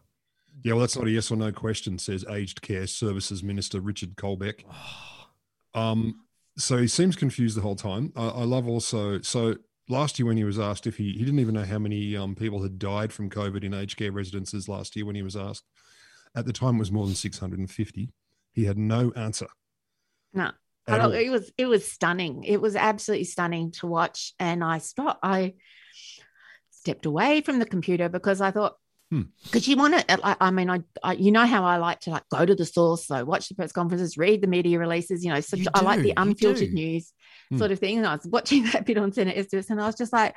Yeah, 0.62 0.75
well, 0.75 0.81
that's 0.81 0.96
not 0.96 1.07
a 1.07 1.11
yes 1.11 1.31
or 1.31 1.37
no 1.37 1.53
question. 1.53 1.99
Says 1.99 2.25
aged 2.29 2.61
care 2.62 2.87
services 2.87 3.42
minister 3.42 3.81
Richard 3.81 4.16
Colbeck. 4.16 4.64
Um, 5.75 6.23
so 6.59 6.79
he 6.79 6.88
seems 6.88 7.14
confused 7.16 7.57
the 7.57 7.61
whole 7.62 7.77
time. 7.77 8.12
I, 8.16 8.27
I 8.29 8.42
love 8.44 8.66
also. 8.68 9.20
So 9.20 9.55
last 9.90 10.18
year 10.18 10.26
when 10.26 10.37
he 10.37 10.44
was 10.44 10.59
asked 10.59 10.87
if 10.87 10.96
he 10.96 11.12
he 11.12 11.24
didn't 11.24 11.40
even 11.40 11.55
know 11.55 11.64
how 11.64 11.79
many 11.79 12.16
um, 12.16 12.35
people 12.35 12.62
had 12.62 12.79
died 12.79 13.12
from 13.12 13.31
COVID 13.31 13.64
in 13.64 13.74
aged 13.74 13.96
care 13.96 14.12
residences 14.12 14.68
last 14.68 14.96
year 14.96 15.05
when 15.05 15.16
he 15.16 15.22
was 15.22 15.37
asked. 15.37 15.64
At 16.35 16.46
the 16.46 16.53
time, 16.53 16.76
it 16.76 16.81
was 16.81 16.92
more 16.92 17.07
than 17.07 17.14
six 17.14 17.38
hundred 17.38 17.59
and 17.59 17.70
fifty. 17.70 18.12
He 18.53 18.64
had 18.64 18.79
no 18.79 19.12
answer. 19.16 19.48
No. 20.33 20.53
Don't- 20.87 21.14
it 21.14 21.31
was 21.31 21.53
it 21.57 21.66
was 21.66 21.90
stunning. 21.90 22.44
It 22.44 22.61
was 22.61 22.76
absolutely 22.76 23.24
stunning 23.24 23.72
to 23.72 23.87
watch. 23.87 24.33
And 24.38 24.64
I 24.64 24.79
stopped. 24.79 25.20
I 25.22 25.55
stepped 26.70 27.07
away 27.07 27.42
from 27.42 27.59
the 27.59 27.66
computer 27.66 28.09
because 28.09 28.40
I 28.40 28.50
thought, 28.50 28.76
Hmm. 29.11 29.23
because 29.42 29.66
you 29.66 29.77
want 29.77 29.99
to. 29.99 30.27
I, 30.27 30.37
I 30.40 30.51
mean, 30.53 30.70
I, 30.70 30.81
I 31.03 31.14
you 31.14 31.33
know 31.33 31.44
how 31.44 31.64
I 31.64 31.79
like 31.79 31.99
to 32.01 32.11
like 32.11 32.23
go 32.31 32.46
to 32.46 32.55
the 32.55 32.64
source, 32.64 33.07
so 33.07 33.25
watch 33.25 33.49
the 33.49 33.57
press 33.57 33.73
conferences, 33.73 34.16
read 34.16 34.40
the 34.40 34.46
media 34.46 34.79
releases. 34.79 35.25
You 35.25 35.33
know, 35.33 35.40
so 35.40 35.57
You 35.57 35.66
I 35.75 35.81
like 35.83 36.01
the 36.03 36.14
unfiltered 36.16 36.73
news 36.73 37.12
Hmm. 37.51 37.59
sort 37.59 37.73
of 37.73 37.81
thing. 37.81 37.99
And 37.99 38.07
I 38.07 38.14
was 38.14 38.25
watching 38.27 38.64
that 38.73 38.87
bit 38.87 38.96
on 38.99 39.11
Senate 39.12 39.37
Estes, 39.37 39.68
and 39.70 39.81
I 39.83 39.87
was 39.87 39.96
just 39.96 40.12
like. 40.12 40.37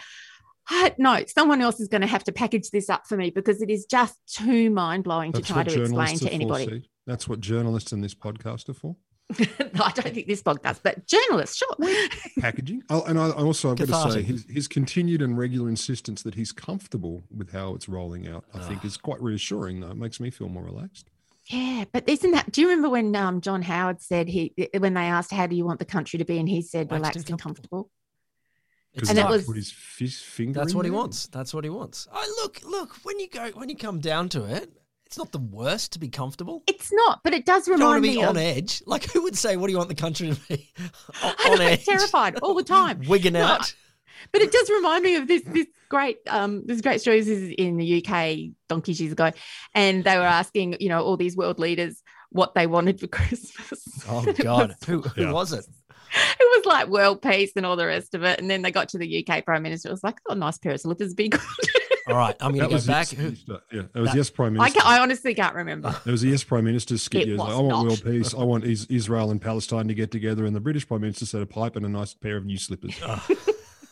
"Ah, 0.71 0.89
No, 0.97 1.23
someone 1.27 1.61
else 1.61 1.79
is 1.81 1.89
going 1.89 2.01
to 2.01 2.07
have 2.07 2.23
to 2.23 2.31
package 2.31 2.69
this 2.71 2.89
up 2.89 3.05
for 3.05 3.17
me 3.17 3.29
because 3.29 3.61
it 3.61 3.69
is 3.69 3.85
just 3.85 4.15
too 4.27 4.69
mind 4.69 5.03
blowing 5.03 5.33
to 5.33 5.41
try 5.41 5.63
to 5.63 5.81
explain 5.81 6.17
to 6.19 6.29
anybody. 6.31 6.89
That's 7.05 7.27
what 7.27 7.41
journalists 7.41 7.91
in 7.91 7.99
this 8.01 8.15
podcast 8.15 8.69
are 8.69 8.73
for. 8.73 8.95
I 9.39 9.91
don't 9.95 10.13
think 10.13 10.27
this 10.27 10.43
podcast, 10.43 10.81
but 10.83 11.07
journalists, 11.07 11.57
sure. 11.57 11.75
packaging. 12.39 12.83
Oh, 12.89 13.03
and 13.03 13.17
I, 13.19 13.27
I 13.29 13.41
also 13.41 13.71
I've 13.71 13.77
got 13.77 14.05
to 14.05 14.11
say 14.11 14.21
his, 14.21 14.45
his 14.49 14.67
continued 14.67 15.21
and 15.21 15.37
regular 15.37 15.69
insistence 15.69 16.21
that 16.23 16.35
he's 16.35 16.51
comfortable 16.51 17.23
with 17.35 17.51
how 17.51 17.73
it's 17.73 17.87
rolling 17.89 18.27
out. 18.27 18.45
I 18.53 18.59
think 18.59 18.85
is 18.85 18.97
quite 18.97 19.21
reassuring. 19.21 19.79
Though 19.79 19.91
it 19.91 19.97
makes 19.97 20.19
me 20.19 20.29
feel 20.29 20.49
more 20.49 20.63
relaxed. 20.63 21.09
Yeah, 21.47 21.85
but 21.91 22.07
isn't 22.07 22.31
that? 22.31 22.51
Do 22.51 22.61
you 22.61 22.69
remember 22.69 22.89
when 22.89 23.15
um, 23.15 23.41
John 23.41 23.61
Howard 23.63 24.01
said 24.01 24.27
he 24.27 24.53
when 24.77 24.93
they 24.93 25.01
asked 25.05 25.31
how 25.31 25.47
do 25.47 25.55
you 25.55 25.65
want 25.65 25.79
the 25.79 25.85
country 25.85 26.19
to 26.19 26.25
be, 26.25 26.37
and 26.37 26.47
he 26.47 26.61
said 26.61 26.91
Relaxed 26.91 27.15
relaxed 27.15 27.29
and 27.29 27.29
and 27.31 27.41
comfortable. 27.41 27.89
It's 28.93 29.09
And 29.09 29.17
it 29.17 29.23
tough. 29.23 29.31
was- 29.31 29.45
put 29.45 29.55
his 29.55 29.71
fist 29.71 30.23
finger. 30.23 30.59
That's 30.59 30.73
in 30.73 30.77
what 30.77 30.85
he 30.85 30.91
wants. 30.91 31.27
That's 31.27 31.53
what 31.53 31.63
he 31.63 31.69
wants. 31.69 32.07
I 32.13 32.27
look, 32.43 32.61
look. 32.63 32.95
When 33.03 33.19
you 33.19 33.27
go, 33.29 33.49
when 33.55 33.67
you 33.69 33.75
come 33.75 33.99
down 33.99 34.29
to 34.29 34.43
it, 34.45 34.71
it's 35.13 35.17
not 35.19 35.31
the 35.31 35.37
worst 35.37 35.91
to 35.93 35.99
be 35.99 36.09
comfortable. 36.09 36.63
It's 36.65 36.91
not, 36.91 37.19
but 37.23 37.33
it 37.35 37.45
does 37.45 37.67
You 37.67 37.77
don't 37.77 37.81
want 37.87 38.01
remind 38.01 38.03
to 38.03 38.09
be 38.09 38.17
me 38.17 38.23
on 38.23 38.35
of. 38.35 38.41
edge. 38.57 38.81
Like 38.87 39.03
who 39.11 39.21
would 39.21 39.37
say, 39.37 39.57
"What 39.57 39.67
do 39.67 39.71
you 39.71 39.77
want 39.77 39.89
the 39.89 39.95
country 39.95 40.33
to 40.33 40.39
be?" 40.49 40.71
on, 41.21 41.35
I 41.39 41.49
on 41.51 41.59
know, 41.59 41.65
edge, 41.65 41.85
terrified 41.85 42.39
all 42.39 42.55
the 42.55 42.63
time. 42.63 43.01
wigging 43.07 43.33
No, 43.33 43.43
out. 43.43 43.75
But 44.31 44.41
it 44.41 44.51
does 44.51 44.67
remind 44.71 45.03
me 45.03 45.15
of 45.17 45.27
this 45.27 45.43
this 45.45 45.67
great 45.89 46.17
um 46.27 46.63
this 46.65 46.81
great 46.81 46.99
story. 46.99 47.19
This 47.19 47.27
is 47.27 47.53
in 47.59 47.77
the 47.77 48.03
UK 48.03 48.53
donkeys 48.69 48.99
years 48.99 49.13
ago, 49.13 49.29
and 49.75 50.03
they 50.03 50.17
were 50.17 50.23
asking 50.23 50.77
you 50.79 50.89
know 50.89 51.03
all 51.03 51.15
these 51.15 51.37
world 51.37 51.59
leaders 51.59 52.01
what 52.31 52.55
they 52.55 52.65
wanted 52.65 52.99
for 52.99 53.05
Christmas. 53.17 53.85
Oh 54.09 54.23
it 54.27 54.37
God, 54.39 54.69
was- 54.69 54.77
who 54.87 55.01
who 55.01 55.21
Yeah. 55.25 55.31
was 55.31 55.53
it? 55.53 55.63
it 56.15 56.57
was 56.57 56.65
like 56.65 56.87
world 56.89 57.21
peace 57.21 57.51
and 57.55 57.65
all 57.67 57.75
the 57.75 57.85
rest 57.87 58.13
of 58.15 58.23
it. 58.23 58.39
And 58.39 58.49
then 58.49 58.61
they 58.63 58.71
got 58.71 58.89
to 58.89 58.97
the 58.97 59.25
UK 59.27 59.43
Prime 59.45 59.61
Minister. 59.63 59.89
It 59.89 59.93
was 59.93 60.03
like, 60.03 60.19
oh, 60.29 60.33
nice 60.35 60.59
pair 60.59 60.71
of 60.73 60.79
slippers, 60.81 61.13
be 61.15 61.29
good. 61.29 61.41
All 62.07 62.15
right, 62.15 62.35
I'm 62.41 62.51
going 62.51 62.63
to 62.63 62.67
go 62.69 62.73
was 62.73 62.85
back. 62.87 63.11
Yes, 63.13 63.43
yeah, 63.47 63.55
it 63.71 63.95
was 63.95 64.09
That- 64.09 64.15
yes, 64.17 64.29
Prime 64.29 64.55
I, 64.55 64.65
Minister. 64.65 64.79
ca- 64.81 64.87
I 64.89 64.99
honestly 64.99 65.33
can't 65.33 65.55
remember. 65.55 65.95
It 66.05 66.11
was 66.11 66.23
a 66.23 66.27
yes 66.27 66.43
Prime 66.43 66.65
Minister 66.65 66.97
skit. 66.97 67.23
It 67.23 67.27
Yes, 67.29 67.39
was 67.39 67.53
I 67.53 67.59
want 67.61 67.87
world 67.87 68.03
peace. 68.03 68.33
I 68.33 68.43
want 68.43 68.65
is- 68.65 68.85
Israel 68.87 69.31
and 69.31 69.41
Palestine 69.41 69.87
to 69.87 69.93
get 69.93 70.11
together, 70.11 70.45
and 70.45 70.55
the 70.55 70.59
British 70.59 70.87
Prime 70.87 71.01
Minister 71.01 71.25
said 71.25 71.41
a 71.41 71.45
pipe 71.45 71.75
and 71.75 71.85
a 71.85 71.89
nice 71.89 72.13
pair 72.13 72.35
of 72.37 72.45
new 72.45 72.57
slippers 72.57 72.95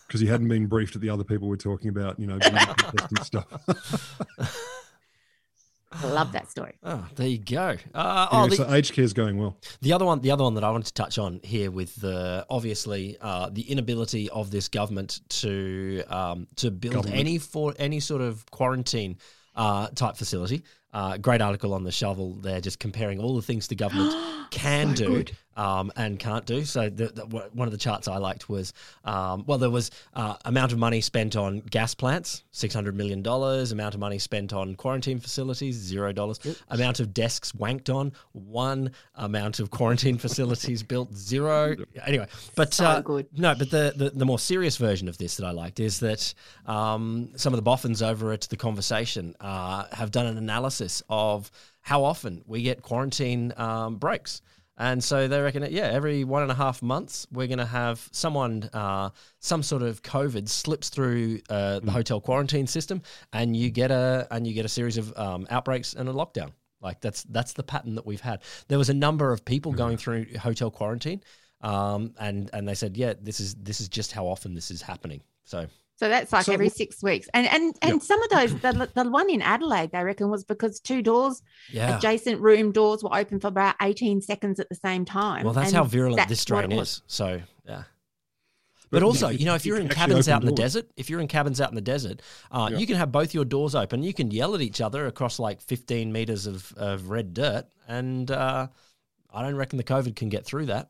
because 0.07 0.19
he 0.21 0.27
hadn't 0.27 0.49
been 0.49 0.67
briefed 0.67 0.93
that 0.93 0.99
the 0.99 1.09
other 1.09 1.23
people 1.23 1.47
were 1.47 1.55
talking 1.57 1.89
about, 1.89 2.19
you 2.19 2.27
know, 2.27 2.37
beauty 2.39 2.55
contest 2.77 3.07
and 3.11 3.25
stuff. 3.25 3.47
I 5.91 6.05
love 6.07 6.31
that 6.31 6.49
story. 6.49 6.73
Oh, 6.83 7.05
there 7.15 7.27
you 7.27 7.37
go. 7.37 7.75
Uh, 7.93 8.27
oh, 8.31 8.39
Anyway, 8.43 8.57
the, 8.57 8.67
so 8.67 8.73
aged 8.73 8.93
care 8.93 9.03
is 9.03 9.13
going 9.13 9.37
well. 9.37 9.57
The 9.81 9.93
other 9.93 10.05
one, 10.05 10.19
the 10.21 10.31
other 10.31 10.43
one 10.43 10.55
that 10.55 10.63
I 10.63 10.71
wanted 10.71 10.87
to 10.87 10.93
touch 10.93 11.17
on 11.17 11.39
here 11.43 11.69
with 11.71 11.95
the 11.95 12.45
obviously 12.49 13.17
uh, 13.21 13.49
the 13.51 13.61
inability 13.69 14.29
of 14.29 14.51
this 14.51 14.67
government 14.67 15.21
to 15.41 16.03
um, 16.09 16.47
to 16.57 16.71
build 16.71 16.95
Government. 16.95 17.19
any 17.19 17.37
for 17.37 17.73
any 17.77 17.99
sort 17.99 18.21
of 18.21 18.45
quarantine 18.51 19.17
uh, 19.55 19.87
type 19.95 20.17
facility. 20.17 20.63
Uh, 20.93 21.15
great 21.17 21.41
article 21.41 21.73
on 21.73 21.83
the 21.85 21.91
shovel 21.91 22.33
there, 22.35 22.59
just 22.59 22.79
comparing 22.79 23.19
all 23.19 23.35
the 23.35 23.41
things 23.41 23.67
the 23.67 23.75
government 23.75 24.13
can 24.51 24.95
So 24.95 25.05
do 25.05 25.15
good. 25.17 25.31
Um, 25.57 25.91
and 25.95 26.19
can't 26.19 26.45
do. 26.45 26.63
So 26.63 26.89
the, 26.89 27.07
the, 27.07 27.25
one 27.53 27.67
of 27.67 27.71
the 27.71 27.77
charts 27.77 28.07
I 28.07 28.17
liked 28.17 28.49
was 28.49 28.73
um, 29.03 29.43
well, 29.47 29.57
there 29.57 29.69
was 29.69 29.91
uh, 30.13 30.35
amount 30.45 30.71
of 30.71 30.77
money 30.77 31.01
spent 31.01 31.35
on 31.35 31.59
gas 31.59 31.93
plants, 31.93 32.43
six 32.51 32.73
hundred 32.73 32.95
million 32.95 33.21
dollars. 33.21 33.71
Amount 33.71 33.93
of 33.93 33.99
money 33.99 34.19
spent 34.19 34.53
on 34.53 34.75
quarantine 34.75 35.19
facilities, 35.19 35.75
zero 35.75 36.11
dollars. 36.11 36.39
Amount 36.69 36.99
of 36.99 37.13
desks 37.13 37.51
wanked 37.53 37.93
on, 37.93 38.13
one. 38.33 38.91
Amount 39.15 39.59
of 39.59 39.71
quarantine 39.71 40.17
facilities 40.17 40.83
built, 40.83 41.13
zero. 41.15 41.75
Anyway, 42.05 42.25
but 42.55 42.73
So 42.73 42.85
uh, 42.85 43.01
good. 43.01 43.27
no, 43.37 43.53
but 43.53 43.69
the, 43.69 43.93
the 43.95 44.09
the 44.09 44.25
more 44.25 44.39
serious 44.39 44.77
version 44.77 45.07
of 45.07 45.17
this 45.17 45.35
that 45.37 45.45
I 45.45 45.51
liked 45.51 45.79
is 45.79 45.99
that 45.99 46.33
um, 46.65 47.29
some 47.35 47.53
of 47.53 47.57
the 47.57 47.61
boffins 47.61 48.01
over 48.01 48.31
at 48.31 48.41
the 48.41 48.57
conversation 48.57 49.35
uh, 49.39 49.85
have 49.91 50.11
done 50.11 50.25
an 50.25 50.37
analysis 50.37 51.03
of 51.09 51.51
how 51.81 52.03
often 52.03 52.43
we 52.47 52.63
get 52.63 52.81
quarantine 52.81 53.53
um, 53.57 53.97
breaks. 53.97 54.41
And 54.81 55.03
so 55.03 55.27
they 55.27 55.39
reckon 55.39 55.61
that, 55.61 55.71
yeah, 55.71 55.83
every 55.83 56.23
one 56.23 56.41
and 56.41 56.51
a 56.51 56.55
half 56.55 56.81
months, 56.81 57.27
we're 57.31 57.45
going 57.45 57.59
to 57.59 57.67
have 57.67 58.09
someone, 58.11 58.63
uh, 58.73 59.11
some 59.37 59.61
sort 59.61 59.83
of 59.83 60.01
COVID 60.01 60.49
slips 60.49 60.89
through 60.89 61.41
uh, 61.51 61.81
the 61.81 61.91
hotel 61.91 62.19
quarantine 62.19 62.65
system, 62.65 63.03
and 63.31 63.55
you 63.55 63.69
get 63.69 63.91
a 63.91 64.27
and 64.31 64.47
you 64.47 64.55
get 64.55 64.65
a 64.65 64.69
series 64.69 64.97
of 64.97 65.15
um, 65.19 65.45
outbreaks 65.51 65.93
and 65.93 66.09
a 66.09 66.11
lockdown. 66.11 66.49
Like 66.81 66.99
that's 66.99 67.21
that's 67.25 67.53
the 67.53 67.61
pattern 67.61 67.93
that 67.93 68.07
we've 68.07 68.21
had. 68.21 68.41
There 68.69 68.79
was 68.79 68.89
a 68.89 68.93
number 68.95 69.31
of 69.31 69.45
people 69.45 69.71
going 69.71 69.97
through 69.97 70.25
hotel 70.39 70.71
quarantine, 70.71 71.21
um, 71.61 72.15
and 72.19 72.49
and 72.51 72.67
they 72.67 72.73
said, 72.73 72.97
yeah, 72.97 73.13
this 73.21 73.39
is 73.39 73.53
this 73.53 73.81
is 73.81 73.87
just 73.87 74.11
how 74.11 74.25
often 74.25 74.55
this 74.55 74.71
is 74.71 74.81
happening. 74.81 75.21
So 75.43 75.67
So 76.01 76.09
that's 76.09 76.33
like 76.33 76.45
So 76.45 76.53
every 76.53 76.69
six 76.69 77.03
weeks. 77.03 77.29
And 77.31 77.45
and 77.45 77.75
and 77.83 77.93
Yeah. 77.93 77.99
some 77.99 78.23
of 78.23 78.29
those, 78.31 78.55
the, 78.59 78.89
the 78.95 79.07
one 79.07 79.29
in 79.29 79.39
Adelaide, 79.43 79.91
they 79.91 80.03
reckon 80.03 80.31
was 80.31 80.43
because 80.43 80.79
two 80.79 81.03
doors, 81.03 81.43
yeah, 81.71 81.95
adjacent 81.95 82.41
room 82.41 82.71
doors 82.71 83.03
were 83.03 83.15
open 83.15 83.39
for 83.39 83.49
about 83.49 83.75
18 83.79 84.19
seconds 84.23 84.59
at 84.59 84.67
the 84.67 84.73
same 84.73 85.05
time. 85.05 85.43
well, 85.43 85.53
that's 85.53 85.67
And 85.67 85.75
how 85.77 85.83
virulent 85.83 86.17
that's 86.17 86.29
this 86.29 86.39
strain 86.41 86.71
was. 86.75 86.89
is. 86.89 87.01
So 87.05 87.41
yeah. 87.67 87.83
But, 88.89 89.01
But 89.01 89.03
also, 89.03 89.29
you 89.29 89.37
you 89.37 89.45
know, 89.45 89.53
if 89.53 89.63
you 89.63 89.73
you're 89.73 89.81
in 89.81 89.89
cabins 89.89 90.27
out 90.27 90.41
in 90.41 90.47
the 90.47 90.51
doors. 90.55 90.73
desert, 90.73 90.91
if 90.97 91.07
you're 91.07 91.19
in 91.21 91.27
cabins 91.27 91.61
out 91.61 91.69
in 91.69 91.75
the 91.75 91.81
desert, 91.81 92.19
uh, 92.51 92.69
Yeah. 92.71 92.79
you 92.79 92.87
can 92.87 92.95
have 92.95 93.11
both 93.11 93.35
your 93.35 93.45
doors 93.45 93.75
open. 93.75 94.01
You 94.01 94.11
can 94.13 94.31
yell 94.31 94.55
at 94.55 94.61
each 94.61 94.81
other 94.81 95.05
across 95.05 95.37
like 95.37 95.61
15 95.61 96.11
meters 96.11 96.47
of, 96.47 96.73
of 96.77 97.11
red 97.11 97.35
dirt, 97.35 97.67
and 97.87 98.31
uh, 98.31 98.67
I 99.31 99.41
don't 99.43 99.55
reckon 99.55 99.77
the 99.77 99.83
COVID 99.83 100.15
can 100.15 100.29
get 100.29 100.45
through 100.47 100.65
that. 100.65 100.89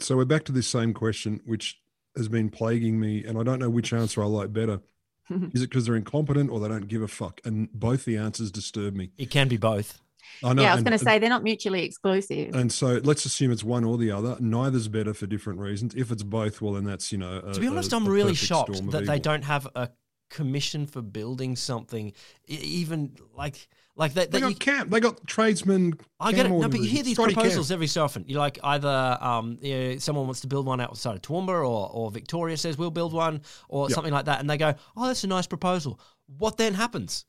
So 0.00 0.16
we're 0.18 0.26
back 0.26 0.44
to 0.44 0.52
this 0.52 0.66
same 0.68 0.92
question, 0.92 1.40
which 1.46 1.80
has 2.16 2.28
been 2.28 2.48
plaguing 2.50 2.98
me, 2.98 3.24
and 3.24 3.38
I 3.38 3.42
don't 3.42 3.58
know 3.58 3.70
which 3.70 3.92
answer 3.92 4.22
I 4.22 4.26
like 4.26 4.52
better. 4.52 4.80
Is 5.52 5.62
it 5.62 5.70
because 5.70 5.86
they're 5.86 5.94
incompetent 5.96 6.50
or 6.50 6.58
they 6.58 6.68
don't 6.68 6.88
give 6.88 7.02
a 7.02 7.08
fuck? 7.08 7.40
And 7.44 7.70
both 7.72 8.04
the 8.04 8.16
answers 8.16 8.50
disturb 8.50 8.94
me. 8.96 9.10
It 9.16 9.30
can 9.30 9.46
be 9.48 9.56
both. 9.56 10.00
I 10.42 10.52
know. 10.54 10.62
yeah, 10.62 10.72
I 10.72 10.74
was 10.74 10.82
going 10.84 10.96
to 10.98 11.04
say 11.04 11.18
they're 11.18 11.28
not 11.28 11.42
mutually 11.42 11.82
exclusive. 11.84 12.54
And 12.54 12.70
so 12.72 13.00
let's 13.04 13.24
assume 13.24 13.50
it's 13.52 13.64
one 13.64 13.84
or 13.84 13.96
the 13.98 14.10
other. 14.10 14.36
Neither's 14.40 14.88
better 14.88 15.14
for 15.14 15.26
different 15.26 15.60
reasons. 15.60 15.94
If 15.94 16.10
it's 16.10 16.22
both, 16.22 16.60
well, 16.60 16.72
then 16.74 16.84
that's 16.84 17.12
you 17.12 17.18
know. 17.18 17.42
A, 17.44 17.52
To 17.54 17.60
be 17.60 17.66
honest, 17.68 17.92
a- 17.92 17.96
I'm 17.96 18.06
a 18.06 18.10
really 18.10 18.34
shocked 18.34 18.74
storm 18.74 18.88
of 18.88 18.92
that 18.92 19.06
they 19.06 19.18
don't 19.18 19.44
have 19.44 19.68
a 19.74 19.90
commission 20.30 20.86
for 20.86 21.02
building 21.02 21.56
something, 21.56 22.12
even 22.46 23.16
like 23.36 23.68
like 24.00 24.14
that. 24.14 24.30
They 24.32 24.40
that 24.40 24.46
got 24.46 24.48
you, 24.50 24.56
camp. 24.56 24.90
They 24.90 24.98
got 24.98 25.24
tradesmen. 25.26 25.94
I 26.18 26.32
get 26.32 26.46
it. 26.46 26.48
No, 26.48 26.68
but 26.68 26.80
you 26.80 26.88
hear 26.88 27.02
these 27.04 27.14
Scotty 27.14 27.34
Camp. 27.34 27.42
proposals 27.44 27.70
every 27.70 27.86
so 27.86 28.02
often. 28.02 28.24
You're 28.26 28.40
like 28.40 28.58
either 28.64 29.18
um, 29.20 29.58
you 29.60 29.78
know, 29.78 29.98
someone 29.98 30.24
wants 30.26 30.40
to 30.40 30.48
build 30.48 30.66
one 30.66 30.80
outside 30.80 31.14
of 31.14 31.22
Toowoomba, 31.22 31.48
or, 31.50 31.90
or 31.92 32.10
Victoria 32.10 32.56
says 32.56 32.76
we'll 32.76 32.90
build 32.90 33.12
one, 33.12 33.42
or 33.68 33.88
Yeah. 33.88 33.94
something 33.94 34.12
like 34.12 34.24
that, 34.24 34.40
and 34.40 34.50
they 34.50 34.56
go, 34.56 34.74
"Oh, 34.96 35.06
that's 35.06 35.22
a 35.22 35.28
nice 35.28 35.46
proposal." 35.46 36.00
What 36.38 36.56
then 36.56 36.74
happens? 36.74 37.26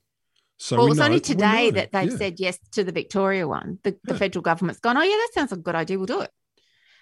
So 0.57 0.77
well, 0.77 0.85
we 0.85 0.91
it's 0.91 0.99
know- 0.99 1.05
only 1.05 1.19
today 1.19 1.71
that 1.71 1.91
they've 1.91 2.11
yeah. 2.11 2.17
said 2.17 2.39
yes 2.39 2.57
to 2.71 2.83
the 2.83 2.91
Victoria 2.91 3.47
one. 3.47 3.79
The, 3.83 3.91
the 4.03 4.13
Yeah. 4.13 4.17
federal 4.19 4.43
government's 4.43 4.79
gone, 4.79 4.95
oh, 4.95 5.01
yeah, 5.01 5.15
that 5.15 5.29
sounds 5.33 5.49
like 5.51 5.59
a 5.59 5.63
good 5.63 5.73
idea. 5.75 5.97
We'll 5.97 6.05
do 6.05 6.21
it. 6.21 6.29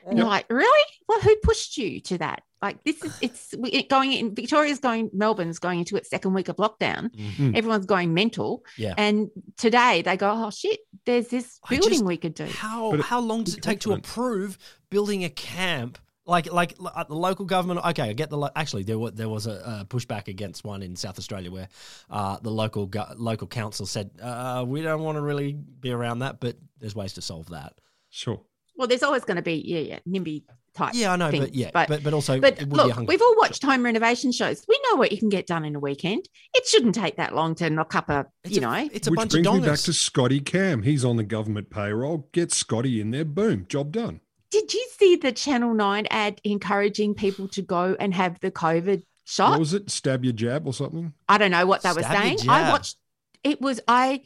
And 0.07 0.17
you're 0.17 0.27
like, 0.27 0.49
really? 0.49 0.85
Well, 1.07 1.19
who 1.21 1.35
pushed 1.43 1.77
you 1.77 1.99
to 2.01 2.17
that? 2.19 2.43
Like 2.61 2.83
this 2.83 3.01
is 3.03 3.17
it's 3.21 3.53
it 3.53 3.89
going 3.89 4.11
in 4.13 4.35
Victoria's 4.35 4.79
going 4.79 5.09
Melbourne's 5.13 5.59
going 5.59 5.79
into 5.79 5.95
its 5.95 6.09
second 6.09 6.33
week 6.33 6.49
of 6.49 6.57
lockdown. 6.57 7.09
Mhm. 7.15 7.55
Everyone's 7.55 7.85
going 7.85 8.13
mental. 8.13 8.63
Yeah. 8.77 8.93
And 8.97 9.29
today 9.57 10.01
they 10.01 10.17
go, 10.17 10.29
oh 10.31 10.49
shit, 10.51 10.79
there's 11.05 11.27
this 11.29 11.59
building 11.69 11.89
just- 11.89 12.05
we 12.05 12.17
could 12.17 12.33
do. 12.33 12.45
How 12.45 12.91
But 12.91 12.99
it- 12.99 13.05
how 13.05 13.19
long 13.19 13.43
does 13.43 13.55
it 13.55 13.61
take 13.63 13.79
to 13.81 13.93
approve 13.93 14.57
building 14.89 15.23
a 15.23 15.29
camp? 15.29 15.97
Like 16.25 16.51
like 16.53 16.75
l- 16.79 16.93
at 16.95 17.07
the 17.07 17.15
local 17.15 17.45
government. 17.45 17.83
Okay, 17.83 18.03
I 18.09 18.13
get 18.13 18.29
the 18.29 18.37
lo- 18.37 18.51
actually 18.55 18.83
there 18.83 18.99
was 18.99 19.13
there 19.13 19.29
was 19.29 19.47
a, 19.47 19.79
a 19.81 19.85
pushback 19.85 20.27
against 20.27 20.63
one 20.63 20.83
in 20.83 20.95
South 20.95 21.17
Australia 21.17 21.49
where 21.49 21.69
uh, 22.09 22.37
the 22.43 22.51
local 22.51 22.85
go- 22.85 23.11
local 23.17 23.47
council 23.47 23.87
said 23.87 24.11
uh, 24.21 24.63
we 24.67 24.83
don't 24.83 25.01
want 25.01 25.15
to 25.15 25.21
really 25.21 25.53
be 25.53 25.91
around 25.91 26.19
that, 26.19 26.39
but 26.39 26.55
there's 26.77 26.93
ways 26.93 27.13
to 27.13 27.21
solve 27.21 27.49
that. 27.49 27.73
Sure. 28.11 28.41
Well, 28.79 28.87
there's 28.87 29.03
always 29.03 29.25
going 29.25 29.35
to 29.35 29.43
be 29.43 29.55
yeah, 29.55 29.79
yeah, 29.79 29.99
NIMBY 30.07 30.43
type. 30.73 30.93
Yeah, 30.93 31.11
I 31.11 31.17
know, 31.17 31.29
but 31.31 31.53
yeah, 31.53 31.69
but 31.73 31.89
but 31.89 32.01
but 32.01 32.13
also 32.13 32.39
But 32.39 32.61
it 32.61 32.69
would 32.69 32.77
be 32.77 32.79
a 32.79 32.95
look, 32.95 33.09
we've 33.09 33.21
all 33.21 33.35
watched 33.35 33.61
home 33.61 33.83
renovation 33.83 34.31
shows. 34.31 34.63
We 34.69 34.79
know 34.89 34.95
what 34.95 35.11
you 35.11 35.17
can 35.17 35.27
get 35.27 35.45
done 35.47 35.65
in 35.65 35.75
a 35.75 35.81
weekend. 35.81 36.29
It 36.53 36.65
shouldn't 36.65 36.95
take 36.95 37.17
that 37.17 37.35
long 37.35 37.55
to 37.55 37.69
knock 37.69 37.93
up 37.93 38.09
a, 38.09 38.25
it's 38.45 38.55
you 38.55 38.59
a, 38.59 38.61
know. 38.61 38.89
it's 38.93 39.05
a 39.05 39.11
Which 39.11 39.17
bunch 39.17 39.33
of 39.35 39.43
brings 39.43 39.61
me 39.61 39.67
back 39.67 39.79
to 39.79 39.91
Scotty 39.91 40.39
Cam. 40.39 40.83
He's 40.83 41.03
on 41.03 41.17
the 41.17 41.25
government 41.25 41.69
payroll. 41.69 42.29
Get 42.31 42.53
Scotty 42.53 43.01
in 43.01 43.11
there. 43.11 43.25
Boom. 43.25 43.65
Job 43.67 43.91
done. 43.91 44.21
Did 44.49 44.73
you 44.73 44.87
see 44.97 45.17
the 45.17 45.33
Channel 45.33 45.73
9 45.73 46.07
ad 46.09 46.39
encouraging 46.45 47.15
people 47.15 47.49
to 47.49 47.61
go 47.61 47.97
and 47.99 48.13
have 48.13 48.39
the 48.39 48.49
COVID 48.49 49.03
shot? 49.25 49.51
What 49.51 49.59
was 49.59 49.73
it? 49.73 49.91
Stab 49.91 50.23
your 50.23 50.31
jab 50.31 50.65
or 50.65 50.73
something? 50.73 51.13
I 51.27 51.37
don't 51.37 51.51
know 51.51 51.65
what 51.65 51.81
they 51.81 51.89
were 51.91 52.01
Stab 52.01 52.13
your 52.13 52.21
saying. 52.21 52.37
jab. 52.37 52.49
I 52.49 52.71
watched 52.71 52.95
it 53.43 53.59
was 53.61 53.81
I 53.89 54.23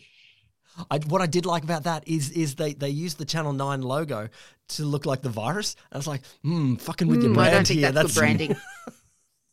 I, 0.89 0.99
what 1.07 1.21
I 1.21 1.25
did 1.27 1.45
like 1.45 1.63
about 1.63 1.83
that 1.83 2.07
is 2.07 2.29
is 2.31 2.55
they 2.55 2.73
they 2.73 2.89
used 2.89 3.17
the 3.17 3.25
Channel 3.25 3.53
Nine 3.53 3.81
logo 3.81 4.29
to 4.69 4.83
look 4.85 5.05
like 5.05 5.21
the 5.21 5.29
virus. 5.29 5.75
I 5.91 5.97
was 5.97 6.07
like, 6.07 6.21
hmm, 6.43 6.75
fucking 6.75 7.07
with 7.07 7.21
your 7.21 7.31
Mm, 7.31 7.35
brand 7.35 7.49
I 7.49 7.53
don't 7.53 7.67
think 7.67 7.79
here. 7.79 7.91
that's, 7.91 8.13
good 8.13 8.19
branding. 8.19 8.55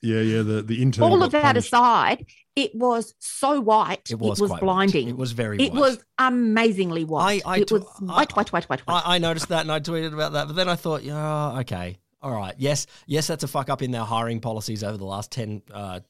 Yeah, 0.03 0.21
yeah. 0.23 0.41
The 0.41 0.63
the 0.63 0.81
intern. 0.81 1.05
All 1.05 1.23
of 1.23 1.31
that 1.33 1.43
punished. 1.43 1.67
aside, 1.69 2.25
it 2.57 2.75
was 2.75 3.15
so 3.19 3.61
white. 3.61 4.11
It 4.11 4.19
was, 4.19 4.41
it 4.41 4.43
was 4.49 4.59
blinding. 4.59 5.05
White. 5.05 5.11
It 5.11 5.17
was 5.19 5.33
very. 5.33 5.59
It 5.63 5.73
white. 5.75 5.79
was 5.81 5.99
amazingly 6.17 7.05
white. 7.05 7.43
I 7.45 7.59
it 7.59 7.69
t- 7.69 7.75
was 7.75 7.85
I- 8.09 8.15
white, 8.15 8.35
white, 8.35 8.51
white, 8.51 8.65
white, 8.71 8.81
white. 8.87 9.03
I, 9.07 9.17
I 9.17 9.19
noticed 9.19 9.49
that 9.49 9.61
and 9.61 9.71
I 9.71 9.79
tweeted 9.79 10.15
about 10.15 10.33
that, 10.33 10.47
but 10.47 10.57
then 10.57 10.71
I 10.71 10.77
thought, 10.77 11.03
yeah, 11.03 11.59
okay, 11.61 11.99
all 12.23 12.33
right, 12.33 12.55
yes, 12.57 12.87
yes, 13.07 13.27
that's 13.27 13.45
a 13.45 13.49
fuck 13.49 13.69
up 13.69 13.83
in 13.83 13.91
their 13.91 14.05
hiring 14.05 14.41
policies 14.41 14.83
over 14.83 14.97
the 14.97 15.05
last 15.05 15.31
10, 15.33 15.61
uh, 15.71 16.01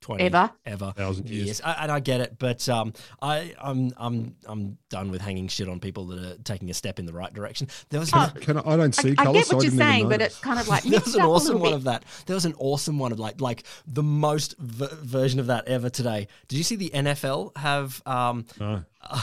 20 0.00 0.24
Ever. 0.24 0.50
ever 0.64 0.92
Thousand 0.96 1.28
years. 1.28 1.44
years, 1.46 1.60
I, 1.62 1.72
and 1.82 1.92
I 1.92 2.00
get 2.00 2.20
it, 2.20 2.36
but 2.38 2.66
um, 2.68 2.92
I, 3.20 3.54
I'm, 3.60 3.92
I'm, 3.98 4.34
I'm 4.46 4.78
done 4.88 5.10
with 5.10 5.20
hanging 5.20 5.46
shit 5.48 5.68
on 5.68 5.78
people 5.80 6.06
that 6.06 6.18
are 6.18 6.36
taking 6.42 6.70
a 6.70 6.74
step 6.74 6.98
in 6.98 7.04
the 7.06 7.12
right 7.12 7.32
direction. 7.32 7.68
There 7.90 8.00
was, 8.00 8.10
Oh, 8.14 8.32
Can 8.40 8.56
I, 8.58 8.62
I 8.64 8.76
don't 8.76 8.94
see 8.94 9.10
I, 9.10 9.22
I 9.22 9.24
colour, 9.24 9.34
get 9.34 9.46
so 9.46 9.56
what 9.56 9.62
you're 9.64 9.70
didn't 9.70 9.82
even 9.82 9.92
saying, 9.94 10.08
but 10.08 10.22
it's 10.22 10.38
kind 10.38 10.58
of 10.58 10.68
like 10.68 10.82
there 10.84 10.92
mixed 10.92 11.06
was 11.08 11.14
an 11.16 11.22
awesome 11.22 11.60
one 11.60 11.70
bit. 11.70 11.76
of 11.76 11.84
that. 11.84 12.04
There 12.26 12.34
was 12.34 12.44
an 12.46 12.54
awesome 12.58 12.98
one 12.98 13.12
of 13.12 13.18
like 13.18 13.40
like 13.40 13.64
the 13.86 14.02
most 14.02 14.56
v- 14.58 14.88
version 15.02 15.38
of 15.38 15.46
that 15.48 15.68
ever 15.68 15.90
today. 15.90 16.28
Did 16.48 16.56
you 16.56 16.64
see 16.64 16.76
the 16.76 16.90
NFL 16.90 17.56
have 17.58 18.02
um 18.06 18.46
No. 18.58 18.82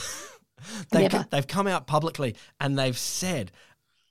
they 0.91 1.03
Never. 1.03 1.25
they've 1.29 1.47
come 1.47 1.67
out 1.67 1.87
publicly 1.87 2.35
and 2.59 2.77
they've 2.77 2.97
said 2.97 3.51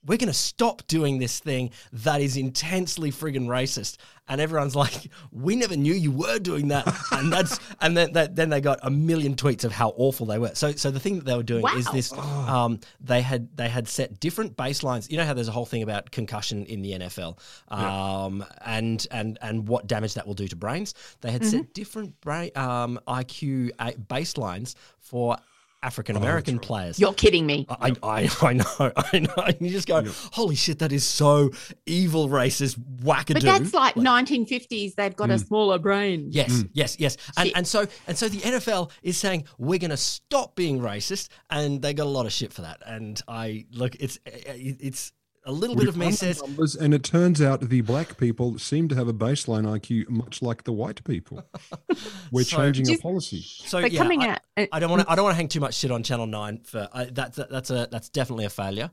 we're 0.05 0.17
going 0.17 0.27
to 0.27 0.33
stop 0.33 0.87
doing 0.87 1.17
this 1.19 1.39
thing 1.39 1.69
that 1.91 2.21
is 2.21 2.37
intensely 2.37 3.11
friggin' 3.11 3.47
racist. 3.47 3.97
And 4.29 4.41
everyone's 4.41 4.75
like, 4.75 5.09
we 5.31 5.55
never 5.55 5.75
knew 5.75 5.93
you 5.93 6.11
were 6.11 6.39
doing 6.39 6.69
that. 6.69 6.87
And 7.11 7.31
that's 7.31 7.59
and 7.81 7.95
then 7.95 8.13
that, 8.13 8.35
then 8.35 8.49
they 8.49 8.61
got 8.61 8.79
a 8.83 8.89
million 8.89 9.35
tweets 9.35 9.63
of 9.63 9.71
how 9.71 9.93
awful 9.97 10.25
they 10.25 10.37
were. 10.37 10.53
So 10.55 10.73
so 10.73 10.91
the 10.91 10.99
thing 10.99 11.15
that 11.15 11.25
they 11.25 11.35
were 11.35 11.43
doing 11.43 11.65
is 11.75 11.85
this 11.91 12.13
um, 12.13 12.79
they 12.99 13.21
had 13.21 13.55
they 13.55 13.69
had 13.69 13.87
set 13.87 14.19
different 14.19 14.55
baselines. 14.57 15.09
You 15.09 15.17
know 15.17 15.25
how 15.25 15.33
there's 15.33 15.47
a 15.47 15.51
whole 15.53 15.65
thing 15.65 15.83
about 15.83 16.11
concussion 16.11 16.65
in 16.65 16.81
the 16.81 16.93
NFL, 16.93 17.39
um, 17.69 18.45
and 18.65 19.05
and 19.11 19.37
and 19.41 19.67
what 19.67 19.87
damage 19.87 20.13
that 20.15 20.27
will 20.27 20.33
do 20.33 20.47
to 20.47 20.55
brains. 20.55 20.93
They 21.21 21.31
had 21.31 21.45
set 21.45 21.73
different 21.73 22.19
brain 22.21 22.51
um, 22.55 22.99
IQ 23.07 23.71
baselines 24.07 24.75
for 24.99 25.37
African 25.83 26.15
American 26.15 26.57
oh, 26.57 26.59
players. 26.59 26.99
You're 26.99 27.13
kidding 27.13 27.45
me. 27.45 27.65
I, 27.69 27.93
I, 28.01 28.29
I 28.41 28.53
know, 28.53 28.65
I 28.79 29.19
know. 29.19 29.43
And 29.43 29.55
you 29.59 29.69
just 29.69 29.87
go, 29.87 30.03
holy 30.31 30.55
shit, 30.55 30.79
that 30.79 30.91
is 30.91 31.03
so 31.03 31.51
evil, 31.85 32.29
racist, 32.29 32.79
wackadoo. 33.01 33.33
But 33.33 33.43
that's 33.43 33.73
like 33.73 33.95
1950s. 33.95 34.95
They've 34.95 35.15
got 35.15 35.29
a 35.29 35.35
mm. 35.35 35.47
smaller 35.47 35.77
brain. 35.77 36.27
Yes, 36.31 36.49
mm. 36.49 36.69
yes, 36.73 36.97
yes. 36.99 37.17
And, 37.37 37.51
and 37.55 37.67
so 37.67 37.85
and 38.07 38.17
so 38.17 38.27
the 38.27 38.39
NFL 38.39 38.91
is 39.03 39.17
saying 39.17 39.45
we're 39.57 39.79
going 39.79 39.91
to 39.91 39.97
stop 39.97 40.55
being 40.55 40.79
racist, 40.79 41.29
and 41.49 41.81
they 41.81 41.93
got 41.93 42.07
a 42.07 42.09
lot 42.09 42.25
of 42.25 42.31
shit 42.31 42.51
for 42.51 42.63
that. 42.63 42.81
And 42.85 43.21
I 43.27 43.65
look, 43.71 43.95
it's 43.95 44.19
it's 44.25 45.11
a 45.47 45.51
little 45.51 45.75
bit 45.75 45.87
of 45.87 45.97
me 45.97 46.11
says, 46.11 46.41
numbers, 46.43 46.75
and 46.75 46.93
it 46.93 47.03
turns 47.03 47.41
out 47.41 47.61
the 47.61 47.81
black 47.81 48.17
people 48.17 48.59
seem 48.59 48.87
to 48.89 48.95
have 48.95 49.07
a 49.07 49.13
baseline 49.13 49.63
IQ 49.65 50.09
much 50.09 50.41
like 50.41 50.63
the 50.63 50.73
white 50.73 51.03
people. 51.03 51.43
We're 52.31 52.43
So- 52.43 52.57
changing 52.57 52.85
Just- 52.85 52.99
our 53.03 53.09
policy. 53.11 53.41
so 53.41 53.79
yeah, 53.79 53.97
coming 53.97 54.21
I, 54.21 54.27
out, 54.29 54.39
uh, 54.57 54.65
I 54.71 54.79
don't 54.79 54.89
want 54.91 55.01
to 55.03 55.11
I 55.11 55.15
don't 55.15 55.23
want 55.23 55.33
to 55.33 55.37
hang 55.37 55.47
too 55.47 55.59
much 55.59 55.75
shit 55.75 55.89
on 55.91 56.03
Channel 56.03 56.27
Nine 56.27 56.59
for 56.63 56.87
I, 56.93 57.05
that's 57.05 57.39
that's 57.49 57.69
a 57.69 57.87
that's 57.91 58.09
definitely 58.09 58.45
a 58.45 58.49
failure. 58.49 58.91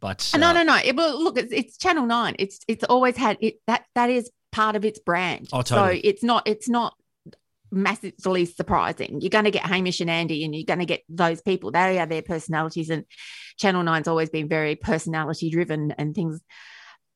But 0.00 0.30
no, 0.38 0.50
uh, 0.50 0.52
no, 0.52 0.62
no. 0.62 0.76
It, 0.76 0.94
well, 0.94 1.22
look, 1.22 1.36
it's, 1.36 1.52
it's 1.52 1.76
Channel 1.76 2.06
Nine. 2.06 2.36
It's 2.38 2.60
it's 2.68 2.84
always 2.84 3.16
had 3.16 3.36
it. 3.40 3.60
That 3.66 3.84
that 3.96 4.10
is 4.10 4.30
part 4.52 4.76
of 4.76 4.84
its 4.84 4.98
brand. 5.00 5.48
Oh, 5.52 5.62
totally. 5.62 5.96
So 5.96 6.00
it's 6.04 6.22
not 6.22 6.46
it's 6.46 6.68
not 6.68 6.94
massively 7.70 8.44
surprising. 8.44 9.20
You're 9.20 9.30
going 9.30 9.44
to 9.44 9.50
get 9.50 9.66
Hamish 9.66 10.00
and 10.00 10.10
Andy, 10.10 10.44
and 10.44 10.54
you're 10.54 10.64
going 10.64 10.78
to 10.80 10.86
get 10.86 11.02
those 11.08 11.40
people. 11.40 11.70
They 11.70 11.98
are 11.98 12.06
their 12.06 12.22
personalities, 12.22 12.90
and 12.90 13.04
Channel 13.58 13.82
Nine's 13.82 14.08
always 14.08 14.30
been 14.30 14.48
very 14.48 14.76
personality 14.76 15.50
driven 15.50 15.92
and 15.92 16.14
things. 16.14 16.40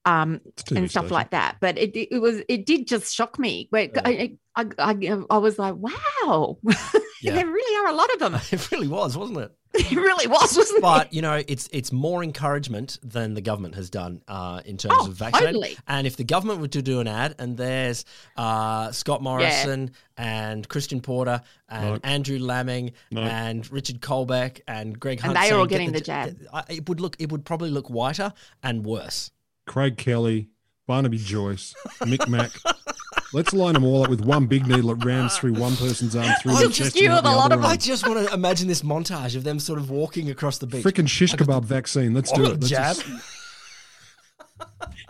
Um, 0.05 0.41
It's 0.47 0.63
a 0.63 0.75
TV 0.75 0.79
and 0.79 0.91
stuff 0.91 1.11
like 1.11 1.31
that. 1.31 1.59
But 1.61 1.79
it, 1.79 1.97
it 1.97 2.19
was 2.21 2.43
it 2.49 2.67
did 2.67 2.87
just 2.87 3.15
shock 3.15 3.39
me. 3.39 3.69
Where 3.71 3.89
I, 4.05 4.37
I, 4.57 4.67
I, 4.79 5.25
I 5.31 5.39
was 5.39 5.59
like, 5.59 5.75
wow, 5.77 6.59
Yeah. 7.23 7.35
there 7.35 7.47
really 7.47 7.87
are 7.87 7.93
a 7.93 7.97
lot 7.97 8.13
of 8.13 8.19
them. 8.19 8.35
it 8.51 8.71
really 8.71 8.89
was, 8.89 9.17
wasn't 9.17 9.39
it? 9.39 9.53
it 9.75 9.97
really 9.97 10.27
was, 10.27 10.55
wasn't 10.57 10.79
it? 10.79 10.83
But 10.83 11.15
you 11.15 11.23
know, 11.23 11.43
it's 11.49 11.67
it's 11.73 11.93
more 11.93 12.23
encouragement 12.23 12.99
than 13.03 13.33
the 13.33 13.41
government 13.41 13.75
has 13.77 13.89
done 13.89 14.21
uh, 14.29 14.61
in 14.67 14.77
terms 14.77 14.95
Oh, 14.99 15.07
of 15.09 15.15
vaccinating. 15.15 15.55
totally. 15.55 15.77
And 15.89 16.07
if 16.07 16.17
the 16.17 16.25
government 16.25 16.61
were 16.61 16.69
to 16.69 16.83
do 16.83 17.01
an 17.01 17.09
ad, 17.09 17.37
and 17.39 17.57
there's 17.57 18.05
uh, 18.37 18.91
Scott 18.93 19.23
Morrison 19.23 19.93
and 20.19 20.69
Christian 20.69 21.01
Porter 21.01 21.41
and 21.71 21.85
Nope. 21.93 22.01
Andrew 22.05 22.39
Laming 22.39 22.93
Nope. 23.11 23.25
and 23.25 23.73
Richard 23.73 24.01
Colbeck 24.03 24.61
and 24.69 24.99
Greg 25.01 25.21
And 25.25 25.35
they 25.35 25.51
are 25.51 25.59
all 25.59 25.67
getting 25.67 25.93
"Get 25.93 25.99
the 26.01 26.05
jab." 26.05 26.37
It 26.69 26.87
would 26.89 27.01
look, 27.01 27.17
it 27.19 27.33
would 27.33 27.47
probably 27.47 27.71
look 27.71 27.89
whiter 27.89 28.35
and 28.63 28.85
worse. 28.85 29.31
Craig 29.67 29.97
Kelly, 29.97 30.51
Barnaby 30.87 31.17
Joyce, 31.19 31.75
Mick 32.01 32.29
Mack. 32.29 32.51
Let's 33.35 33.53
line 33.55 33.73
them 33.75 33.85
all 33.85 34.03
up 34.05 34.11
with 34.11 34.21
one 34.21 34.47
big 34.47 34.67
needle 34.67 34.95
that 34.95 35.05
rams 35.07 35.37
through 35.39 35.55
one 35.55 35.75
person's 35.77 36.15
arm 36.15 36.29
through 36.43 36.53
I 36.53 36.63
the 36.63 36.69
just 36.69 36.79
chest. 36.79 36.97
you 36.97 37.09
and 37.11 37.19
a 37.19 37.23
the 37.23 37.29
lot 37.31 37.51
other 37.53 37.61
of. 37.61 37.65
I 37.65 37.77
just 37.77 38.07
want 38.07 38.27
to 38.29 38.35
imagine 38.35 38.69
this 38.69 38.83
montage 38.83 39.37
of 39.37 39.43
them 39.45 39.59
sort 39.59 39.79
of 39.79 39.91
walking 39.91 40.29
across 40.31 40.59
the 40.59 40.67
beach. 40.67 40.85
Freaking 40.85 41.09
shish 41.17 41.35
kebab 41.35 41.65
vaccine. 41.65 42.13
Let's 42.13 42.31
do 42.31 42.43
Oh, 42.43 42.47
it. 42.47 42.61
Let's 42.61 42.69
jab. 42.69 42.97
just- 42.97 43.07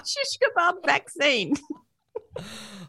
shish 0.04 0.38
kebab 0.42 0.84
vaccine. 0.86 1.54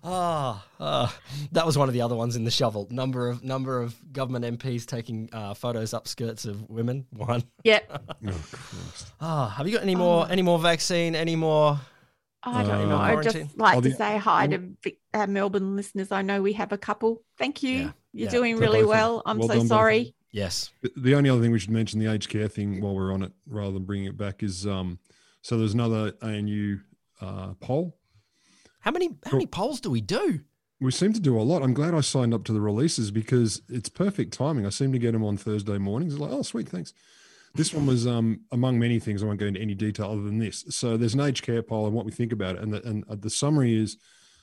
Ah, 0.06 0.66
ah, 0.80 1.18
that 1.52 1.66
was 1.66 1.78
one 1.78 1.88
of 1.90 1.94
the 1.94 2.02
other 2.02 2.16
ones 2.16 2.36
in 2.36 2.44
the 2.46 2.52
shovel. 2.52 2.88
Number 2.92 3.28
of 3.30 3.44
number 3.44 3.82
of 3.82 3.96
government 4.14 4.60
MPs 4.60 4.86
taking 4.86 5.30
uh, 5.34 5.54
photos 5.54 5.94
up 5.94 6.08
skirts 6.08 6.46
of 6.46 6.70
women. 6.70 7.06
One. 7.12 7.44
Yeah. 7.64 7.80
Oh, 7.92 8.46
Christ. 8.52 9.12
Have 9.20 9.68
you 9.68 9.74
got 9.74 9.84
any 9.84 9.96
more? 9.96 10.28
Any 10.30 10.42
more 10.44 10.60
vaccine? 10.60 11.16
Any 11.16 11.36
more? 11.36 11.80
I 12.46 12.64
don't 12.64 12.72
Uh, 12.72 12.86
know. 12.90 12.98
I'd 12.98 13.24
just 13.24 13.58
like 13.58 13.76
to 13.82 13.90
the- 13.90 13.96
say 13.96 14.18
hi 14.18 14.48
to 14.48 14.58
Vic- 14.84 15.00
uh, 15.14 15.28
Melbourne 15.28 15.76
listeners. 15.76 16.12
I 16.12 16.22
know 16.22 16.42
we 16.42 16.54
have 16.54 16.72
a 16.72 16.78
couple. 16.78 17.24
Thank 17.38 17.64
you. 17.64 17.72
Yeah, 17.72 17.92
You're 18.14 18.26
yeah. 18.26 18.30
doing 18.32 18.58
really 18.58 18.84
well. 18.84 19.22
I'm 19.26 19.38
Well 19.40 19.48
so 19.48 19.56
done, 19.56 19.68
sorry. 19.68 20.04
them. 20.06 20.14
Yes. 20.32 20.72
The 20.98 21.16
only 21.16 21.30
other 21.30 21.42
thing 21.42 21.52
we 21.52 21.60
should 21.60 21.70
mention, 21.72 22.00
the 22.00 22.12
aged 22.12 22.30
care 22.30 22.48
thing, 22.48 22.82
while 22.82 22.96
we're 22.96 23.14
on 23.14 23.22
it, 23.24 23.32
rather 23.48 23.72
than 23.72 23.84
bringing 23.86 24.08
it 24.08 24.18
back, 24.18 24.44
is 24.44 24.66
um. 24.68 25.00
So 25.42 25.58
there's 25.58 25.74
another 25.74 26.14
ANU 26.22 26.80
uh, 27.22 27.54
poll. 27.60 27.98
How 28.80 28.92
many? 28.92 29.10
How 29.26 29.34
many 29.34 29.46
polls 29.46 29.80
do 29.80 29.90
we 29.92 30.02
do? 30.02 30.40
We 30.82 30.92
seem 30.92 31.14
to 31.14 31.20
do 31.22 31.40
a 31.40 31.44
lot. 31.44 31.62
I'm 31.62 31.74
glad 31.74 31.94
I 31.94 32.02
signed 32.02 32.34
up 32.34 32.44
to 32.46 32.52
the 32.54 32.60
releases 32.60 33.10
because 33.12 33.62
it's 33.70 33.88
perfect 33.90 34.34
timing. 34.34 34.66
I 34.66 34.70
seem 34.70 34.92
to 34.92 35.00
get 35.00 35.14
them 35.14 35.24
on 35.24 35.38
Thursday 35.38 35.78
mornings. 35.78 36.14
It's 36.14 36.22
like, 36.22 36.32
oh, 36.32 36.42
sweet, 36.42 36.68
thanks. 36.68 36.94
This 37.56 37.74
one 37.74 37.86
was 37.86 38.08
um, 38.08 38.42
among 38.52 38.80
many 38.80 39.00
things. 39.00 39.22
I 39.22 39.28
won't 39.28 39.40
go 39.40 39.46
into 39.46 39.62
any 39.62 39.76
detail 39.76 40.08
other 40.08 40.24
than 40.24 40.40
this. 40.40 40.66
So 40.70 40.98
there's 40.98 41.14
an 41.14 41.20
aged 41.20 41.44
care 41.44 41.62
poll 41.62 41.86
and 41.86 41.96
what 41.96 42.06
we 42.06 42.12
think 42.12 42.32
about 42.32 42.56
it, 42.56 42.64
and 42.64 42.74
the, 42.74 42.88
and 42.88 43.04
uh, 43.10 43.16
the 43.20 43.30
summary 43.30 43.80
is 43.80 43.98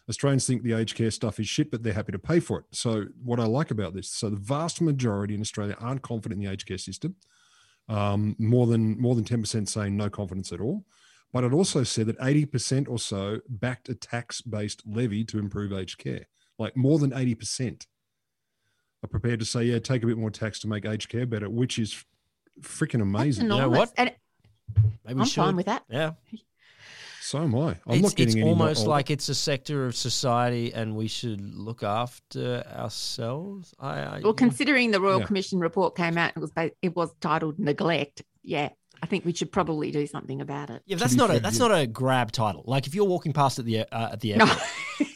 Australians 0.08 0.46
think 0.46 0.62
the 0.62 0.72
aged 0.72 0.96
care 0.96 1.10
stuff 1.10 1.40
is 1.40 1.48
shit, 1.48 1.70
but 1.70 1.82
they're 1.82 1.92
happy 1.92 2.12
to 2.12 2.18
pay 2.18 2.40
for 2.40 2.58
it. 2.60 2.64
So 2.72 3.06
what 3.22 3.40
I 3.40 3.44
like 3.44 3.70
about 3.70 3.94
this, 3.94 4.08
so 4.08 4.30
the 4.30 4.36
vast 4.36 4.80
majority 4.80 5.34
in 5.34 5.40
Australia 5.40 5.76
aren't 5.80 6.02
confident 6.02 6.40
in 6.40 6.46
the 6.46 6.52
aged 6.52 6.66
care 6.66 6.78
system. 6.78 7.16
Um, 7.88 8.36
more 8.38 8.68
than 8.68 9.00
more 9.00 9.16
than 9.16 9.24
ten 9.24 9.40
percent 9.40 9.68
saying 9.68 9.96
no 9.96 10.08
confidence 10.08 10.52
at 10.52 10.60
all. 10.60 10.84
But 11.32 11.44
it 11.44 11.52
also 11.52 11.84
said 11.84 12.06
that 12.06 12.18
80% 12.18 12.88
or 12.88 12.98
so 12.98 13.40
backed 13.48 13.88
a 13.88 13.94
tax 13.94 14.40
based 14.40 14.82
levy 14.84 15.24
to 15.24 15.38
improve 15.38 15.72
aged 15.72 15.98
care. 15.98 16.26
Like 16.58 16.76
more 16.76 16.98
than 16.98 17.12
80% 17.12 17.86
are 19.02 19.08
prepared 19.08 19.40
to 19.40 19.46
say, 19.46 19.64
yeah, 19.64 19.78
take 19.78 20.02
a 20.02 20.06
bit 20.06 20.18
more 20.18 20.30
tax 20.30 20.58
to 20.60 20.68
make 20.68 20.84
aged 20.84 21.08
care 21.08 21.26
better, 21.26 21.48
which 21.48 21.78
is 21.78 22.04
freaking 22.60 22.92
That's 22.92 23.38
amazing. 23.38 23.48
know 23.48 23.68
what? 23.68 23.92
And 23.96 24.12
Maybe 25.04 25.14
we 25.16 25.20
I'm 25.22 25.26
should. 25.26 25.42
fine 25.42 25.56
with 25.56 25.66
that. 25.66 25.84
Yeah. 25.90 26.12
So 27.22 27.38
am 27.42 27.54
I. 27.54 27.58
I'm 27.60 27.76
it's, 27.86 28.02
not 28.02 28.14
getting 28.16 28.26
it's 28.28 28.34
any 28.36 28.42
more 28.42 28.50
almost 28.52 28.86
like 28.86 29.10
it's 29.10 29.28
a 29.28 29.34
sector 29.34 29.86
of 29.86 29.94
society, 29.94 30.72
and 30.74 30.96
we 30.96 31.06
should 31.06 31.40
look 31.40 31.82
after 31.82 32.64
ourselves. 32.76 33.72
I, 33.78 34.00
I 34.00 34.20
Well, 34.22 34.32
considering 34.32 34.90
the 34.90 35.00
Royal 35.00 35.20
Yeah. 35.20 35.26
Commission 35.26 35.60
report 35.60 35.96
came 35.96 36.18
out, 36.18 36.32
it 36.34 36.40
was 36.40 36.50
it 36.82 36.96
was 36.96 37.12
titled 37.20 37.58
neglect. 37.58 38.22
Yeah, 38.42 38.70
I 39.02 39.06
think 39.06 39.24
we 39.24 39.32
should 39.32 39.52
probably 39.52 39.90
do 39.90 40.06
something 40.06 40.40
about 40.40 40.70
it. 40.70 40.82
yeah, 40.86 40.96
that's 40.96 41.12
be 41.12 41.18
not 41.18 41.30
a 41.34 41.40
that's 41.40 41.58
yeah. 41.58 41.68
not 41.68 41.78
a 41.80 41.86
grab 41.86 42.32
title. 42.32 42.64
Like 42.66 42.86
if 42.86 42.94
you're 42.94 43.04
walking 43.04 43.32
past 43.32 43.58
at 43.58 43.64
the 43.64 43.80
uh, 43.80 44.12
at 44.12 44.20
the 44.20 44.34
No, 44.34 44.46
airport, 44.46 44.62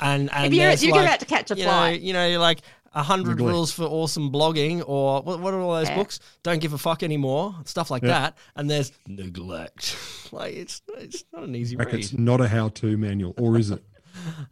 and 0.00 0.30
and 0.34 0.46
if 0.46 0.52
you're, 0.54 0.66
there's 0.66 0.84
you're 0.84 0.94
like, 0.94 1.06
about 1.06 1.20
to 1.20 1.26
catch 1.26 1.50
a 1.50 1.56
you 1.56 1.64
know, 1.64 1.70
flight, 1.70 2.00
you 2.00 2.12
know, 2.12 2.26
you're 2.28 2.38
like 2.38 2.60
a 2.94 3.02
hundred 3.02 3.36
Neglect. 3.38 3.52
rules 3.52 3.72
for 3.72 3.82
awesome 3.84 4.30
blogging, 4.32 4.82
or 4.86 5.20
what, 5.22 5.40
what 5.40 5.52
are 5.54 5.60
all 5.60 5.74
those 5.74 5.90
books? 5.90 6.20
Don't 6.42 6.60
give 6.60 6.72
a 6.72 6.78
fuck 6.78 7.02
anymore, 7.02 7.54
stuff 7.64 7.90
like 7.90 8.02
Yeah. 8.02 8.08
that. 8.20 8.38
And 8.56 8.70
there's 8.70 8.92
neglect. 9.06 9.96
like 10.32 10.54
it's 10.54 10.80
it's 10.98 11.24
not 11.32 11.42
an 11.44 11.54
easy 11.54 11.76
Brackets, 11.76 11.94
read. 11.94 12.04
It's 12.04 12.12
not 12.12 12.40
a 12.40 12.48
how-to 12.48 12.96
manual, 12.96 13.34
or 13.38 13.58
is 13.58 13.70
it? 13.70 13.82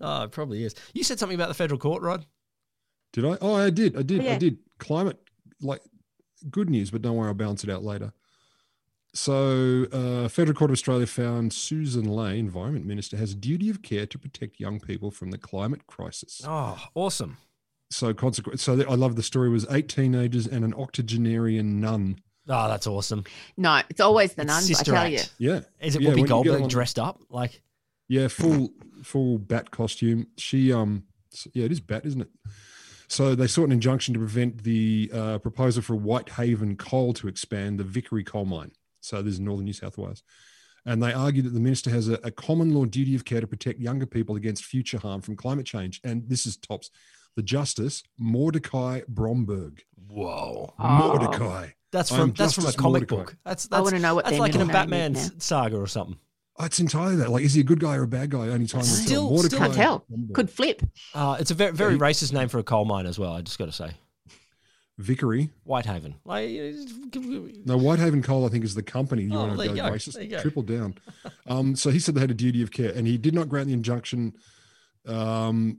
Oh, 0.00 0.24
it 0.24 0.32
probably 0.32 0.64
is. 0.64 0.74
You 0.92 1.04
said 1.04 1.20
something 1.20 1.36
about 1.36 1.46
the 1.46 1.54
federal 1.54 1.78
court, 1.78 2.02
Rod. 2.02 2.26
Did 3.12 3.24
I? 3.24 3.38
Oh, 3.40 3.54
I 3.54 3.70
did. 3.70 3.96
I 3.96 4.02
did. 4.02 4.22
Yeah. 4.24 4.32
I 4.34 4.38
did. 4.38 4.58
Climate, 4.78 5.20
like, 5.60 5.82
good 6.50 6.68
news, 6.68 6.90
but 6.90 7.00
don't 7.00 7.14
worry, 7.16 7.28
I'll 7.28 7.34
balance 7.34 7.62
it 7.62 7.70
out 7.70 7.84
later. 7.84 8.12
So, 9.14 9.84
uh, 9.92 10.28
Federal 10.28 10.56
Court 10.56 10.70
of 10.70 10.74
Australia 10.74 11.06
found 11.06 11.52
Susan 11.52 12.04
Ley, 12.04 12.38
Environment 12.38 12.86
Minister, 12.86 13.16
has 13.18 13.32
a 13.32 13.36
duty 13.36 13.68
of 13.68 13.82
care 13.82 14.06
to 14.06 14.18
protect 14.18 14.58
young 14.58 14.80
people 14.80 15.10
from 15.10 15.30
the 15.30 15.38
climate 15.38 15.86
crisis. 15.86 16.40
Oh, 16.44 16.82
awesome. 16.94 17.36
So, 17.92 18.12
consequent. 18.14 18.60
So, 18.60 18.74
I 18.88 18.94
love 18.94 19.16
the 19.16 19.22
story. 19.22 19.48
Was 19.50 19.66
eight 19.70 19.88
teenagers 19.88 20.46
and 20.46 20.64
an 20.64 20.74
octogenarian 20.74 21.80
nun. 21.80 22.16
Oh, 22.48 22.68
that's 22.68 22.86
awesome. 22.88 23.24
no, 23.56 23.82
it's 23.88 24.00
always 24.00 24.34
the 24.34 24.42
It's 24.42 24.48
nuns. 24.48 24.64
I 24.64 24.68
Sister 24.68 24.92
tell 24.92 24.96
Act. 25.04 25.34
you. 25.38 25.50
Yeah, 25.52 25.60
Is 25.80 25.94
it 25.94 26.02
Yeah, 26.02 26.08
Whoopi 26.08 26.10
when 26.10 26.18
you 26.18 26.24
get 26.24 26.28
Goldberg 26.30 26.62
on- 26.62 26.68
dressed 26.68 26.98
up? 26.98 27.20
Like, 27.30 27.62
Yeah, 28.08 28.28
full 28.28 28.70
full 29.04 29.38
bat 29.38 29.70
costume. 29.70 30.26
She 30.36 30.72
um 30.72 31.04
yeah, 31.54 31.64
it 31.66 31.72
is 31.72 31.80
bat, 31.80 32.04
isn't 32.04 32.20
it? 32.22 32.28
So 33.08 33.34
they 33.34 33.46
sought 33.46 33.64
an 33.64 33.72
injunction 33.72 34.12
to 34.14 34.18
prevent 34.20 34.64
the 34.64 35.10
uh, 35.14 35.38
proposal 35.38 35.82
for 35.82 35.94
Whitehaven 35.96 36.76
Coal 36.76 37.12
to 37.14 37.28
expand 37.28 37.78
the 37.78 37.84
Vickery 37.84 38.24
coal 38.24 38.44
mine. 38.46 38.72
So 39.00 39.22
this 39.22 39.34
is 39.34 39.40
northern 39.40 39.64
New 39.66 39.72
South 39.72 39.96
Wales. 39.98 40.22
And 40.84 41.02
they 41.02 41.12
argue 41.12 41.42
that 41.42 41.50
the 41.54 41.60
minister 41.60 41.90
has 41.90 42.08
a, 42.08 42.14
a 42.24 42.30
common 42.30 42.74
law 42.74 42.86
duty 42.86 43.14
of 43.14 43.24
care 43.24 43.40
to 43.40 43.46
protect 43.46 43.80
younger 43.80 44.06
people 44.06 44.34
against 44.36 44.64
future 44.64 44.98
harm 44.98 45.20
from 45.20 45.36
climate 45.36 45.66
change. 45.66 46.00
And 46.04 46.28
this 46.28 46.44
is 46.46 46.56
tops 46.56 46.90
the 47.36 47.42
Justice 47.42 48.02
Mordecai 48.18 49.00
Bromberg. 49.08 49.82
whoa. 50.08 50.72
Oh. 50.78 50.88
Mordecai. 50.98 51.70
That's 51.90 52.10
from 52.14 52.32
that's 52.32 52.54
from 52.54 52.66
a 52.66 52.72
comic 52.72 53.10
Mordecai. 53.10 53.16
book. 53.16 53.36
That's 53.44 53.68
I 53.70 53.80
wanna 53.80 53.98
know 53.98 54.14
what 54.14 54.24
that's 54.24 54.38
like 54.38 54.54
in 54.54 54.60
a 54.62 54.64
middle 54.66 54.86
name 54.86 55.14
is 55.16 55.20
Batman 55.28 55.40
saga 55.40 55.76
or 55.76 55.86
something. 55.86 56.16
Oh, 56.58 56.64
it's 56.66 56.80
entirely 56.80 57.16
that. 57.16 57.30
Like, 57.30 57.44
is 57.44 57.54
he 57.54 57.60
a 57.62 57.64
good 57.64 57.80
guy 57.80 57.96
or 57.96 58.02
a 58.02 58.06
bad 58.08 58.30
guy? 58.30 58.48
Only 58.48 58.66
time 58.66 58.80
will 58.80 58.86
tell. 58.86 58.96
Still- 59.06 59.30
Mordecai 59.30 59.58
Can't 59.58 59.74
tell. 59.74 60.04
Bromberg. 60.08 60.34
Could 60.34 60.50
flip. 60.50 60.82
Uh, 61.14 61.36
it's 61.40 61.50
a 61.50 61.54
very 61.54 61.72
very 61.72 61.94
he- 61.94 61.98
racist 61.98 62.32
name 62.32 62.48
for 62.48 62.58
a 62.58 62.62
coal 62.62 62.84
mine 62.84 63.06
as 63.06 63.18
well. 63.18 63.32
I 63.34 63.40
just 63.42 63.58
got 63.58 63.66
to 63.66 63.72
say, 63.72 63.90
Vickery. 64.98 65.50
Whitehaven. 65.64 66.14
Like, 66.24 66.50
No, 67.64 67.78
Whitehaven 67.78 68.22
Coal, 68.22 68.44
I 68.46 68.48
think, 68.50 68.64
is 68.64 68.74
the 68.74 68.82
company. 68.82 69.22
You 69.24 69.34
Oh, 69.34 69.46
want 69.46 69.52
to 69.52 69.56
go 69.56 69.62
you 69.62 69.76
go. 69.76 69.82
racist? 69.90 70.30
Go. 70.30 70.40
Triple 70.40 70.62
down. 70.62 70.94
Um, 71.46 71.74
so 71.74 71.90
he 71.90 71.98
said 71.98 72.14
they 72.14 72.20
had 72.20 72.30
a 72.30 72.34
duty 72.34 72.62
of 72.62 72.70
care, 72.70 72.90
and 72.92 73.06
he 73.06 73.16
did 73.18 73.34
not 73.34 73.48
grant 73.48 73.68
the 73.68 73.72
injunction 73.74 74.34
um, 75.06 75.78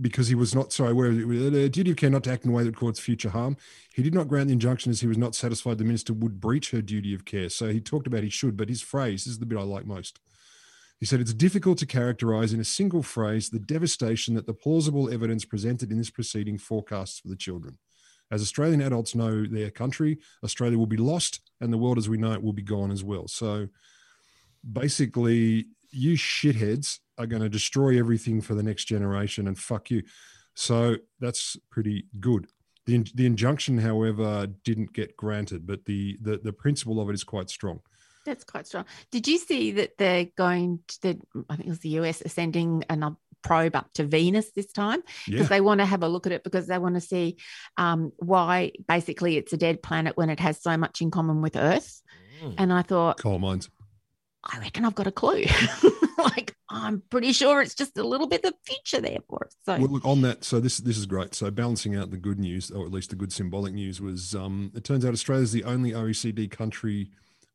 because 0.00 0.28
he 0.28 0.34
was 0.34 0.54
not 0.54 0.72
sorry. 0.72 0.92
Where 0.92 1.10
a 1.10 1.68
duty 1.68 1.90
of 1.90 1.96
care 1.96 2.10
not 2.10 2.24
to 2.24 2.32
act 2.32 2.44
in 2.44 2.50
a 2.50 2.54
way 2.54 2.62
that 2.62 2.70
would 2.70 2.76
cause 2.76 2.98
future 2.98 3.30
harm. 3.30 3.56
He 3.94 4.02
did 4.02 4.14
not 4.14 4.28
grant 4.28 4.48
the 4.48 4.54
injunction 4.54 4.90
as 4.90 5.00
he 5.00 5.06
was 5.06 5.18
not 5.18 5.34
satisfied 5.34 5.78
the 5.78 5.84
minister 5.84 6.12
would 6.12 6.40
breach 6.40 6.70
her 6.70 6.82
duty 6.82 7.14
of 7.14 7.24
care. 7.24 7.48
So 7.48 7.68
he 7.68 7.80
talked 7.80 8.06
about 8.06 8.22
he 8.22 8.30
should, 8.30 8.56
but 8.56 8.68
his 8.68 8.82
phrase 8.82 9.26
is 9.26 9.38
the 9.38 9.46
bit 9.46 9.58
I 9.58 9.62
like 9.62 9.86
most. 9.86 10.18
He 11.00 11.06
said 11.06 11.20
it's 11.20 11.34
difficult 11.34 11.78
to 11.78 11.86
characterize 11.86 12.52
in 12.52 12.60
a 12.60 12.64
single 12.64 13.02
phrase 13.02 13.50
the 13.50 13.58
devastation 13.58 14.34
that 14.34 14.46
the 14.46 14.54
plausible 14.54 15.12
evidence 15.12 15.44
presented 15.44 15.90
in 15.90 15.98
this 15.98 16.10
proceeding 16.10 16.58
forecasts 16.58 17.20
for 17.20 17.28
the 17.28 17.36
children. 17.36 17.78
As 18.30 18.42
Australian 18.42 18.80
adults 18.80 19.14
know 19.14 19.44
their 19.44 19.70
country, 19.70 20.18
Australia 20.42 20.78
will 20.78 20.86
be 20.86 20.96
lost 20.96 21.40
and 21.60 21.72
the 21.72 21.78
world 21.78 21.98
as 21.98 22.08
we 22.08 22.16
know 22.16 22.32
it 22.32 22.42
will 22.42 22.52
be 22.52 22.62
gone 22.62 22.90
as 22.90 23.04
well. 23.04 23.28
So 23.28 23.68
basically, 24.72 25.66
you 25.90 26.16
shitheads 26.16 27.00
are 27.18 27.26
going 27.26 27.42
to 27.42 27.48
destroy 27.48 27.98
everything 27.98 28.40
for 28.40 28.54
the 28.54 28.62
next 28.62 28.84
generation 28.86 29.46
and 29.46 29.58
fuck 29.58 29.90
you. 29.90 30.02
So 30.54 30.96
that's 31.20 31.56
pretty 31.70 32.06
good. 32.20 32.46
The, 32.86 33.04
the 33.14 33.26
injunction, 33.26 33.78
however, 33.78 34.46
didn't 34.64 34.92
get 34.92 35.16
granted, 35.16 35.66
but 35.66 35.84
the, 35.86 36.18
the, 36.20 36.38
the 36.38 36.52
principle 36.52 37.00
of 37.00 37.08
it 37.08 37.14
is 37.14 37.24
quite 37.24 37.48
strong. 37.48 37.80
That's 38.26 38.44
quite 38.44 38.66
strong. 38.66 38.84
Did 39.10 39.26
you 39.28 39.38
see 39.38 39.72
that 39.72 39.98
they're 39.98 40.26
going 40.36 40.80
to, 40.88 41.02
the, 41.02 41.20
I 41.48 41.56
think 41.56 41.66
it 41.66 41.70
was 41.70 41.80
the 41.80 41.88
US, 42.00 42.24
are 42.24 42.28
sending 42.28 42.84
another 42.88 43.16
probe 43.42 43.76
up 43.76 43.92
to 43.94 44.04
Venus 44.04 44.50
this 44.52 44.72
time 44.72 45.02
because 45.26 45.42
Yeah. 45.42 45.46
they 45.48 45.60
want 45.60 45.80
to 45.80 45.84
have 45.86 46.02
a 46.02 46.08
look 46.08 46.24
at 46.26 46.32
it 46.32 46.42
because 46.44 46.66
they 46.66 46.78
want 46.78 46.94
to 46.94 47.00
see 47.00 47.36
um, 47.76 48.12
why 48.16 48.72
basically 48.88 49.36
it's 49.36 49.52
a 49.52 49.58
dead 49.58 49.82
planet 49.82 50.16
when 50.16 50.30
it 50.30 50.40
has 50.40 50.62
so 50.62 50.76
much 50.78 51.02
in 51.02 51.10
common 51.10 51.42
with 51.42 51.54
Earth. 51.56 52.00
Mm. 52.42 52.54
And 52.58 52.72
I 52.72 52.82
thought, 52.82 53.18
Coal 53.18 53.38
mines. 53.38 53.68
I 54.42 54.58
reckon 54.58 54.84
I've 54.84 54.94
got 54.94 55.06
a 55.06 55.12
clue. 55.12 55.44
like, 56.18 56.54
I'm 56.68 57.02
pretty 57.10 57.32
sure 57.32 57.60
it's 57.62 57.74
just 57.74 57.96
a 57.98 58.04
little 58.04 58.26
bit 58.26 58.44
of 58.44 58.54
future 58.64 59.00
there 59.00 59.18
for 59.28 59.44
us. 59.46 59.56
So, 59.64 59.78
Well, 59.78 59.88
look 59.88 60.04
on 60.04 60.20
that. 60.22 60.44
So 60.44 60.60
this 60.60 60.78
this 60.78 60.96
is 60.98 61.06
great. 61.06 61.34
So 61.34 61.50
balancing 61.50 61.96
out 61.96 62.10
the 62.10 62.16
good 62.16 62.38
news, 62.38 62.70
or 62.70 62.84
at 62.84 62.92
least 62.92 63.10
the 63.10 63.16
good 63.16 63.32
symbolic 63.32 63.72
news, 63.74 64.00
was 64.00 64.34
um, 64.34 64.72
it 64.74 64.84
turns 64.84 65.04
out 65.04 65.12
Australia 65.12 65.44
is 65.44 65.52
the 65.52 65.64
only 65.64 65.92
OECD 65.92 66.50
country 66.50 67.10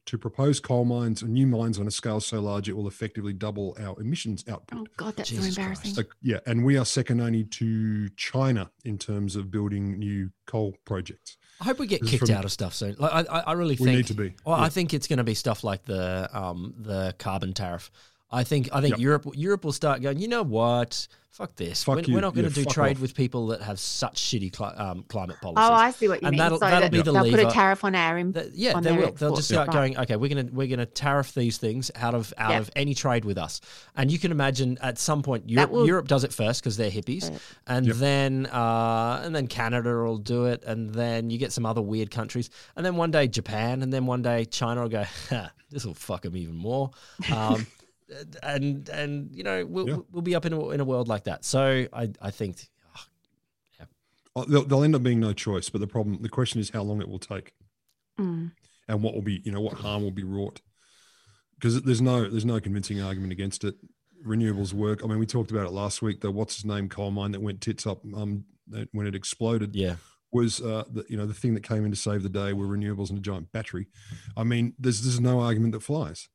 to 0.06 0.18
propose 0.18 0.60
coal 0.60 0.86
mines 0.86 1.22
or 1.22 1.28
new 1.28 1.46
mines 1.46 1.78
on 1.78 1.86
a 1.86 1.92
scale 1.92 2.20
so 2.20 2.40
large 2.40 2.68
it 2.68 2.74
will 2.76 2.88
effectively 2.88 3.32
double 3.32 3.78
our 3.80 4.00
emissions 4.02 4.44
output. 4.50 4.80
oh 4.80 4.88
God, 4.98 5.16
that's 5.16 5.30
Jesus 5.30 5.54
so 5.54 5.62
embarrassing. 5.62 5.94
So, 5.94 6.02
yeah, 6.24 6.40
and 6.48 6.66
we 6.66 6.78
are 6.80 6.86
second 6.86 7.22
only 7.22 7.44
to 7.44 8.10
China 8.16 8.72
in 8.86 8.98
terms 8.98 9.36
of 9.36 9.52
building 9.52 10.00
new 10.00 10.32
coal 10.48 10.76
projects. 10.86 11.38
I 11.62 11.66
hope 11.66 11.78
we 11.78 11.86
get 11.86 12.02
kicked 12.02 12.26
from- 12.26 12.36
out 12.36 12.46
of 12.46 12.52
stuff 12.52 12.74
soon. 12.74 12.96
Like, 12.98 13.12
I, 13.30 13.38
I 13.38 13.40
I 13.42 13.52
really 13.52 13.76
We 13.80 13.86
think 13.86 13.98
need 13.98 14.08
to 14.08 14.14
be, 14.16 14.34
Well, 14.46 14.58
yeah. 14.58 14.64
I 14.64 14.70
think 14.70 14.94
it's 14.96 15.06
going 15.08 15.18
to 15.18 15.24
be 15.24 15.36
stuff 15.36 15.64
like 15.64 15.84
the 15.84 16.28
um 16.36 16.74
the 16.80 17.14
carbon 17.20 17.54
tariff. 17.54 17.92
I 18.32 18.44
think 18.44 18.70
I 18.72 18.82
think 18.82 18.92
Yep. 18.94 19.00
Europe 19.00 19.26
Europe 19.34 19.66
will 19.66 19.74
start 19.74 20.02
going. 20.02 20.20
You 20.20 20.28
know 20.28 20.44
what? 20.44 21.08
Fuck 21.32 21.56
this. 21.56 21.84
Fuck 21.84 22.08
we're, 22.08 22.16
we're 22.16 22.22
not 22.22 22.34
going 22.34 22.44
Yeah, 22.46 22.50
to 22.50 22.64
do 22.64 22.66
trade 22.66 22.98
off. 22.98 23.02
with 23.02 23.14
people 23.16 23.48
that 23.48 23.62
have 23.62 23.80
such 23.80 24.20
shitty 24.22 24.52
cli- 24.52 24.66
um, 24.76 25.04
climate 25.08 25.38
policies. 25.42 25.64
Oh, 25.70 25.74
I 25.74 25.92
see 25.92 26.08
what 26.08 26.22
you 26.22 26.28
And 26.28 26.34
mean. 26.34 26.38
that'll- 26.40 26.58
so 26.60 26.66
that'll 26.66 26.82
that 26.82 26.92
be 26.92 27.02
the 27.04 27.12
they'll 27.12 27.30
put 27.30 27.40
a 27.40 27.46
tariff 27.52 27.84
on 27.84 27.94
our 27.96 28.18
im- 28.18 28.32
That- 28.34 28.56
yeah, 28.56 28.74
on 28.74 28.84
they 28.84 28.90
their 28.90 29.00
will. 29.00 29.06
They'll 29.14 29.30
exports, 29.30 29.38
just 29.38 29.50
start 29.50 29.68
right. 29.70 29.74
going. 29.74 29.98
Okay, 30.00 30.16
we're 30.16 30.28
gonna 30.30 30.50
we're 30.52 30.68
gonna 30.68 30.86
tariff 30.88 31.34
these 31.34 31.58
things 31.60 31.92
out 31.96 32.14
of 32.16 32.34
out 32.38 32.50
Yep. 32.52 32.62
of 32.62 32.70
any 32.76 32.94
trade 32.96 33.26
with 33.26 33.38
us. 33.38 33.62
And 33.96 34.12
you 34.12 34.20
can 34.20 34.32
imagine 34.32 34.78
at 34.82 34.98
some 34.98 35.22
point 35.22 35.48
Europe, 35.50 35.70
will- 35.72 35.86
Europe 35.88 36.08
does 36.08 36.24
it 36.24 36.34
first 36.34 36.62
because 36.62 36.78
they're 36.78 36.92
hippies, 36.92 37.32
Yeah. 37.32 37.38
and 37.68 37.86
Yep. 37.88 37.96
then 37.98 38.46
uh, 38.48 39.22
and 39.24 39.36
then 39.36 39.48
Canada 39.48 39.90
will 40.04 40.18
do 40.18 40.46
it, 40.46 40.64
and 40.66 40.94
then 40.94 41.30
you 41.30 41.38
get 41.38 41.52
some 41.54 41.66
other 41.66 41.82
weird 41.82 42.12
countries, 42.12 42.50
and 42.76 42.86
then 42.86 42.96
one 42.96 43.12
day 43.12 43.28
Japan, 43.28 43.82
and 43.82 43.94
then 43.94 44.06
one 44.08 44.22
day 44.24 44.46
China 44.46 44.82
will 44.82 44.90
go. 44.90 45.06
This 45.72 45.86
will 45.86 45.94
fuck 45.94 46.24
them 46.24 46.36
even 46.36 46.56
more. 46.56 46.90
Um, 47.32 47.68
and 48.44 48.90
and 48.90 49.30
you 49.32 49.44
know 49.44 49.66
we'll 49.66 49.88
Yeah. 49.90 49.98
we'll 50.12 50.22
be 50.22 50.36
up 50.36 50.46
in 50.46 50.54
a, 50.54 50.70
in 50.70 50.80
a 50.80 50.86
world 50.86 51.08
like 51.08 51.26
that. 51.26 51.46
So 51.46 51.88
I 51.94 52.10
I 52.22 52.32
think. 52.32 52.68
Oh, 54.36 54.46
There'll, 54.46 54.64
there'll 54.64 54.84
end 54.84 54.96
up 54.96 55.02
being 55.04 55.20
no 55.20 55.34
choice, 55.34 55.70
but 55.70 55.82
the 55.82 55.88
problem, 55.88 56.20
the 56.22 56.30
question 56.30 56.62
is 56.62 56.70
how 56.70 56.84
long 56.84 57.02
it 57.02 57.10
will 57.10 57.20
take, 57.20 57.54
Mm. 58.20 58.52
and 58.88 59.02
what 59.04 59.16
will 59.16 59.24
be, 59.24 59.42
you 59.44 59.52
know, 59.52 59.60
what 59.60 59.74
harm 59.74 60.04
will 60.04 60.12
be 60.12 60.24
wrought. 60.24 60.62
Because 61.56 61.82
there's 61.82 62.00
no, 62.02 62.30
there's 62.30 62.46
no 62.46 62.60
convincing 62.60 63.02
argument 63.02 63.34
against 63.34 63.64
it. 63.64 63.76
Renewables 64.26 64.72
work. 64.72 65.02
I 65.04 65.08
mean, 65.08 65.18
we 65.20 65.26
talked 65.26 65.50
about 65.52 65.66
it 65.66 65.72
last 65.72 66.02
week. 66.04 66.22
The 66.22 66.30
what's 66.30 66.56
his 66.56 66.64
name 66.66 66.90
coal 66.90 67.10
mine 67.12 67.32
that 67.32 67.42
went 67.42 67.60
tits 67.60 67.88
up 67.88 68.02
um, 68.16 68.46
when 68.92 69.08
it 69.08 69.16
exploded. 69.16 69.76
Yeah, 69.76 69.96
was 70.32 70.62
uh, 70.62 70.84
the 70.92 71.06
you 71.10 71.18
know 71.18 71.26
the 71.26 71.34
thing 71.34 71.54
that 71.56 71.64
came 71.64 71.84
in 71.84 71.92
to 71.92 71.98
save 71.98 72.22
the 72.24 72.30
day 72.30 72.54
were 72.54 72.68
renewables 72.68 73.10
and 73.10 73.18
a 73.18 73.22
giant 73.22 73.52
battery. 73.52 73.88
I 74.38 74.44
mean, 74.44 74.74
there's 74.78 75.02
there's 75.02 75.20
no 75.20 75.40
argument 75.40 75.72
that 75.74 75.82
flies. 75.82 76.30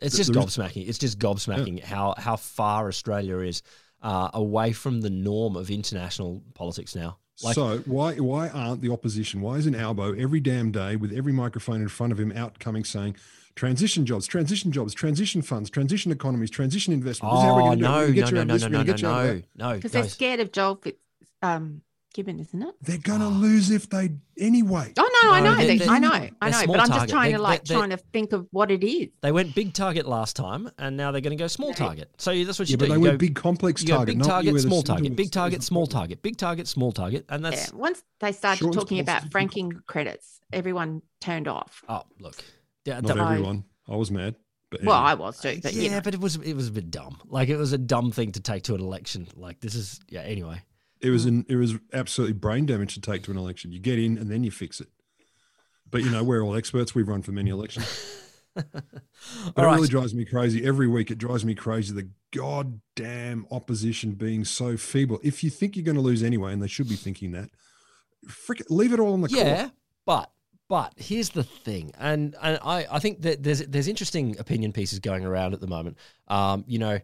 It's 0.00 0.16
just 0.16 0.32
there 0.32 0.42
is- 0.42 0.56
gobsmacking. 0.56 0.88
It's 0.88 0.98
just 0.98 1.18
gobsmacking 1.18 1.82
how 1.82 2.14
how 2.16 2.36
far 2.36 2.88
Australia 2.88 3.38
is 3.38 3.62
uh, 4.02 4.30
away 4.34 4.72
from 4.72 5.00
the 5.00 5.10
norm 5.10 5.56
of 5.56 5.70
international 5.70 6.42
politics 6.54 6.94
now. 6.94 7.18
Like, 7.42 7.54
so 7.54 7.78
why 7.86 8.14
why 8.16 8.48
aren't 8.48 8.80
the 8.82 8.90
opposition? 8.90 9.40
Why 9.40 9.56
isn't 9.56 9.74
Albo 9.74 10.12
every 10.14 10.40
damn 10.40 10.72
day 10.72 10.96
with 10.96 11.12
every 11.12 11.32
microphone 11.32 11.80
in 11.82 11.88
front 11.88 12.12
of 12.12 12.18
him 12.18 12.32
out 12.32 12.58
coming 12.58 12.84
saying 12.84 13.16
transition 13.54 14.04
jobs, 14.06 14.26
transition 14.26 14.72
jobs, 14.72 14.92
transition 14.92 15.42
funds, 15.42 15.70
transition 15.70 16.10
economies, 16.10 16.50
transition 16.50 16.92
investment? 16.92 17.32
This 17.34 17.40
is 17.40 17.44
how 17.44 17.54
we're 17.54 17.62
oh 17.62 17.64
gonna 17.66 17.76
do 17.76 17.84
it. 17.84 17.88
We're 17.88 17.92
no, 17.92 18.00
gonna 18.00 18.12
get 18.12 18.20
no, 18.20 18.26
you 18.28 18.34
no, 18.34 18.40
out 18.40 18.42
of 18.42 18.48
no, 18.48 18.54
this, 18.54 18.62
no, 18.62 18.66
we're 18.66 18.70
no, 18.70 18.78
gonna 18.78 18.84
no, 18.84 18.92
get 18.92 19.02
you 19.02 19.08
out 19.08 19.20
of 19.20 19.26
no, 19.26 19.34
that. 19.34 19.44
no. 19.56 19.74
Because 19.76 19.92
they're 19.92 20.02
guys. 20.02 20.12
scared 20.12 20.40
of 20.40 20.52
Joel 20.52 20.76
Fitz, 20.76 20.98
um, 21.42 21.82
Gibbon, 22.18 22.40
isn't 22.40 22.60
it? 22.60 22.74
They're 22.82 22.98
gonna 22.98 23.28
lose 23.28 23.70
if 23.70 23.88
they 23.88 24.10
anyway. 24.36 24.92
Oh 24.98 25.20
no, 25.22 25.30
I 25.30 25.40
know, 25.40 25.54
they're- 25.54 25.66
they- 25.68 25.78
they're- 25.78 25.88
I 25.88 25.98
know, 26.00 26.10
I 26.42 26.50
know. 26.50 26.66
But 26.66 26.80
I'm 26.80 26.88
just 26.88 27.08
trying 27.08 27.30
They- 27.30 27.36
to 27.36 27.42
like 27.42 27.64
trying 27.64 27.90
to 27.90 27.96
think 27.96 28.32
of 28.32 28.48
what 28.50 28.72
it 28.72 28.82
is. 28.82 29.10
They 29.20 29.30
went 29.30 29.54
big 29.54 29.72
target 29.72 30.04
last 30.08 30.34
time, 30.34 30.68
and 30.78 30.96
now 30.96 31.12
they're 31.12 31.20
going 31.20 31.36
to 31.36 31.40
go 31.40 31.46
small 31.46 31.72
target. 31.74 32.10
So 32.18 32.32
that's 32.44 32.58
what 32.58 32.68
you 32.68 32.72
Yeah, 32.72 32.76
do. 32.76 32.78
but 32.78 32.88
they 32.88 32.94
you 32.94 33.00
went 33.00 33.14
go, 33.14 33.18
big 33.18 33.36
complex 33.36 33.82
you 33.82 33.88
go 33.88 33.94
target, 33.98 34.06
big 34.14 34.18
not 34.18 34.26
target, 34.26 34.52
where 34.52 34.60
the 34.62 34.68
small 34.68 34.82
target, 34.82 35.14
big 35.14 35.30
target, 35.30 35.62
small 35.62 35.86
target, 35.86 36.22
big 36.22 36.36
target, 36.36 36.66
small 36.66 36.90
target, 36.90 37.24
and 37.28 37.44
that's 37.44 37.54
Yeah. 37.56 37.62
that's 37.62 37.72
Once 37.74 38.02
they 38.18 38.32
started 38.32 38.58
Short 38.58 38.74
talking 38.74 38.98
about 38.98 39.20
constitutional 39.20 39.30
franking 39.30 39.72
credits, 39.86 40.40
everyone 40.52 41.02
turned 41.20 41.46
off. 41.46 41.84
oh 41.88 42.02
look, 42.18 42.42
Yeah, 42.84 43.00
Not 43.00 43.14
the- 43.16 43.22
I- 43.22 43.32
everyone. 43.34 43.62
I 43.88 43.94
was 43.96 44.10
mad. 44.10 44.34
But 44.70 44.82
Well, 44.82 44.96
anyway. 44.96 45.10
I 45.10 45.14
was 45.14 45.40
too, 45.40 45.60
but 45.62 45.72
yeah, 45.72 45.82
you 45.82 45.90
know. 45.90 46.00
but 46.02 46.12
it 46.14 46.20
was 46.20 46.36
it 46.36 46.52
was 46.54 46.68
a 46.68 46.72
bit 46.72 46.90
dumb. 46.90 47.18
Like 47.28 47.48
it 47.48 47.56
was 47.56 47.72
a 47.72 47.78
dumb 47.78 48.10
thing 48.12 48.32
to 48.32 48.40
take 48.40 48.64
to 48.64 48.74
an 48.74 48.80
election. 48.82 49.26
Like 49.36 49.60
this 49.60 49.74
is 49.74 49.98
yeah. 50.10 50.20
Anyway, 50.22 50.60
It 51.00 51.10
was 51.10 51.24
an 51.24 51.46
it 51.48 51.56
was 51.56 51.74
absolutely 51.92 52.34
brain 52.34 52.66
damage 52.66 52.94
to 52.94 53.00
take 53.00 53.22
to 53.24 53.30
an 53.30 53.36
election. 53.36 53.72
You 53.72 53.78
get 53.78 53.98
in 53.98 54.18
and 54.18 54.30
then 54.30 54.44
you 54.44 54.50
fix 54.50 54.80
it. 54.80 54.88
But 55.90 56.02
you 56.02 56.10
know, 56.10 56.22
we're 56.22 56.42
all 56.42 56.54
experts. 56.56 56.94
We've 56.94 57.08
run 57.08 57.22
for 57.22 57.32
many 57.32 57.50
elections. 57.50 58.14
But 58.54 58.82
All 59.56 59.64
it 59.64 59.66
right. 59.66 59.74
really 59.76 59.88
drives 59.88 60.14
me 60.14 60.24
crazy. 60.24 60.66
Every 60.66 60.88
week 60.88 61.10
it 61.10 61.18
drives 61.18 61.44
me 61.44 61.54
crazy 61.54 61.94
the 61.94 62.08
goddamn 62.32 63.46
opposition 63.50 64.12
being 64.12 64.44
so 64.44 64.76
feeble. 64.76 65.20
If 65.22 65.44
you 65.44 65.50
think 65.50 65.76
you're 65.76 65.84
going 65.84 65.96
to 65.96 66.02
lose 66.02 66.22
anyway, 66.22 66.52
and 66.52 66.62
they 66.62 66.66
should 66.66 66.88
be 66.88 66.96
thinking 66.96 67.32
that, 67.32 67.50
frick 68.26 68.62
leave 68.68 68.92
it 68.92 69.00
all 69.00 69.12
on 69.12 69.20
the 69.20 69.28
yeah, 69.28 69.58
court. 69.60 69.72
but 70.04 70.30
but 70.68 70.92
here's 70.96 71.30
the 71.30 71.44
thing, 71.44 71.92
and 71.98 72.34
and 72.42 72.58
I 72.62 72.86
I 72.90 72.98
think 72.98 73.22
that 73.22 73.42
there's 73.42 73.60
there's 73.66 73.88
interesting 73.88 74.38
opinion 74.38 74.72
pieces 74.72 74.98
going 74.98 75.24
around 75.24 75.54
at 75.54 75.60
the 75.60 75.68
moment. 75.68 75.96
Um, 76.26 76.64
you 76.66 76.78
know. 76.78 76.98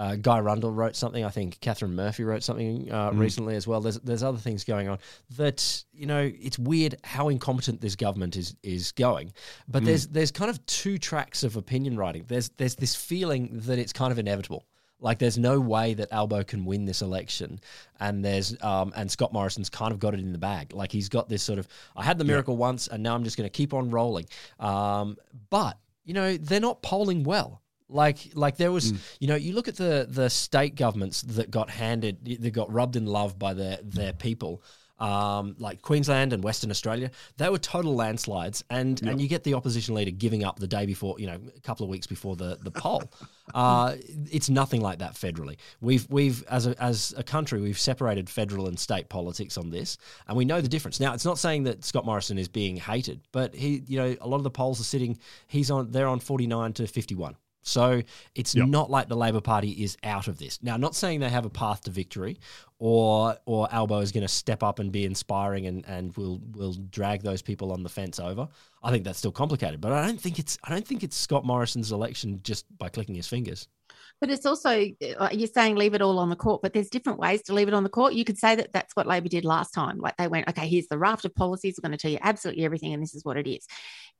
Uh, 0.00 0.16
Guy 0.16 0.40
Rundle 0.40 0.70
wrote 0.70 0.96
something. 0.96 1.26
I 1.26 1.28
think 1.28 1.60
Katharine 1.60 1.94
Murphy 1.94 2.24
wrote 2.24 2.42
something 2.42 2.90
uh, 2.90 3.10
recently 3.12 3.54
as 3.54 3.66
well. 3.66 3.82
There's 3.82 3.98
there's 4.00 4.22
other 4.22 4.38
things 4.38 4.64
going 4.64 4.88
on 4.88 4.98
that 5.36 5.84
you 5.92 6.06
know 6.06 6.32
it's 6.40 6.58
weird 6.58 6.96
how 7.04 7.28
incompetent 7.28 7.82
this 7.82 7.96
government 7.96 8.34
is 8.34 8.56
is 8.62 8.92
going. 8.92 9.30
But 9.68 9.84
there's 9.84 10.06
there's 10.08 10.30
kind 10.30 10.48
of 10.50 10.64
two 10.64 10.96
tracks 10.96 11.42
of 11.42 11.56
opinion 11.56 11.98
writing. 11.98 12.24
There's 12.26 12.48
there's 12.56 12.76
this 12.76 12.96
feeling 12.96 13.50
that 13.66 13.78
it's 13.78 13.92
kind 13.92 14.10
of 14.10 14.18
inevitable. 14.18 14.64
Like 15.00 15.18
there's 15.18 15.36
no 15.36 15.60
way 15.60 15.92
that 15.92 16.10
Albo 16.12 16.44
can 16.44 16.64
win 16.64 16.86
this 16.86 17.02
election, 17.02 17.60
and 18.00 18.24
there's 18.24 18.56
um, 18.62 18.94
and 18.96 19.10
Scott 19.10 19.34
Morrison's 19.34 19.68
kind 19.68 19.92
of 19.92 19.98
got 19.98 20.14
it 20.14 20.20
in 20.20 20.32
the 20.32 20.38
bag. 20.38 20.72
Like 20.72 20.92
he's 20.92 21.10
got 21.10 21.28
this 21.28 21.42
sort 21.42 21.58
of 21.58 21.68
I 21.94 22.04
had 22.04 22.16
the 22.16 22.24
miracle 22.24 22.56
once, 22.56 22.88
and 22.88 23.02
now 23.02 23.14
I'm 23.14 23.24
just 23.24 23.36
going 23.36 23.48
to 23.48 23.52
keep 23.54 23.74
on 23.74 23.90
rolling. 23.90 24.24
Um, 24.58 25.18
but 25.50 25.76
you 26.04 26.14
know 26.14 26.38
they're 26.38 26.58
not 26.58 26.80
polling 26.80 27.22
well. 27.22 27.60
Like 27.90 28.30
like 28.34 28.56
there 28.56 28.72
was 28.72 28.92
you 29.18 29.28
know 29.28 29.34
you 29.34 29.52
look 29.52 29.68
at 29.68 29.76
the 29.76 30.06
the 30.08 30.30
state 30.30 30.74
governments 30.76 31.22
that 31.22 31.50
got 31.50 31.70
handed 31.70 32.24
that 32.40 32.50
got 32.50 32.72
rubbed 32.72 32.96
in 32.96 33.06
love 33.06 33.38
by 33.38 33.54
their 33.54 33.78
their 33.82 34.12
people. 34.12 34.62
Um, 35.00 35.56
like 35.58 35.80
Queensland 35.80 36.34
and 36.34 36.44
Western 36.44 36.70
Australia, 36.70 37.10
they 37.38 37.48
were 37.48 37.58
total 37.58 37.94
landslides, 37.94 38.62
and 38.68 39.00
and 39.08 39.18
you 39.18 39.28
get 39.28 39.44
the 39.44 39.54
opposition 39.54 39.94
leader 39.94 40.10
giving 40.10 40.44
up 40.44 40.58
the 40.58 40.66
day 40.66 40.84
before, 40.84 41.18
you 41.18 41.26
know, 41.26 41.38
a 41.56 41.60
couple 41.60 41.84
of 41.84 41.90
weeks 41.90 42.06
before 42.06 42.36
the 42.36 42.58
the 42.60 42.70
poll. 42.70 43.10
uh, 43.54 43.96
it's 44.30 44.50
nothing 44.50 44.82
like 44.82 44.98
that 44.98 45.14
federally. 45.14 45.56
We've 45.80 46.06
we've 46.10 46.44
as 46.48 46.66
a 46.66 46.80
as 46.82 47.14
a 47.16 47.22
country 47.22 47.62
we've 47.62 47.78
separated 47.78 48.28
federal 48.28 48.66
and 48.68 48.78
state 48.78 49.08
politics 49.08 49.56
on 49.56 49.70
this, 49.70 49.96
and 50.28 50.36
we 50.36 50.44
know 50.44 50.60
the 50.60 50.68
difference. 50.68 51.00
Now, 51.00 51.14
it's 51.14 51.24
not 51.24 51.38
saying 51.38 51.62
that 51.64 51.82
Scott 51.82 52.04
Morrison 52.04 52.36
is 52.36 52.48
being 52.48 52.76
hated, 52.76 53.22
but 53.32 53.54
he, 53.54 53.82
you 53.86 53.98
know, 53.98 54.14
a 54.20 54.28
lot 54.28 54.36
of 54.36 54.42
the 54.42 54.50
polls 54.50 54.82
are 54.82 54.84
sitting. 54.84 55.18
He's 55.46 55.70
on. 55.70 55.92
They're 55.92 56.08
on 56.08 56.20
forty 56.20 56.46
nine 56.46 56.74
to 56.74 56.86
fifty 56.86 57.14
one. 57.14 57.36
So 57.70 58.02
it's 58.34 58.54
Yep. 58.54 58.68
not 58.68 58.90
like 58.90 59.08
the 59.08 59.16
Labor 59.16 59.40
Party 59.40 59.70
is 59.82 59.96
out 60.02 60.28
of 60.28 60.38
this. 60.38 60.62
Now, 60.62 60.76
not 60.76 60.94
saying 60.94 61.20
they 61.20 61.28
have 61.28 61.46
a 61.46 61.50
path 61.50 61.82
to 61.82 61.90
victory, 61.90 62.38
or 62.78 63.36
or 63.46 63.72
Albo 63.72 64.00
is 64.00 64.10
going 64.12 64.22
to 64.22 64.28
step 64.28 64.62
up 64.62 64.78
and 64.78 64.90
be 64.90 65.04
inspiring 65.04 65.66
and 65.66 65.84
and 65.86 66.16
will 66.16 66.40
will 66.52 66.74
drag 66.90 67.22
those 67.22 67.42
people 67.42 67.72
on 67.72 67.82
the 67.82 67.88
fence 67.88 68.18
over. 68.18 68.48
I 68.82 68.90
think 68.90 69.04
that's 69.04 69.18
still 69.18 69.32
complicated, 69.32 69.80
but 69.80 69.92
I 69.92 70.06
don't 70.06 70.20
think 70.20 70.38
it's 70.38 70.58
I 70.64 70.70
don't 70.70 70.86
think 70.86 71.02
it's 71.02 71.16
Scott 71.16 71.44
Morrison's 71.44 71.92
election 71.92 72.40
just 72.42 72.66
by 72.78 72.88
clicking 72.88 73.14
his 73.14 73.28
fingers. 73.28 73.68
But 74.20 74.30
it's 74.30 74.44
also 74.44 74.70
uh, 75.18 75.28
you're 75.32 75.48
saying 75.48 75.76
leave 75.76 75.94
it 75.94 76.02
all 76.02 76.18
on 76.18 76.28
the 76.28 76.36
court, 76.36 76.60
but 76.62 76.74
there's 76.74 76.90
different 76.90 77.18
ways 77.18 77.42
to 77.44 77.54
leave 77.54 77.68
it 77.68 77.74
on 77.74 77.84
the 77.84 77.88
court. 77.88 78.12
You 78.12 78.24
could 78.24 78.36
say 78.36 78.54
that 78.54 78.72
that's 78.72 78.94
what 78.94 79.06
Labor 79.06 79.28
did 79.28 79.44
last 79.46 79.72
time. 79.72 79.98
Like 79.98 80.16
they 80.18 80.28
went, 80.28 80.48
okay, 80.48 80.68
here's 80.68 80.88
the 80.88 80.98
raft 80.98 81.24
of 81.24 81.34
policies. 81.34 81.78
We're 81.78 81.88
going 81.88 81.96
to 81.96 82.02
tell 82.02 82.10
you 82.10 82.18
absolutely 82.20 82.64
everything, 82.64 82.92
and 82.92 83.02
this 83.02 83.14
is 83.14 83.24
what 83.24 83.38
it 83.38 83.46
is. 83.48 83.66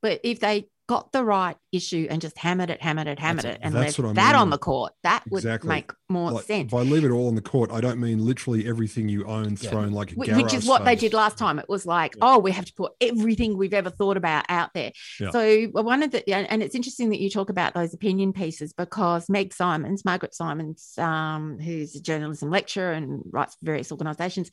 But 0.01 0.21
if 0.25 0.41
they 0.41 0.69
got 0.91 1.13
the 1.13 1.23
right 1.25 1.57
issue 1.71 2.09
and 2.11 2.21
just 2.21 2.37
hammered 2.37 2.69
it, 2.69 2.83
hammered 2.83 3.07
it, 3.07 3.21
hammered 3.21 3.45
That's 3.45 3.55
it, 3.59 3.61
it. 3.61 3.65
and 3.65 3.73
That's 3.77 3.97
left 3.97 3.99
what 4.01 4.09
I 4.11 4.13
that 4.25 4.33
mean. 4.33 4.43
on 4.43 4.51
the 4.51 4.59
court, 4.59 4.93
that 5.05 5.23
would 5.31 5.39
Exactly. 5.39 5.69
make 5.69 5.93
more 6.09 6.33
Like, 6.33 6.45
sense. 6.47 6.73
By 6.73 6.83
leave 6.83 7.05
it 7.05 7.11
all 7.13 7.29
on 7.29 7.37
the 7.37 7.41
court, 7.43 7.71
I 7.71 7.81
don't 7.81 8.01
mean 8.01 8.19
literally 8.27 8.67
everything 8.67 9.09
you 9.09 9.25
own 9.25 9.51
Yeah. 9.61 9.71
thrown 9.71 9.93
like 9.93 10.11
a 10.11 10.15
Wh- 10.17 10.27
garage 10.27 10.43
which 10.43 10.53
is 10.55 10.67
what 10.67 10.85
they 10.85 10.97
did 10.97 11.13
last 11.15 11.39
time. 11.39 11.61
It 11.61 11.69
was 11.69 11.87
like, 11.87 12.17
Yeah. 12.17 12.23
oh, 12.35 12.39
we 12.41 12.51
have 12.51 12.65
to 12.65 12.75
put 12.75 12.91
everything 13.01 13.57
we've 13.57 13.73
ever 13.73 13.89
thought 13.91 14.17
about 14.17 14.47
out 14.49 14.71
there. 14.75 14.91
Yeah. 15.21 15.31
So 15.31 15.67
one 15.67 16.03
of 16.03 16.11
the, 16.11 16.29
and 16.35 16.51
and 16.51 16.61
it's 16.61 16.75
interesting 16.75 17.11
that 17.11 17.21
you 17.21 17.31
talk 17.31 17.51
about 17.51 17.73
those 17.75 17.95
opinion 17.95 18.33
pieces 18.33 18.73
because 18.73 19.29
Meg 19.29 19.55
Simons, 19.55 20.05
Margaret 20.05 20.35
Simons, 20.35 20.95
um, 20.99 21.61
who's 21.61 21.95
a 21.95 22.01
journalism 22.01 22.51
lecturer 22.51 22.91
and 22.91 23.23
writes 23.31 23.55
for 23.55 23.65
various 23.67 23.93
organisations, 23.93 24.51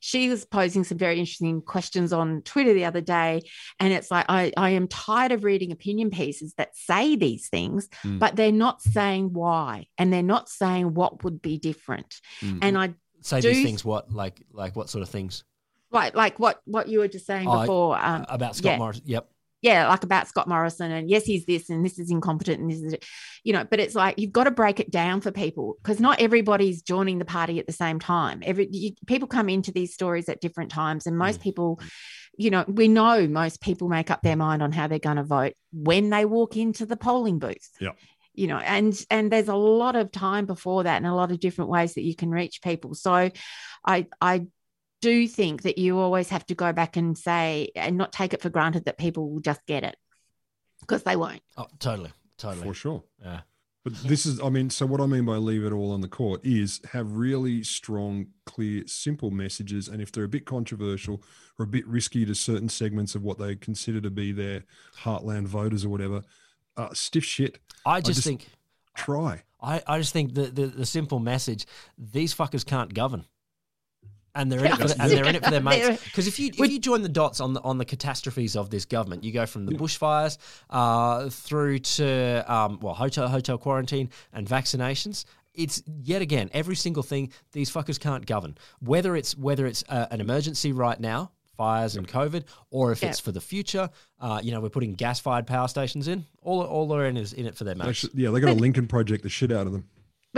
she 0.00 0.28
was 0.28 0.44
posing 0.44 0.84
some 0.84 0.98
very 0.98 1.18
interesting 1.18 1.62
questions 1.62 2.12
on 2.12 2.42
Twitter 2.42 2.74
the 2.74 2.84
other 2.84 3.00
day, 3.00 3.40
and 3.80 3.90
it's 3.94 4.10
like 4.10 4.26
I, 4.28 4.52
I 4.56 4.70
am 4.70 4.86
tired 4.86 5.32
of 5.32 5.44
reading 5.44 5.72
opinion 5.78 6.10
pieces 6.10 6.54
that 6.58 6.76
say 6.76 7.16
these 7.16 7.48
things, 7.48 7.88
Mm. 8.04 8.18
but 8.18 8.36
they're 8.36 8.52
not 8.66 8.82
saying 8.82 9.32
why, 9.32 9.86
and 9.98 10.12
they're 10.12 10.22
not 10.36 10.48
saying 10.48 10.94
what 10.94 11.22
would 11.24 11.40
be 11.40 11.58
different. 11.58 12.20
Mm. 12.40 12.58
And 12.62 12.78
I 12.78 12.94
Say 13.20 13.40
Do 13.40 13.48
these 13.48 13.64
things. 13.64 13.84
What 13.84 14.12
like 14.12 14.40
like 14.52 14.76
what 14.76 14.88
sort 14.88 15.02
of 15.02 15.08
things 15.08 15.44
Right, 15.90 16.14
like 16.14 16.38
what 16.38 16.60
what 16.66 16.88
you 16.88 16.98
were 17.00 17.08
just 17.08 17.26
saying 17.26 17.48
Oh, 17.48 17.60
before. 17.60 17.98
Um, 17.98 18.24
about 18.28 18.54
Scott 18.56 18.72
yeah. 18.72 18.78
Morrison? 18.78 19.02
Yep. 19.06 19.30
Yeah, 19.60 19.88
like 19.88 20.04
about 20.04 20.28
Scott 20.28 20.48
Morrison, 20.48 20.92
and 20.92 21.10
yes, 21.10 21.24
he's 21.24 21.44
this, 21.46 21.68
and 21.68 21.84
this 21.84 21.98
is 21.98 22.10
incompetent, 22.10 22.60
and 22.60 22.70
this 22.70 22.80
is, 22.80 22.94
you 23.42 23.52
know. 23.52 23.64
But 23.68 23.80
it's 23.80 23.94
like 23.94 24.18
you've 24.18 24.32
got 24.32 24.44
to 24.44 24.50
break 24.52 24.78
it 24.78 24.90
down 24.90 25.20
for 25.20 25.32
people 25.32 25.76
because 25.82 25.98
not 26.00 26.20
everybody's 26.20 26.82
joining 26.82 27.18
the 27.18 27.24
party 27.24 27.58
at 27.58 27.66
the 27.66 27.72
same 27.72 27.98
time. 27.98 28.42
Every 28.44 28.68
you, 28.70 28.92
people 29.06 29.26
come 29.26 29.48
into 29.48 29.72
these 29.72 29.94
stories 29.94 30.28
at 30.28 30.40
different 30.40 30.70
times, 30.70 31.06
and 31.06 31.18
most 31.18 31.40
Mm. 31.40 31.42
people, 31.42 31.80
you 32.36 32.50
know, 32.50 32.64
we 32.68 32.86
know 32.86 33.26
most 33.26 33.60
people 33.60 33.88
make 33.88 34.10
up 34.12 34.22
their 34.22 34.36
mind 34.36 34.62
on 34.62 34.70
how 34.70 34.86
they're 34.86 35.00
going 35.00 35.16
to 35.16 35.24
vote 35.24 35.54
when 35.72 36.10
they 36.10 36.24
walk 36.24 36.56
into 36.56 36.86
the 36.86 36.96
polling 36.96 37.40
booth. 37.40 37.68
Yeah. 37.80 37.92
You 38.34 38.46
know, 38.46 38.58
and 38.58 38.94
and 39.10 39.32
there's 39.32 39.48
a 39.48 39.56
lot 39.56 39.96
of 39.96 40.12
time 40.12 40.46
before 40.46 40.84
that, 40.84 40.98
and 40.98 41.06
a 41.06 41.14
lot 41.14 41.32
of 41.32 41.40
different 41.40 41.70
ways 41.70 41.94
that 41.94 42.04
you 42.04 42.14
can 42.14 42.30
reach 42.30 42.62
people. 42.62 42.94
So, 42.94 43.30
I 43.84 44.06
I 44.20 44.46
do 45.00 45.28
think 45.28 45.62
that 45.62 45.78
you 45.78 45.98
always 45.98 46.28
have 46.30 46.46
to 46.46 46.54
go 46.54 46.72
back 46.72 46.96
and 46.96 47.16
say 47.16 47.70
and 47.76 47.96
not 47.96 48.12
take 48.12 48.34
it 48.34 48.42
for 48.42 48.50
granted 48.50 48.84
that 48.86 48.98
people 48.98 49.30
will 49.30 49.40
just 49.40 49.64
get 49.66 49.84
it 49.84 49.96
because 50.80 51.02
they 51.02 51.16
won't. 51.16 51.42
Oh, 51.56 51.66
totally, 51.78 52.12
totally. 52.36 52.66
for 52.66 52.74
sure. 52.74 53.02
Yeah. 53.22 53.40
But 53.84 53.94
this 54.02 54.26
is, 54.26 54.40
I 54.40 54.48
mean, 54.50 54.70
so 54.70 54.84
what 54.86 55.00
I 55.00 55.06
mean 55.06 55.24
by 55.24 55.36
leave 55.36 55.64
it 55.64 55.72
all 55.72 55.92
on 55.92 56.00
the 56.00 56.08
court 56.08 56.44
is 56.44 56.80
have 56.92 57.12
really 57.12 57.62
strong, 57.62 58.26
clear, 58.44 58.82
simple 58.86 59.30
messages. 59.30 59.88
And 59.88 60.02
if 60.02 60.12
they're 60.12 60.24
a 60.24 60.28
bit 60.28 60.44
controversial 60.44 61.22
or 61.58 61.64
a 61.64 61.68
bit 61.68 61.86
risky 61.86 62.26
to 62.26 62.34
certain 62.34 62.68
segments 62.68 63.14
of 63.14 63.22
what 63.22 63.38
they 63.38 63.54
consider 63.54 64.00
to 64.00 64.10
be 64.10 64.32
their 64.32 64.64
heartland 65.02 65.46
voters 65.46 65.84
or 65.84 65.88
whatever, 65.88 66.22
uh, 66.76 66.92
stiff 66.92 67.24
shit. 67.24 67.60
I 67.86 68.00
just, 68.00 68.16
just- 68.16 68.26
think 68.26 68.48
Try. 68.98 69.42
I, 69.60 69.80
I 69.86 69.98
just 69.98 70.12
think 70.12 70.34
the, 70.34 70.46
the 70.46 70.66
the 70.66 70.86
simple 70.86 71.20
message: 71.20 71.66
these 71.96 72.34
fuckers 72.34 72.66
can't 72.66 72.92
govern, 72.92 73.26
and 74.38 74.50
they're 74.50 74.64
in 74.64 74.72
it 74.72 74.76
for 74.78 74.88
the, 74.88 75.02
and 75.02 75.10
they're 75.10 75.26
in 75.26 75.34
it 75.34 75.44
for 75.44 75.50
their 75.50 75.60
mates. 75.70 76.02
Because 76.04 76.26
if 76.26 76.38
you 76.38 76.50
if 76.56 76.70
you 76.70 76.78
join 76.78 77.02
the 77.02 77.08
dots 77.08 77.40
on 77.40 77.52
the 77.52 77.60
on 77.62 77.76
the 77.78 77.84
catastrophes 77.84 78.56
of 78.56 78.70
this 78.70 78.84
government, 78.86 79.24
you 79.24 79.32
go 79.32 79.44
from 79.44 79.66
the 79.66 79.72
bushfires 79.72 80.38
uh, 80.70 81.28
through 81.28 81.80
to 81.80 82.44
um, 82.52 82.78
well 82.80 82.94
hotel 82.94 83.28
hotel 83.28 83.58
quarantine 83.58 84.08
and 84.32 84.46
vaccinations. 84.48 85.24
It's 85.54 85.82
yet 86.02 86.22
again 86.22 86.50
every 86.52 86.76
single 86.76 87.02
thing. 87.02 87.32
These 87.52 87.70
fuckers 87.70 87.98
can't 88.00 88.24
govern. 88.24 88.56
Whether 88.80 89.16
it's 89.16 89.36
whether 89.36 89.66
it's 89.66 89.84
uh, 89.88 90.06
an 90.10 90.20
emergency 90.20 90.72
right 90.72 90.98
now, 91.00 91.32
fires 91.56 91.96
and 91.96 92.06
COVID, 92.06 92.44
or 92.70 92.92
if 92.92 93.02
Yeah. 93.02 93.08
it's 93.10 93.18
for 93.18 93.32
the 93.32 93.40
future. 93.40 93.90
Uh, 94.20 94.40
you 94.42 94.52
know, 94.52 94.60
we're 94.60 94.68
putting 94.70 94.94
gas 94.94 95.18
fired 95.18 95.46
power 95.46 95.66
stations 95.66 96.06
in. 96.06 96.24
All 96.42 96.62
all 96.62 96.86
they're 96.86 97.06
in 97.06 97.16
is 97.16 97.32
in 97.32 97.44
it 97.46 97.56
for 97.56 97.64
their 97.64 97.74
mates. 97.74 97.88
Actually, 98.04 98.22
yeah, 98.22 98.30
they 98.30 98.38
got 98.40 98.50
a 98.50 98.54
Lincoln 98.54 98.86
project 98.86 99.24
the 99.24 99.28
shit 99.28 99.50
out 99.50 99.66
of 99.66 99.72
them. 99.72 99.84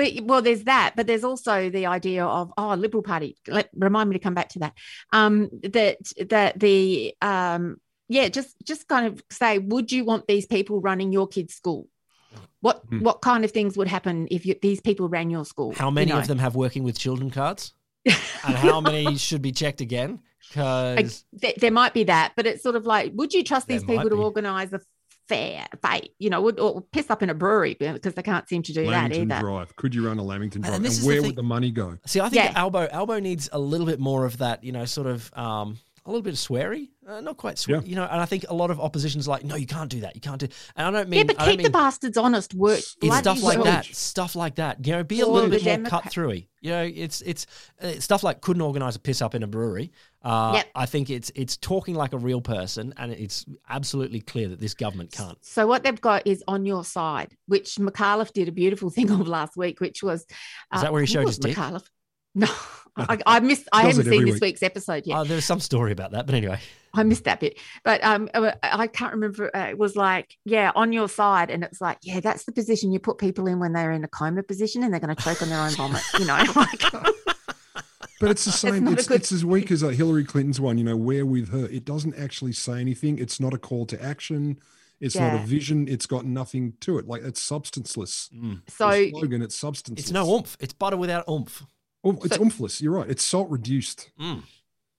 But 0.01 0.25
well, 0.25 0.41
there's 0.41 0.65
that, 0.65 0.95
but 0.97 1.07
there's 1.07 1.25
also 1.25 1.69
the 1.69 1.85
idea 1.85 2.25
of 2.25 2.53
oh, 2.57 2.75
Liberal 2.75 3.03
Party. 3.03 3.37
Let, 3.47 3.69
remind 3.77 4.09
me 4.09 4.15
to 4.15 4.19
come 4.19 4.33
back 4.33 4.49
to 4.51 4.61
that. 4.61 4.73
Um, 5.13 5.51
that 5.63 5.99
that 6.31 6.59
the 6.59 7.15
um, 7.21 7.77
yeah, 8.09 8.29
just 8.29 8.57
just 8.65 8.89
kind 8.89 9.07
of 9.07 9.23
say, 9.31 9.59
would 9.59 9.93
you 9.93 10.07
want 10.07 10.27
these 10.27 10.47
people 10.47 10.81
running 10.81 11.13
your 11.13 11.29
kid's 11.29 11.53
school? 11.55 11.87
What 12.61 12.83
Hmm. 12.89 13.01
what 13.01 13.21
kind 13.21 13.45
of 13.45 13.51
things 13.51 13.77
would 13.77 13.89
happen 13.89 14.27
if 14.31 14.47
you, 14.47 14.55
these 14.63 14.81
people 14.81 15.09
ran 15.11 15.29
your 15.29 15.45
school? 15.45 15.75
How 15.75 15.89
You 15.89 15.95
many 15.95 16.13
know? 16.13 16.19
of 16.19 16.29
them 16.29 16.39
have 16.39 16.57
working 16.57 16.83
with 16.83 16.99
children 16.99 17.31
cards? 17.31 17.75
and 18.07 18.57
how 18.57 18.81
many 18.81 19.19
should 19.19 19.43
be 19.43 19.53
checked 19.53 19.83
again? 19.83 20.21
Like, 20.57 20.97
Because 20.97 21.25
there, 21.35 21.53
there 21.59 21.71
might 21.71 21.93
be 21.93 22.05
that, 22.05 22.33
but 22.37 22.47
it's 22.47 22.63
sort 22.63 22.75
of 22.75 22.87
like, 22.87 23.13
would 23.15 23.35
you 23.35 23.45
trust 23.45 23.69
these 23.69 23.85
people 23.85 24.09
to 24.09 24.17
organise 24.17 24.73
a 24.73 24.81
fair 25.31 25.67
fate? 25.83 26.13
You 26.19 26.29
know, 26.29 26.43
would 26.43 26.59
or 26.59 26.83
piss 26.93 27.09
up 27.09 27.23
in 27.23 27.31
a 27.31 27.35
brewery 27.35 27.75
because 27.79 28.15
they 28.15 28.23
can't 28.23 28.49
seem 28.49 28.63
to 28.65 28.73
do 28.73 28.85
that 28.85 28.91
Lamington 28.91 29.33
either. 29.33 29.41
Drive. 29.41 29.77
Could 29.77 29.95
you 29.95 30.07
run 30.07 30.19
a 30.19 30.23
Lamington 30.23 30.63
Drive? 30.63 30.75
And, 30.75 30.85
this 30.85 30.99
is 30.99 31.03
the 31.03 31.07
where 31.09 31.23
would 31.23 31.37
the 31.37 31.43
money 31.43 31.71
go? 31.71 31.99
see, 32.05 32.21
I 32.21 32.29
think 32.29 32.45
Yeah. 32.45 32.53
Albo 32.55 32.89
Albo 32.91 33.19
needs 33.21 33.49
a 33.53 33.59
little 33.59 33.87
bit 33.87 34.01
more 34.01 34.25
of 34.27 34.39
that. 34.39 34.63
You 34.65 34.73
know, 34.73 34.85
sort 34.85 35.07
of 35.07 35.33
um, 35.37 35.79
little 36.11 36.23
bit 36.23 36.33
of 36.35 36.39
sweary, 36.39 36.89
uh, 37.09 37.21
not 37.21 37.37
quite 37.37 37.59
swear, 37.59 37.81
Yeah. 37.81 37.87
you 37.89 37.97
know. 37.97 38.05
And 38.05 38.21
I 38.21 38.25
think 38.27 38.45
a 38.49 38.55
lot 38.55 38.71
of 38.71 38.81
opposition's 38.81 39.27
like, 39.29 39.45
no, 39.45 39.57
you 39.57 39.67
can't 39.67 39.91
do 39.91 40.01
that, 40.01 40.15
you 40.15 40.21
can't 40.21 40.39
do. 40.41 40.49
And 40.77 40.87
I 40.87 40.91
don't 41.01 41.09
mean, 41.09 41.19
yeah, 41.19 41.25
but 41.25 41.41
I 41.41 41.47
don't 41.47 41.57
keep 41.57 41.65
the 41.67 41.71
bastards 41.71 42.17
honest. 42.17 42.55
Work. 42.55 42.79
it's 42.79 43.17
stuff 43.19 43.43
like 43.43 43.57
well. 43.59 43.65
that 43.65 43.85
stuff 43.87 44.35
like 44.37 44.57
that 44.57 44.85
you 44.87 44.93
know 44.93 45.03
be 45.05 45.21
a 45.21 45.27
little 45.27 45.49
the 45.49 45.57
bit 45.57 45.65
more 45.65 45.75
Democrat- 45.77 46.03
cut 46.05 46.13
throughy 46.13 46.47
you 46.61 46.71
know 46.71 46.83
it's 46.83 47.21
it's 47.23 47.47
uh, 47.81 47.93
stuff 48.01 48.23
like 48.23 48.41
couldn't 48.41 48.61
organize 48.63 48.95
a 48.97 48.99
piss 48.99 49.23
up 49.23 49.35
in 49.35 49.43
a 49.43 49.47
brewery 49.47 49.93
uh, 50.23 50.53
Yep. 50.57 50.67
i 50.75 50.87
think 50.87 51.09
it's 51.11 51.31
it's 51.35 51.57
talking 51.57 51.95
like 51.95 52.13
a 52.13 52.19
real 52.19 52.41
person 52.43 52.93
and 52.99 53.13
it's 53.13 53.47
absolutely 53.71 54.21
clear 54.21 54.49
that 54.49 54.61
this 54.61 54.75
government 54.75 55.11
can't 55.13 55.39
So 55.43 55.67
what 55.67 55.83
they've 55.85 56.01
got 56.01 56.27
is 56.27 56.45
on 56.47 56.67
your 56.67 56.85
side, 56.85 57.35
which 57.47 57.77
Micallef 57.77 58.33
did 58.33 58.49
a 58.49 58.53
beautiful 58.53 58.91
thing 58.97 59.11
of 59.11 59.27
last 59.27 59.57
week, 59.57 59.81
which 59.81 60.03
was 60.03 60.27
uh, 60.73 60.77
Is 60.77 60.83
that 60.83 60.93
where 60.93 61.01
he 61.01 61.07
showed 61.07 61.25
was 61.25 61.37
his 61.37 61.39
dick? 61.39 61.57
Micallef? 61.57 61.85
No, 62.35 62.47
I, 62.97 63.19
I 63.27 63.41
missed. 63.41 63.69
I 63.73 63.83
haven't 63.83 64.05
seen 64.05 64.25
this 64.25 64.35
week. 64.35 64.43
week's 64.43 64.63
episode 64.63 65.07
yet. 65.07 65.17
uh, 65.17 65.25
there's 65.25 65.45
some 65.45 65.61
story 65.61 65.93
about 65.93 66.13
that 66.13 66.27
but 66.27 66.35
anyway 66.35 66.59
I 66.93 67.05
missed 67.05 67.23
that 67.25 67.39
bit, 67.39 67.57
but 67.85 68.03
um, 68.03 68.29
uh, 68.35 68.51
I 68.65 68.89
can't 68.89 69.13
remember. 69.15 69.49
Uh, 69.57 69.69
it 69.69 69.79
was 69.79 69.95
like, 69.95 70.37
yeah, 70.45 70.73
on 70.75 70.93
your 70.93 71.09
side, 71.09 71.49
and 71.49 71.63
it's 71.63 71.81
like, 71.81 71.99
yeah, 72.03 72.19
that's 72.19 72.45
the 72.47 72.51
position 72.53 72.91
you 72.91 72.99
put 72.99 73.17
people 73.19 73.47
in 73.47 73.61
when 73.61 73.73
they're 73.73 73.93
in 73.93 74.03
a 74.03 74.09
coma 74.09 74.43
position 74.43 74.83
and 74.83 74.93
they're 74.93 74.99
going 75.01 75.15
to 75.15 75.23
choke 75.23 75.41
on 75.41 75.51
their 75.51 75.61
own 75.61 75.71
vomit. 75.71 76.03
You 76.19 76.25
know, 76.25 76.35
like, 76.57 76.83
But 78.21 78.31
it's 78.33 78.45
the 78.45 78.51
same. 78.51 78.85
not 78.85 78.95
It's, 78.95 79.07
good- 79.07 79.21
it's 79.21 79.31
as 79.33 79.45
weak 79.45 79.71
as 79.71 79.85
uh, 79.85 79.89
Hillary 79.89 80.25
Clinton's 80.25 80.61
one. 80.61 80.79
You 80.79 80.85
know, 80.85 80.97
where 80.97 81.25
with 81.25 81.51
her, 81.53 81.67
it 81.67 81.85
doesn't 81.85 82.17
actually 82.19 82.53
say 82.53 82.81
anything. 82.81 83.19
It's 83.19 83.39
not 83.39 83.55
a 83.55 83.59
call 83.59 83.87
to 83.87 84.03
action. 84.05 84.59
It's 85.01 85.15
not 85.15 85.35
a 85.37 85.39
vision. 85.47 85.87
It's 85.89 86.07
got 86.07 86.27
nothing 86.27 86.75
to 86.81 86.99
it. 86.99 87.07
Like 87.07 87.23
it's 87.23 87.41
substanceless. 87.41 88.31
so 88.69 88.91
The 88.91 89.11
slogan, 89.13 89.43
it's 89.43 89.55
substanceless. 89.57 90.07
it's 90.07 90.13
no 90.13 90.29
oomph 90.35 90.57
it's 90.61 90.73
butter 90.75 90.97
without 90.99 91.25
oomph 91.31 91.65
Oh, 92.05 92.19
it's 92.25 92.37
So- 92.37 92.43
umphless. 92.43 92.81
You're 92.81 92.93
right. 92.95 93.11
It's 93.11 93.25
salt 93.25 93.51
reduced. 93.51 94.11
Mm. 94.21 94.43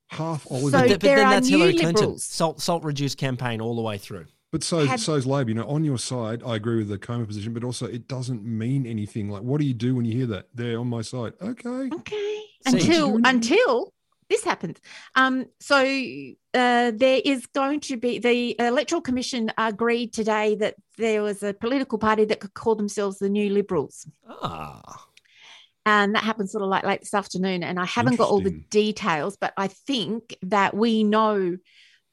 Half 0.10 0.46
olive. 0.52 0.72
So 0.72 0.78
oil. 0.78 0.82
but, 0.84 0.90
but 0.90 1.00
there 1.02 1.16
then 1.18 1.26
are 1.28 1.30
that's 1.32 1.50
new 1.50 1.58
hillary 1.58 1.74
clinton 1.78 1.96
liberals. 1.96 2.24
salt 2.26 2.60
salt 2.62 2.84
reduced 2.84 3.18
campaign 3.18 3.62
all 3.62 3.76
the 3.78 3.82
way 3.82 3.98
through 3.98 4.26
But 4.52 4.62
so 4.64 4.86
Had- 4.86 5.00
so's 5.00 5.26
Labor. 5.26 5.50
You 5.52 5.56
know, 5.56 5.68
on 5.68 5.84
your 5.86 5.98
side, 5.98 6.44
I 6.46 6.58
agree 6.58 6.78
with 6.80 6.90
the 6.90 6.98
coma 6.98 7.26
position, 7.26 7.54
but 7.54 7.64
also 7.64 7.86
it 7.86 8.10
doesn't 8.10 8.44
mean 8.44 8.86
anything. 8.86 9.30
Like, 9.30 9.42
what 9.44 9.62
do 9.62 9.66
you 9.66 9.74
do 9.74 9.96
when 9.96 10.04
you 10.06 10.14
hear 10.18 10.26
that? 10.28 10.48
They're 10.54 10.78
on 10.80 10.88
my 10.88 11.02
side. 11.02 11.34
Okay. 11.42 11.90
okay 11.94 12.40
See. 12.68 12.78
until 12.78 13.20
until 13.26 13.94
this 14.30 14.44
happens. 14.44 14.78
Um, 15.16 15.46
so 15.60 15.78
uh, 15.78 16.92
there 16.94 17.22
is 17.24 17.46
going 17.48 17.80
to 17.82 17.96
be 17.98 18.20
the 18.20 18.56
electoral 18.60 19.02
commission 19.02 19.52
agreed 19.58 20.12
today 20.14 20.56
that 20.56 20.76
there 20.98 21.24
was 21.24 21.42
a 21.44 21.54
political 21.54 21.98
party 21.98 22.26
that 22.26 22.40
could 22.42 22.54
call 22.54 22.76
themselves 22.76 23.20
the 23.20 23.30
New 23.30 23.50
Liberals. 23.50 24.06
ah 24.28 25.06
and 25.86 26.14
that 26.16 26.24
happens 26.24 26.52
sort 26.52 26.64
of 26.64 26.70
like 26.70 26.84
late 26.84 27.00
this 27.00 27.14
afternoon 27.14 27.64
and 27.64 27.80
i 27.80 27.86
haven't 27.86 28.16
got 28.18 28.30
all 28.30 28.40
the 28.42 28.52
details 28.70 29.36
but 29.36 29.54
i 29.58 29.68
think 29.68 30.36
that 30.44 30.76
we 30.76 31.04
know 31.04 31.58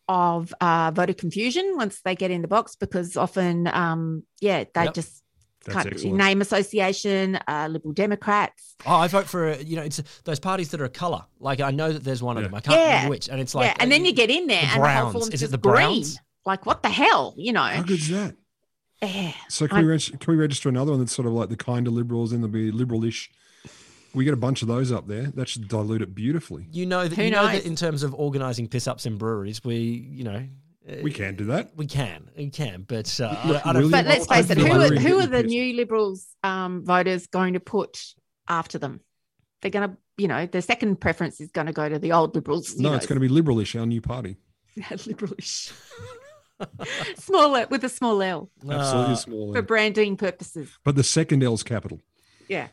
of 0.08 0.54
uh, 0.62 0.90
voter 0.94 1.12
confusion 1.12 1.74
once 1.76 2.00
they 2.00 2.14
get 2.14 2.30
in 2.30 2.40
the 2.40 2.48
box 2.48 2.76
because 2.76 3.16
often 3.16 3.66
um, 3.68 4.22
yeah 4.40 4.64
they 4.74 4.84
Yep. 4.84 4.94
just 4.94 5.22
That's 5.66 5.74
can't 5.76 5.86
excellent. 5.92 6.16
name 6.16 6.40
association 6.40 7.38
uh, 7.46 7.68
liberal 7.70 7.92
democrats 7.92 8.74
Oh, 8.86 8.94
I 8.94 9.08
vote 9.08 9.26
for 9.26 9.52
you 9.56 9.76
know 9.76 9.82
it's 9.82 10.00
those 10.24 10.38
parties 10.40 10.70
that 10.70 10.80
are 10.80 10.84
a 10.86 10.88
color. 10.88 11.24
Like 11.40 11.60
I 11.60 11.72
know 11.72 11.92
that 11.92 12.04
there's 12.04 12.22
one 12.22 12.36
of 12.38 12.44
them. 12.44 12.54
I 12.54 12.60
can't 12.60 12.78
Yeah. 12.78 12.86
remember 12.94 13.10
which, 13.10 13.28
and 13.28 13.38
it's 13.40 13.54
like 13.54 13.66
yeah 13.66 13.76
and 13.80 13.90
then 13.92 14.04
you 14.06 14.12
get 14.12 14.30
in 14.30 14.46
there 14.46 14.60
the 14.62 14.66
and 14.66 14.76
the 14.76 14.78
Browns. 14.80 15.02
whole 15.02 15.12
form's 15.22 15.34
Is 15.34 15.42
it 15.42 15.46
just 15.46 15.52
the 15.52 15.58
green. 15.58 16.04
Like 16.46 16.64
what 16.64 16.82
the 16.82 16.88
hell 16.88 17.34
you 17.36 17.52
know 17.52 17.60
How 17.62 17.82
good's 17.82 18.08
that? 18.08 18.34
Yeah. 19.02 19.32
So 19.48 19.68
can 19.68 19.78
I- 19.78 19.80
we 19.82 19.86
reg- 19.88 20.20
can 20.20 20.32
we 20.32 20.36
register 20.40 20.68
another 20.70 20.92
one 20.92 21.00
that's 21.00 21.12
sort 21.12 21.26
of 21.28 21.34
like 21.34 21.50
the 21.50 21.56
kind 21.56 21.86
of 21.86 21.92
liberals, 21.92 22.32
and 22.32 22.42
there'll 22.42 22.52
be 22.52 22.70
liberal-ish. 22.70 23.30
We 24.14 24.24
get 24.24 24.34
a 24.34 24.38
bunch 24.38 24.62
of 24.62 24.68
those 24.68 24.90
up 24.90 25.06
there. 25.06 25.24
That 25.34 25.48
should 25.48 25.68
dilute 25.68 26.02
it 26.02 26.14
beautifully. 26.14 26.66
You 26.72 26.86
know 26.86 27.06
that 27.06 27.14
Who 27.16 27.22
you 27.24 27.30
know 27.30 27.42
knows? 27.46 27.52
that 27.62 27.66
in 27.66 27.76
terms 27.76 28.02
of 28.02 28.14
organising 28.14 28.66
piss 28.68 28.86
ups 28.88 29.04
in 29.06 29.18
breweries, 29.18 29.62
we 29.64 29.76
you 29.76 30.24
know 30.24 30.46
uh, 30.88 30.96
We 31.02 31.12
can 31.12 31.36
do 31.36 31.44
that. 31.46 31.72
we 31.76 31.86
can 31.86 32.30
we 32.36 32.48
can, 32.50 32.84
but 32.88 33.20
uh, 33.20 33.36
Look, 33.46 33.66
I, 33.66 33.70
I 33.70 33.72
don't. 33.74 33.90
But 33.90 34.06
let's 34.06 34.26
face 34.26 34.48
it 34.50 34.58
who 34.58 34.66
are, 34.66 34.88
who 34.88 35.18
are 35.20 35.26
the 35.26 35.42
pissed. 35.42 35.46
new 35.48 35.74
liberals 35.76 36.26
um, 36.42 36.84
voters 36.84 37.26
going 37.26 37.52
to 37.54 37.60
put 37.60 38.02
after 38.48 38.78
them 38.78 39.00
they're 39.60 39.70
going 39.70 39.90
to 39.90 39.96
you 40.16 40.26
know 40.28 40.46
the 40.46 40.62
second 40.62 40.96
preference 41.00 41.38
is 41.40 41.50
going 41.50 41.66
to 41.66 41.72
go 41.72 41.86
to 41.88 41.98
the 41.98 42.12
old 42.12 42.34
liberals 42.34 42.76
No, 42.78 42.90
know, 42.90 42.96
it's 42.96 43.06
going 43.06 43.20
to 43.20 43.28
be 43.28 43.32
liberalish, 43.42 43.78
our 43.78 43.84
new 43.86 44.00
party. 44.00 44.36
liberalish. 44.78 45.70
small 47.16 47.52
with 47.70 47.84
a 47.84 47.88
small 47.88 48.20
L 48.22 48.50
Absolutely 48.68 49.12
Uh, 49.12 49.16
small. 49.16 49.52
for 49.52 49.62
branding 49.62 50.16
purposes. 50.16 50.70
But 50.84 50.96
the 50.96 51.04
second 51.04 51.42
L's 51.42 51.62
capital. 51.62 52.00
Yeah, 52.48 52.68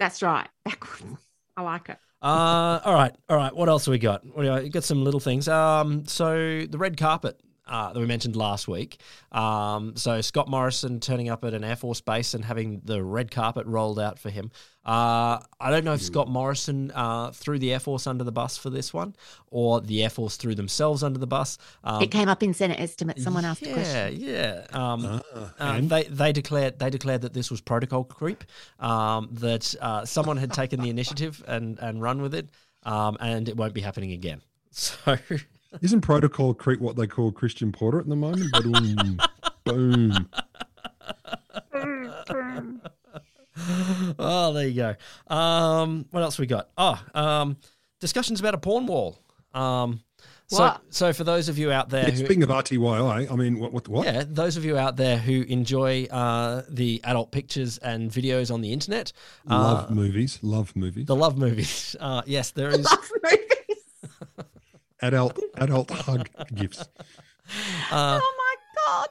that's 0.00 0.20
right. 0.22 0.48
I 1.56 1.62
like 1.62 1.88
it. 1.90 1.98
Uh, 2.22 2.80
all 2.84 2.94
right, 2.94 3.14
all 3.28 3.36
right. 3.36 3.54
What 3.54 3.68
else 3.68 3.84
have 3.86 3.92
we 3.92 3.98
got? 3.98 4.22
I- 4.36 4.66
got 4.68 4.82
some 4.82 5.04
little 5.04 5.20
things. 5.20 5.46
Um, 5.46 6.04
so 6.06 6.66
the 6.68 6.76
red 6.78 6.96
carpet 6.96 7.40
uh, 7.70 7.92
that 7.94 7.98
we 8.00 8.04
mentioned 8.06 8.36
last 8.36 8.68
week. 8.68 9.00
Um, 9.32 9.96
so 9.96 10.20
Scott 10.20 10.48
Morrison 10.48 11.00
turning 11.00 11.30
up 11.30 11.44
at 11.44 11.54
an 11.54 11.64
Air 11.64 11.76
Force 11.76 12.00
base 12.02 12.34
and 12.34 12.44
having 12.44 12.82
the 12.84 13.02
red 13.02 13.30
carpet 13.30 13.66
rolled 13.66 13.98
out 13.98 14.18
for 14.18 14.28
him. 14.28 14.50
Uh, 14.84 15.38
I 15.60 15.70
don't 15.70 15.84
know 15.84 15.92
if 15.92 16.00
Scott 16.02 16.28
Morrison 16.28 16.90
uh, 16.92 17.30
threw 17.32 17.58
the 17.58 17.72
Air 17.72 17.80
Force 17.80 18.06
under 18.06 18.24
the 18.24 18.32
bus 18.32 18.56
for 18.56 18.70
this 18.70 18.92
one, 18.94 19.14
or 19.50 19.80
the 19.80 20.02
Air 20.02 20.10
Force 20.10 20.36
threw 20.36 20.54
themselves 20.54 21.02
under 21.02 21.18
the 21.18 21.26
bus. 21.26 21.58
Um, 21.84 22.02
it 22.02 22.10
came 22.10 22.28
up 22.28 22.42
in 22.42 22.54
Senate 22.54 22.80
estimates. 22.80 23.22
Someone 23.22 23.44
asked 23.44 23.62
a 23.62 23.66
yeah, 23.68 23.72
question. 23.74 24.20
yeah. 24.20 24.66
Um, 24.72 25.04
Ah, 25.04 25.22
uh, 25.34 25.48
and? 25.58 25.90
they 25.90 26.04
they 26.04 26.32
declared 26.32 26.78
they 26.78 26.90
declared 26.90 27.20
that 27.22 27.34
this 27.34 27.50
was 27.50 27.60
protocol 27.60 28.04
creep, 28.04 28.42
um, 28.80 29.28
that 29.32 29.74
uh, 29.80 30.04
someone 30.04 30.38
had 30.38 30.52
taken 30.52 30.80
the 30.80 30.88
initiative 30.90 31.44
and 31.46 31.78
and 31.78 32.00
run 32.02 32.22
with 32.22 32.34
it, 32.34 32.48
um, 32.84 33.16
and 33.20 33.48
it 33.48 33.56
won't 33.56 33.74
be 33.74 33.82
happening 33.82 34.12
again. 34.12 34.40
So 34.72 35.16
Isn't 35.82 36.00
protocol 36.00 36.54
creep 36.54 36.80
what 36.80 36.96
they 36.96 37.06
call 37.06 37.30
Christian 37.32 37.72
Porter 37.72 38.00
at 38.00 38.08
the 38.08 38.16
moment? 38.16 38.52
Boom. 39.64 40.28
Boom. 42.26 42.82
oh, 44.18 44.52
there 44.52 44.68
you 44.68 44.74
go. 44.74 45.34
Um, 45.34 46.06
what 46.10 46.22
else 46.22 46.38
we 46.38 46.46
got? 46.46 46.70
Oh, 46.76 47.00
um, 47.14 47.56
discussions 48.00 48.40
about 48.40 48.54
a 48.54 48.58
porn 48.58 48.86
wall. 48.86 49.18
Um, 49.54 50.00
so, 50.48 50.76
so 50.90 51.12
for 51.12 51.22
those 51.22 51.48
of 51.48 51.58
you 51.58 51.70
out 51.70 51.90
there 51.90 52.02
Yeah, 52.04 52.10
who, 52.10 52.16
speaking 52.16 52.42
of 52.42 52.48
RTYI, 52.48 53.30
I 53.30 53.36
mean, 53.36 53.60
what? 53.60 53.72
What? 53.72 53.88
what? 53.88 54.04
yeah, 54.06 54.24
those 54.26 54.56
of 54.56 54.64
you 54.64 54.76
out 54.76 54.96
there 54.96 55.16
who 55.16 55.42
enjoy 55.42 56.06
uh, 56.10 56.62
the 56.68 57.00
adult 57.04 57.30
pictures 57.30 57.78
and 57.78 58.10
videos 58.10 58.52
on 58.52 58.60
the 58.60 58.72
internet, 58.72 59.12
uh, 59.48 59.62
Love 59.62 59.90
movies. 59.92 60.40
Love 60.42 60.74
movies. 60.74 61.06
the 61.06 61.16
love 61.16 61.38
movies. 61.38 61.86
Uh, 62.00 62.22
yes, 62.26 62.50
there 62.50 62.70
is. 62.70 62.86
Love 65.02 65.12
movies. 65.12 65.32
Adult, 65.32 65.38
adult 65.56 65.90
hug 65.90 66.28
gifts. 66.54 66.88
Uh, 67.90 68.20
oh 68.22 68.34
my 68.38 68.54
god. 68.86 69.08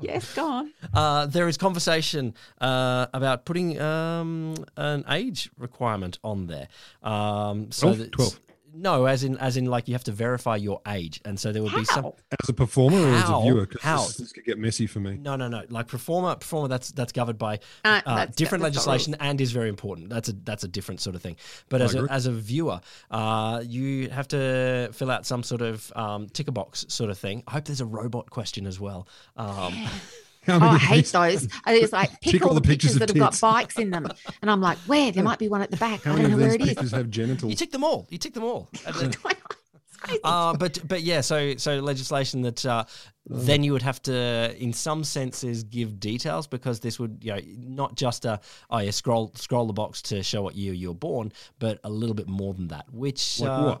Yes, 0.00 0.32
go 0.34 0.46
on. 0.46 0.72
uh, 0.94 1.26
there 1.26 1.48
is 1.48 1.56
conversation 1.56 2.34
uh, 2.60 3.06
about 3.12 3.44
putting 3.44 3.80
um, 3.80 4.54
an 4.76 5.04
age 5.08 5.50
requirement 5.58 6.18
on 6.22 6.46
there. 6.46 6.68
Um, 7.02 7.72
so 7.72 7.88
12? 7.88 7.98
that- 7.98 8.12
12. 8.12 8.40
No, 8.74 9.04
as 9.06 9.22
in 9.24 9.36
as 9.38 9.56
in 9.56 9.66
like 9.66 9.86
you 9.88 9.94
have 9.94 10.04
to 10.04 10.12
verify 10.12 10.56
your 10.56 10.80
age, 10.88 11.20
and 11.24 11.38
so 11.38 11.52
there 11.52 11.62
would 11.62 11.74
be 11.74 11.84
some. 11.84 12.06
As 12.42 12.48
a 12.48 12.52
performer 12.52 12.96
or 12.98 13.08
as 13.14 13.22
a 13.24 13.26
How? 13.26 13.42
viewer? 13.42 13.66
'Cause 13.66 13.82
How? 13.82 13.98
This, 14.06 14.16
this 14.16 14.32
could 14.32 14.44
get 14.44 14.58
messy 14.58 14.86
for 14.86 14.98
me. 15.00 15.16
No, 15.16 15.36
no, 15.36 15.48
no. 15.48 15.62
Like 15.68 15.88
performer, 15.88 16.34
performer. 16.36 16.68
That's 16.68 16.90
that's 16.92 17.12
governed 17.12 17.38
by 17.38 17.56
Uh, 17.84 18.00
uh, 18.06 18.14
that's- 18.16 18.36
different 18.36 18.62
that's 18.62 18.76
legislation 18.76 19.14
and 19.20 19.40
is 19.40 19.52
very 19.52 19.68
important. 19.68 20.08
That's 20.10 20.28
a 20.28 20.32
that's 20.32 20.64
a 20.64 20.68
different 20.68 21.00
sort 21.00 21.16
of 21.16 21.22
thing. 21.22 21.36
But 21.68 21.82
I 21.82 21.84
as 21.84 21.94
a, 21.94 22.06
as 22.10 22.26
a 22.26 22.32
viewer, 22.32 22.80
uh, 23.10 23.62
you 23.66 24.08
have 24.10 24.28
to 24.28 24.90
fill 24.92 25.10
out 25.10 25.26
some 25.26 25.42
sort 25.42 25.60
of 25.62 25.92
um, 25.94 26.28
ticker 26.28 26.52
box 26.52 26.86
sort 26.88 27.10
of 27.10 27.18
thing. 27.18 27.42
I 27.46 27.52
hope 27.52 27.64
there's 27.66 27.80
a 27.82 27.86
robot 27.86 28.30
question 28.30 28.66
as 28.66 28.80
well. 28.80 29.06
Um, 29.36 29.74
How 30.44 30.56
Oh, 30.56 30.70
I 30.70 30.78
hate 30.78 30.96
these- 31.04 31.12
those. 31.12 31.48
It's 31.68 31.92
like 31.92 32.10
pick 32.20 32.32
Tick 32.32 32.42
all 32.42 32.48
all 32.48 32.54
the 32.54 32.60
the 32.60 32.68
pictures 32.68 32.92
pictures 32.94 32.98
that 32.98 33.08
have 33.10 33.18
got 33.18 33.40
bikes 33.40 33.78
in 33.78 33.90
them, 33.90 34.08
and 34.40 34.50
I'm 34.50 34.60
like, 34.60 34.78
where? 34.86 35.12
There 35.12 35.22
might 35.22 35.38
be 35.38 35.48
one 35.48 35.62
at 35.62 35.70
the 35.70 35.76
back. 35.76 36.02
How 36.02 36.14
I 36.14 36.22
don't 36.22 36.30
know 36.32 36.36
where 36.36 36.46
these 36.48 36.54
it 36.56 36.62
is. 36.62 36.68
pictures 36.70 36.90
have 36.92 37.10
genitals? 37.10 37.50
you 37.50 37.56
tick 37.56 37.70
them 37.70 37.84
all. 37.84 38.06
You 38.10 38.18
tick 38.18 38.34
them 38.34 38.44
all. 38.44 38.68
And 38.86 38.94
then- 38.96 39.08
It's 39.10 39.96
crazy. 39.96 40.20
uh, 40.24 40.54
but 40.56 40.80
but 40.88 41.02
yeah, 41.02 41.20
so 41.20 41.54
so 41.56 41.78
legislation 41.78 42.42
that 42.42 42.66
uh, 42.66 42.84
then 43.26 43.62
you 43.62 43.72
would 43.72 43.82
have 43.82 44.02
to, 44.02 44.52
in 44.58 44.72
some 44.72 45.04
senses, 45.04 45.62
give 45.62 46.00
details 46.00 46.48
because 46.48 46.80
this 46.80 46.98
would 46.98 47.18
you 47.22 47.32
know 47.34 47.40
not 47.58 47.94
just 47.94 48.24
a 48.24 48.40
oh 48.70 48.78
yeah 48.78 48.90
scroll 48.90 49.30
scroll 49.36 49.66
the 49.68 49.72
box 49.72 50.02
to 50.02 50.22
show 50.24 50.42
what 50.42 50.56
year 50.56 50.72
you 50.72 50.88
were 50.88 50.94
born, 50.94 51.32
but 51.60 51.78
a 51.84 51.90
little 51.90 52.14
bit 52.16 52.26
more 52.26 52.52
than 52.52 52.66
that. 52.68 52.86
Which 52.92 53.38
Like 53.40 53.48
uh, 53.50 53.78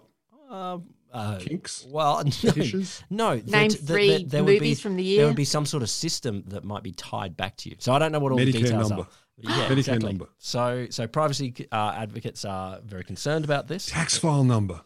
what? 0.48 0.82
Uh, 1.12 1.38
Kinks? 1.38 1.86
Well, 1.90 2.22
no, 2.24 2.30
Fetishes? 2.30 3.04
no. 3.10 3.34
Name 3.34 3.44
that- 3.44 3.70
that- 3.70 3.86
three 3.86 4.08
that 4.18 4.30
there 4.30 4.42
would 4.42 4.48
be, 4.50 4.58
movies 4.60 4.80
from 4.80 4.96
the 4.96 5.02
year. 5.04 5.18
There 5.18 5.26
would 5.26 5.36
be 5.36 5.44
some 5.44 5.66
sort 5.66 5.82
of 5.82 5.90
system 5.90 6.42
that 6.48 6.64
might 6.64 6.82
be 6.82 6.92
tied 6.92 7.36
back 7.36 7.56
to 7.58 7.68
you. 7.68 7.76
So 7.78 7.92
I 7.92 7.98
don't 7.98 8.12
know 8.12 8.18
what 8.18 8.32
all 8.32 8.38
the 8.38 8.46
Medicare 8.46 8.62
details 8.64 8.88
number. 8.90 9.02
are. 9.04 9.08
Yeah, 9.38 9.50
Medicare 9.68 9.78
exactly. 9.78 10.08
number. 10.08 10.28
So 10.38 10.86
so 10.90 11.06
privacy 11.06 11.54
uh, 11.72 11.94
advocates 11.96 12.44
are 12.44 12.80
very 12.84 13.04
concerned 13.04 13.44
about 13.44 13.66
this. 13.68 13.86
Tax 13.86 14.16
file 14.16 14.44
number. 14.44 14.80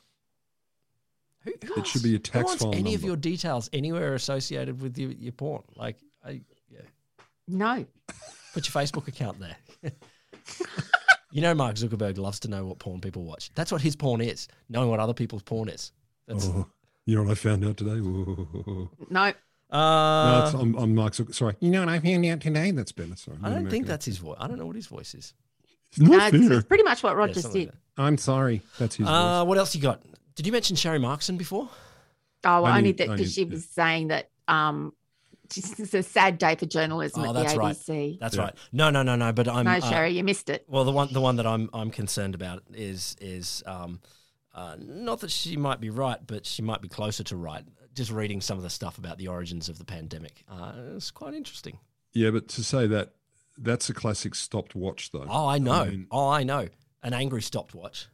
Who, 1.44 1.52
who 1.64 1.80
It 1.80 1.86
should 1.86 2.02
be 2.02 2.10
a 2.10 2.12
who 2.14 2.18
tax 2.18 2.44
wants 2.44 2.62
file 2.62 2.74
any 2.74 2.94
of 2.94 3.04
your 3.04 3.16
details 3.16 3.70
anywhere 3.72 4.14
associated 4.14 4.80
with 4.82 4.98
your, 4.98 5.12
your 5.12 5.32
porn? 5.32 5.62
Like, 5.76 5.98
I, 6.24 6.40
yeah, 6.68 6.80
No. 7.46 7.86
put 8.52 8.66
your 8.66 8.82
Facebook 8.84 9.06
account 9.06 9.38
there. 9.38 9.56
you 11.30 11.40
know, 11.42 11.54
Mark 11.54 11.76
Zuckerberg 11.76 12.18
loves 12.18 12.40
to 12.40 12.48
know 12.48 12.66
what 12.66 12.78
porn 12.80 13.00
people 13.00 13.22
watch. 13.24 13.50
That's 13.54 13.70
what 13.70 13.80
his 13.82 13.94
porn 13.94 14.20
is, 14.20 14.48
knowing 14.68 14.88
what 14.88 14.98
other 15.00 15.14
people's 15.14 15.42
porn 15.42 15.68
is. 15.68 15.92
That's 16.26 16.46
Oh, 16.46 16.66
You 17.04 17.16
know 17.16 17.22
what 17.24 17.32
I 17.32 17.34
found 17.34 17.64
out 17.64 17.76
today? 17.76 18.00
Whoa. 18.00 18.90
No, 19.10 19.20
no, 19.20 19.26
it's, 19.28 19.38
Uh, 19.70 20.58
I'm, 20.60 20.74
I'm 20.76 20.94
Mark. 20.94 21.14
Sorry. 21.14 21.54
You 21.60 21.70
know 21.70 21.80
what 21.80 21.88
I 21.88 21.98
found 22.00 22.24
out 22.26 22.40
today? 22.40 22.70
That's 22.70 22.92
better. 22.92 23.16
Sorry. 23.16 23.38
I 23.42 23.50
don't 23.50 23.68
think 23.70 23.86
that's 23.86 24.04
his 24.06 24.18
voice. 24.18 24.36
I 24.40 24.46
don't 24.48 24.58
know 24.58 24.66
what 24.66 24.76
his 24.76 24.86
voice 24.86 25.14
is. 25.14 25.34
It's 25.90 26.00
not 26.00 26.32
no, 26.32 26.38
it's, 26.40 26.50
it's 26.50 26.66
pretty 26.66 26.82
much 26.84 27.02
what 27.02 27.10
Yeah, 27.10 27.16
Rogers 27.16 27.44
did. 27.44 27.66
like. 27.66 27.74
I'm 27.96 28.18
sorry. 28.18 28.60
That's 28.78 28.96
his 28.96 29.06
Uh, 29.06 29.10
voice. 29.44 29.48
what 29.48 29.58
else 29.58 29.74
you 29.74 29.80
got? 29.80 30.02
Did 30.34 30.46
you 30.46 30.52
mention 30.52 30.76
Sharri 30.76 31.00
Markson 31.00 31.38
before? 31.38 31.68
Oh, 32.44 32.62
well, 32.62 32.66
I 32.66 32.78
only 32.78 32.90
need- 32.90 32.98
that 32.98 33.08
because 33.10 33.32
she 33.32 33.44
yeah. 33.44 33.50
was 33.50 33.64
saying 33.66 34.08
that 34.08 34.30
um, 34.48 34.92
it's 35.44 35.94
a 35.94 36.02
sad 36.02 36.38
day 36.38 36.54
for 36.56 36.66
journalism 36.66 37.22
Oh, 37.22 37.28
at 37.28 37.34
that's 37.34 37.52
the 37.54 37.58
right. 37.58 37.74
ABC. 37.76 38.18
That's 38.20 38.36
Yeah. 38.36 38.42
right. 38.42 38.54
No, 38.72 38.90
no, 38.90 39.02
no, 39.02 39.16
no. 39.16 39.32
But 39.32 39.48
I'm 39.48 39.64
no, 39.64 39.72
uh, 39.72 39.80
Sharri, 39.80 40.14
you 40.14 40.22
missed 40.24 40.50
it. 40.50 40.64
Well, 40.68 40.84
the 40.84 40.92
one 40.92 41.12
the 41.12 41.20
one 41.20 41.36
that 41.36 41.46
I'm 41.46 41.70
I'm 41.72 41.90
concerned 41.90 42.34
about 42.34 42.62
is 42.74 43.16
is 43.20 43.62
um, 43.66 44.00
uh, 44.56 44.74
not 44.80 45.20
that 45.20 45.30
she 45.30 45.56
might 45.56 45.80
be 45.80 45.90
right, 45.90 46.18
but 46.26 46.44
she 46.46 46.62
might 46.62 46.80
be 46.82 46.88
closer 46.88 47.22
to 47.24 47.36
right. 47.36 47.64
Just 47.94 48.10
reading 48.10 48.40
some 48.40 48.56
of 48.56 48.64
the 48.64 48.70
stuff 48.70 48.98
about 48.98 49.18
the 49.18 49.28
origins 49.28 49.68
of 49.68 49.78
the 49.78 49.84
pandemic, 49.84 50.44
uh, 50.50 50.72
it's 50.96 51.10
quite 51.12 51.32
interesting. 51.34 51.78
Yeah, 52.12 52.30
but 52.30 52.48
to 52.48 52.64
say 52.64 52.86
that, 52.88 53.12
that's 53.58 53.88
a 53.88 53.94
classic 53.94 54.34
stopped 54.34 54.74
watch, 54.74 55.12
though. 55.12 55.26
Oh, 55.28 55.46
I 55.46 55.58
know. 55.58 55.84
mean- 55.84 56.06
oh, 56.10 56.28
I 56.28 56.42
know. 56.42 56.68
An 57.02 57.12
angry 57.14 57.40
stopwatch. 57.42 58.08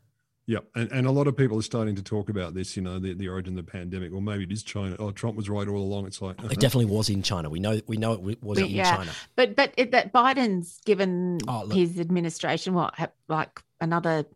Yep. 0.46 0.64
And, 0.74 0.90
and 0.90 1.06
a 1.06 1.12
lot 1.12 1.28
of 1.28 1.36
people 1.36 1.56
are 1.58 1.62
starting 1.62 1.94
to 1.94 2.02
talk 2.02 2.28
about 2.28 2.52
this, 2.54 2.76
you 2.76 2.82
know, 2.82 2.98
the, 2.98 3.14
the 3.14 3.28
origin 3.28 3.56
of 3.56 3.64
the 3.64 3.70
pandemic. 3.70 4.12
Or 4.12 4.20
maybe 4.20 4.42
it 4.42 4.52
is 4.52 4.64
China. 4.64 4.96
Oh, 4.98 5.12
Trump 5.12 5.36
was 5.36 5.48
right 5.48 5.66
all 5.66 5.78
along. 5.78 6.06
It's 6.06 6.20
like, 6.20 6.38
uh-huh. 6.40 6.48
It 6.50 6.58
definitely 6.58 6.92
was 6.94 7.08
in 7.08 7.22
China. 7.22 7.48
We 7.48 7.60
know 7.60 7.80
we 7.86 7.96
know 7.96 8.12
it 8.12 8.42
was 8.42 8.58
But 8.58 8.66
in 8.68 8.70
yeah. 8.74 8.96
China. 8.96 9.12
But 9.36 9.54
but 9.54 9.72
it, 9.76 9.92
that 9.92 10.12
Biden's 10.12 10.80
given 10.84 11.38
Oh, 11.46 11.68
his 11.68 11.98
administration 11.98 12.74
what 12.74 12.94
like 13.28 13.62
another 13.80 14.26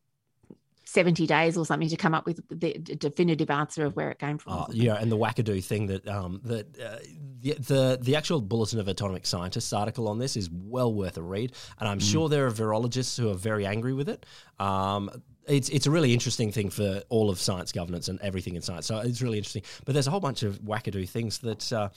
seventy 0.86 1.26
days 1.26 1.56
or 1.56 1.66
something 1.66 1.88
to 1.88 1.96
come 1.96 2.14
up 2.14 2.24
with 2.24 2.40
the 2.48 2.78
definitive 2.78 3.50
answer 3.50 3.84
of 3.84 3.94
where 3.96 4.10
it 4.10 4.18
came 4.18 4.38
from. 4.38 4.52
or 4.54 4.62
Uh, 4.62 4.66
yeah, 4.70 4.94
and 4.94 5.10
the 5.10 5.16
wackadoo 5.16 5.62
thing 5.62 5.86
that 5.88 6.06
um, 6.08 6.40
that 6.44 6.66
uh, 6.80 6.98
the, 7.40 7.54
the 7.54 7.98
the 8.00 8.16
actual 8.16 8.40
Bulletin 8.40 8.80
of 8.80 8.88
Atomic 8.88 9.26
Scientists 9.26 9.72
article 9.72 10.08
on 10.08 10.18
this 10.18 10.36
is 10.36 10.48
well 10.50 10.94
worth 10.94 11.18
a 11.18 11.22
read, 11.22 11.52
and 11.78 11.88
I'm 11.88 11.98
sure 11.98 12.28
there 12.28 12.46
are 12.46 12.52
virologists 12.52 13.18
who 13.18 13.30
are 13.30 13.34
very 13.34 13.66
angry 13.66 13.92
with 13.92 14.08
it. 14.08 14.24
Um, 14.58 15.10
it's 15.46 15.68
it's 15.68 15.86
a 15.86 15.90
really 15.90 16.12
interesting 16.12 16.50
thing 16.52 16.70
for 16.70 17.02
all 17.08 17.30
of 17.30 17.38
science 17.38 17.72
governance 17.72 18.08
and 18.08 18.20
everything 18.20 18.54
in 18.56 18.62
science. 18.62 18.86
So 18.86 18.98
it's 18.98 19.20
really 19.20 19.38
interesting. 19.38 19.62
But 19.84 19.92
there's 19.94 20.06
a 20.06 20.10
whole 20.10 20.20
bunch 20.20 20.42
of 20.42 20.60
wackadoo 20.62 21.08
things 21.08 21.38
that. 21.38 21.72
Uh, 21.72 21.88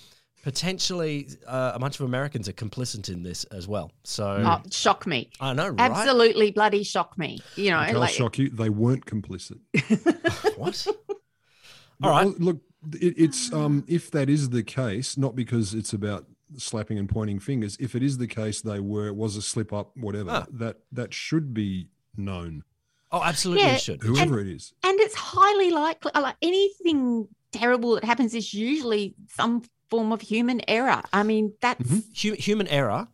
Potentially, 0.44 1.28
uh, 1.48 1.72
a 1.76 1.80
bunch 1.80 2.00
of 2.00 2.06
Americans 2.06 2.48
are 2.48 2.54
complicit 2.54 3.10
in 3.10 3.24
this 3.24 3.44
as 3.46 3.68
well. 3.68 3.92
So 4.04 4.42
Oh, 4.46 4.62
shock 4.72 5.06
me. 5.06 5.30
I 5.40 5.54
know, 5.54 5.70
right? 5.70 5.92
Absolutely 5.92 6.52
bloody 6.52 6.84
shock 6.84 7.18
me. 7.18 7.40
You 7.56 7.72
know, 7.72 7.78
I'll 7.78 8.00
like 8.00 8.12
shock 8.12 8.38
you. 8.38 8.50
They 8.50 8.70
weren't 8.70 9.06
complicit. 9.06 9.60
What? 10.58 10.88
All 12.04 12.10
right. 12.12 12.26
Well, 12.26 12.36
look, 12.40 12.58
it, 13.02 13.14
it's 13.18 13.52
um, 13.54 13.84
if 13.88 14.12
that 14.12 14.30
is 14.30 14.50
the 14.50 14.64
case, 14.64 15.18
not 15.18 15.36
because 15.36 15.74
it's 15.74 15.94
about 15.94 16.26
slapping 16.58 16.98
and 16.98 17.08
pointing 17.10 17.40
fingers. 17.40 17.78
If 17.80 17.96
it 17.96 18.04
is 18.04 18.18
the 18.18 18.28
case, 18.28 18.62
they 18.62 18.80
were 18.80 19.08
it 19.08 19.16
was 19.16 19.36
a 19.36 19.42
slip 19.42 19.72
up, 19.74 19.96
whatever. 19.98 20.32
Ah. 20.32 20.46
That 20.52 20.78
that 20.94 21.14
should 21.14 21.54
be 21.54 21.88
known, 22.18 22.64
Oh, 23.12 23.24
absolutely, 23.24 23.64
Yeah, 23.66 23.78
should. 23.78 24.04
whoever 24.04 24.40
it 24.40 24.48
is. 24.48 24.74
and 24.84 25.00
it's 25.00 25.16
highly 25.16 25.72
likely 25.72 26.12
like 26.16 26.36
anything 26.42 27.28
terrible 27.52 27.96
that 27.96 28.04
happens 28.04 28.34
is 28.34 28.54
usually 28.54 29.16
some 29.30 29.64
form 29.90 30.12
of 30.12 30.22
human 30.22 30.62
error. 30.68 31.02
I 31.12 31.24
mean, 31.24 31.54
that's 31.62 31.82
mm-hmm. 31.82 32.30
hu- 32.30 32.42
human 32.42 32.68
error, 32.68 33.08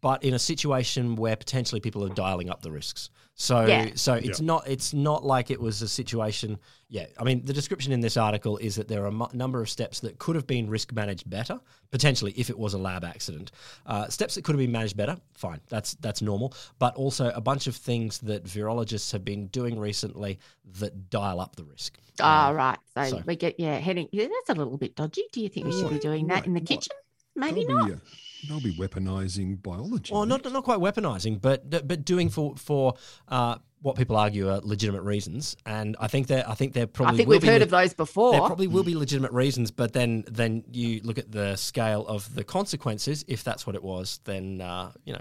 but 0.00 0.22
in 0.24 0.34
a 0.34 0.38
situation 0.38 1.16
where 1.16 1.36
potentially 1.36 1.80
people 1.80 2.04
are 2.04 2.08
dialing 2.14 2.48
up 2.50 2.62
the 2.62 2.70
risks. 2.70 3.10
So, 3.34 3.64
Yeah. 3.66 3.90
so 3.94 4.14
it's 4.14 4.40
not 4.40 4.66
it's 4.68 4.92
not 4.92 5.24
like 5.24 5.50
it 5.50 5.58
was 5.60 5.80
a 5.80 5.88
situation. 5.88 6.58
Yeah, 6.88 7.06
I 7.18 7.24
mean, 7.24 7.44
the 7.44 7.52
description 7.54 7.92
in 7.92 8.00
this 8.00 8.16
article 8.18 8.58
is 8.58 8.74
that 8.76 8.86
there 8.88 9.02
are 9.04 9.08
a 9.08 9.34
number 9.36 9.62
of 9.62 9.70
steps 9.70 10.00
that 10.00 10.18
could 10.18 10.36
have 10.36 10.46
been 10.46 10.68
risk 10.68 10.92
managed 10.92 11.30
better, 11.30 11.58
potentially 11.90 12.32
if 12.36 12.50
it 12.50 12.58
was 12.58 12.74
a 12.74 12.78
lab 12.78 13.02
accident. 13.04 13.52
Uh, 13.86 14.08
steps 14.08 14.34
that 14.34 14.42
could 14.44 14.54
have 14.54 14.58
been 14.60 14.72
managed 14.72 14.96
better, 14.96 15.16
fine, 15.34 15.60
that's 15.68 15.94
that's 16.00 16.20
normal. 16.20 16.52
But 16.78 16.96
also 16.96 17.30
a 17.34 17.40
bunch 17.40 17.66
of 17.66 17.76
things 17.76 18.18
that 18.18 18.44
virologists 18.44 19.12
have 19.12 19.24
been 19.24 19.46
doing 19.46 19.78
recently 19.78 20.38
that 20.80 21.08
dial 21.08 21.40
up 21.40 21.56
the 21.56 21.64
risk. 21.64 21.96
oh 22.20 22.52
right. 22.52 22.78
So, 22.94 23.04
so- 23.04 23.22
we 23.26 23.36
get 23.36 23.58
yeah 23.58 23.78
heading. 23.78 24.08
Yeah, 24.12 24.26
that's 24.26 24.50
a 24.50 24.60
little 24.60 24.76
bit 24.76 24.96
dodgy. 24.96 25.24
Do 25.32 25.40
you 25.40 25.48
think 25.48 25.66
we 25.66 25.72
should 25.72 25.88
be 25.90 25.98
doing 25.98 26.26
that 26.26 26.40
Why? 26.42 26.46
in 26.46 26.54
the 26.54 26.60
What? 26.60 26.68
kitchen? 26.68 26.96
Maybe 27.36 27.64
they'll 27.64 27.86
not. 27.88 28.00
Be, 28.42 28.48
they'll 28.48 28.60
be 28.60 28.72
weaponizing 28.74 29.62
biology. 29.62 30.12
Well, 30.12 30.26
not 30.26 30.44
not 30.50 30.64
quite 30.64 30.78
weaponizing, 30.78 31.40
but 31.40 31.70
but 31.70 32.04
doing 32.04 32.28
for 32.28 32.56
for 32.56 32.94
uh, 33.28 33.56
what 33.82 33.96
people 33.96 34.16
argue 34.16 34.50
are 34.50 34.60
legitimate 34.62 35.02
reasons, 35.02 35.56
and 35.64 35.96
I 36.00 36.06
think 36.08 36.26
that 36.28 36.48
I 36.48 36.54
think 36.54 36.74
there 36.74 36.86
probably 36.86 37.14
I 37.14 37.16
think 37.16 37.28
we've 37.28 37.42
heard 37.42 37.60
le- 37.60 37.64
of 37.64 37.70
those 37.70 37.94
before. 37.94 38.32
There 38.32 38.40
probably 38.40 38.66
will 38.66 38.84
be 38.84 38.94
legitimate 38.94 39.32
reasons, 39.32 39.70
but 39.70 39.92
then 39.92 40.24
then 40.30 40.64
you 40.70 41.00
look 41.02 41.18
at 41.18 41.32
the 41.32 41.56
scale 41.56 42.06
of 42.06 42.34
the 42.34 42.44
consequences. 42.44 43.24
If 43.28 43.42
that's 43.44 43.66
what 43.66 43.76
it 43.76 43.82
was, 43.82 44.20
then 44.24 44.60
uh, 44.60 44.92
you 45.04 45.14
know, 45.14 45.20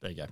there 0.00 0.10
you 0.10 0.16
go. 0.16 0.26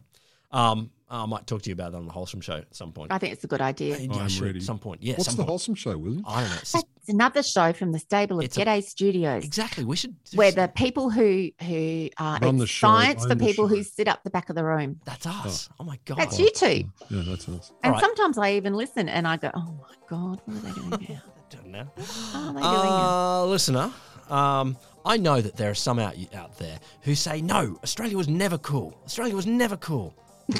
Um, 0.56 0.90
I 1.12 1.26
might 1.26 1.46
talk 1.46 1.62
to 1.62 1.70
you 1.70 1.74
about 1.74 1.90
that 1.92 1.98
on 1.98 2.06
the 2.06 2.12
Wholesome 2.12 2.40
Show 2.40 2.58
at 2.58 2.74
some 2.74 2.92
point. 2.92 3.10
I 3.12 3.18
think 3.18 3.32
it's 3.32 3.42
a 3.42 3.48
good 3.48 3.60
idea. 3.60 3.96
Yeah, 3.98 4.14
I 4.14 4.20
I'm 4.20 4.28
should 4.28 4.44
ready. 4.44 4.58
at 4.60 4.64
some 4.64 4.78
point. 4.78 5.02
Yeah, 5.02 5.14
What's 5.14 5.24
some 5.24 5.34
the 5.34 5.42
point. 5.42 5.48
wholesome 5.48 5.74
show, 5.74 5.98
William? 5.98 6.24
I 6.26 6.40
don't 6.42 6.50
know. 6.50 6.56
It's 6.60 6.72
That's 6.72 6.84
just- 6.84 7.08
another 7.08 7.42
show 7.42 7.72
from 7.72 7.90
the 7.90 7.98
stable 7.98 8.38
of 8.38 8.44
It's 8.44 8.56
a- 8.56 8.60
G'day 8.64 8.84
Studios. 8.84 9.44
exactly. 9.44 9.84
We 9.84 9.96
should. 9.96 10.14
Where 10.34 10.52
the 10.52 10.68
people 10.68 11.10
who 11.10 11.50
who 11.62 12.10
uh, 12.16 12.38
Run 12.40 12.58
the 12.58 12.62
it's 12.64 12.70
show, 12.72 12.86
science 12.86 13.24
for 13.24 13.32
own 13.32 13.38
the 13.38 13.44
people 13.44 13.66
who 13.66 13.82
sit 13.82 14.06
up 14.06 14.22
the 14.22 14.30
back 14.30 14.50
of 14.50 14.54
the 14.56 14.62
room. 14.64 15.00
That's 15.04 15.26
us. 15.26 15.68
Oh, 15.80 15.84
my 15.84 15.98
god. 16.04 16.18
That's 16.18 16.38
you 16.38 16.50
two. 16.54 16.84
Yeah, 17.08 17.22
that's 17.26 17.48
us. 17.48 17.72
And 17.82 17.92
right. 17.94 18.00
sometimes 18.00 18.38
I 18.38 18.52
even 18.52 18.74
listen 18.74 19.08
and 19.08 19.26
I 19.26 19.36
go, 19.36 19.50
"Oh 19.52 19.74
my 19.80 19.94
god, 20.08 20.40
what 20.44 20.56
are 20.56 20.60
they 20.60 20.72
doing 20.72 20.90
now? 21.08 21.22
Don't 21.50 21.66
know. 21.66 21.84
What 21.96 22.04
are 22.36 22.52
they 22.52 22.60
doing 22.60 22.62
now?" 22.62 23.40
Uh, 23.42 23.44
listener, 23.46 23.92
um, 24.28 24.76
I 25.04 25.16
know 25.16 25.40
that 25.40 25.56
there 25.56 25.70
are 25.70 25.74
some 25.74 25.98
out 25.98 26.14
out 26.34 26.56
there 26.58 26.78
who 27.02 27.16
say 27.16 27.42
no, 27.42 27.76
Australia 27.82 28.16
was 28.16 28.28
never 28.28 28.58
cool. 28.58 28.96
Australia 29.04 29.34
was 29.34 29.46
never 29.46 29.76
cool. 29.76 30.14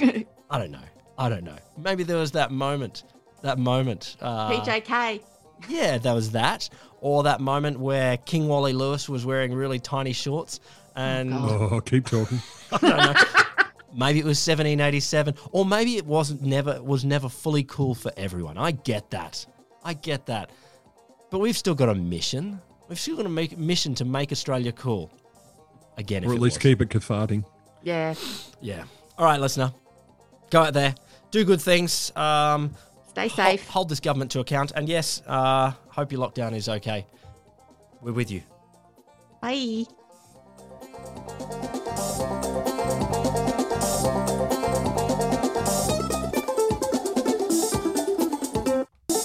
I 0.51 0.59
don't 0.59 0.71
know. 0.71 0.79
I 1.19 1.29
don't 1.29 1.45
know. 1.45 1.57
Maybe 1.79 2.03
there 2.03 2.17
was 2.17 2.33
that 2.33 2.51
moment. 2.51 3.05
That 3.43 3.59
moment. 3.59 4.17
Uh, 4.21 4.51
PJK. 4.51 5.23
Yeah, 5.69 5.99
there 5.99 6.15
was 6.15 6.31
that. 6.33 6.69
Or 7.01 7.23
that 7.25 7.41
moment 7.41 7.79
where 7.79 8.17
King 8.19 8.49
Wally 8.49 8.73
Lewis 8.73 9.09
was 9.09 9.25
wearing 9.25 9.55
really 9.55 9.79
tiny 9.79 10.13
shorts, 10.13 10.61
and 10.97 11.33
Oh, 11.33 11.81
keep 11.85 12.07
talking. 12.07 12.41
I 12.73 12.79
don't 12.79 12.97
know. 12.97 13.15
Maybe 13.95 14.19
it 14.21 14.25
was 14.25 14.39
1787, 14.47 15.35
or 15.53 15.65
maybe 15.65 15.97
it 15.97 16.07
wasn't 16.07 16.43
never 16.43 16.83
was 16.83 17.05
never 17.05 17.29
fully 17.29 17.65
cool 17.65 17.95
for 17.95 18.13
everyone. 18.17 18.57
I 18.59 18.73
get 18.73 19.11
that. 19.11 19.45
I 19.83 19.95
get 19.95 20.27
that. 20.27 20.51
But 21.31 21.39
we've 21.39 21.57
still 21.57 21.75
got 21.75 21.89
a 21.89 21.95
mission. 21.95 22.61
We've 22.89 23.01
still 23.01 23.17
got 23.17 23.27
a 23.27 23.31
make, 23.31 23.57
mission 23.57 23.95
to 23.97 24.05
make 24.05 24.31
Australia 24.33 24.73
cool. 24.73 25.11
Again, 25.97 26.23
if 26.25 26.29
or 26.29 26.33
at 26.33 26.37
it 26.39 26.43
least 26.43 26.57
was. 26.57 26.63
keep 26.63 26.83
it 26.83 26.91
cathartic. 26.91 27.41
Yeah. 27.83 28.15
Yeah. 28.61 28.85
All 29.19 29.25
right, 29.25 29.41
listener 29.41 29.73
go 30.51 30.63
out 30.63 30.75
there, 30.75 30.95
do 31.31 31.45
good 31.45 31.61
things. 31.61 32.15
Um, 32.17 32.75
Stay 33.09 33.29
safe. 33.29 33.67
Ho- 33.67 33.73
hold 33.73 33.89
this 33.89 34.01
government 34.01 34.31
to 34.33 34.41
account. 34.41 34.73
And 34.75 34.89
yes, 34.89 35.23
uh, 35.27 35.73
hope 35.89 36.13
your 36.13 36.21
lockdown 36.21 36.55
is 36.55 36.69
okay. 36.69 37.07
We're 38.01 38.13
with 38.13 38.31
you. 38.31 38.43
Bye. 39.41 39.87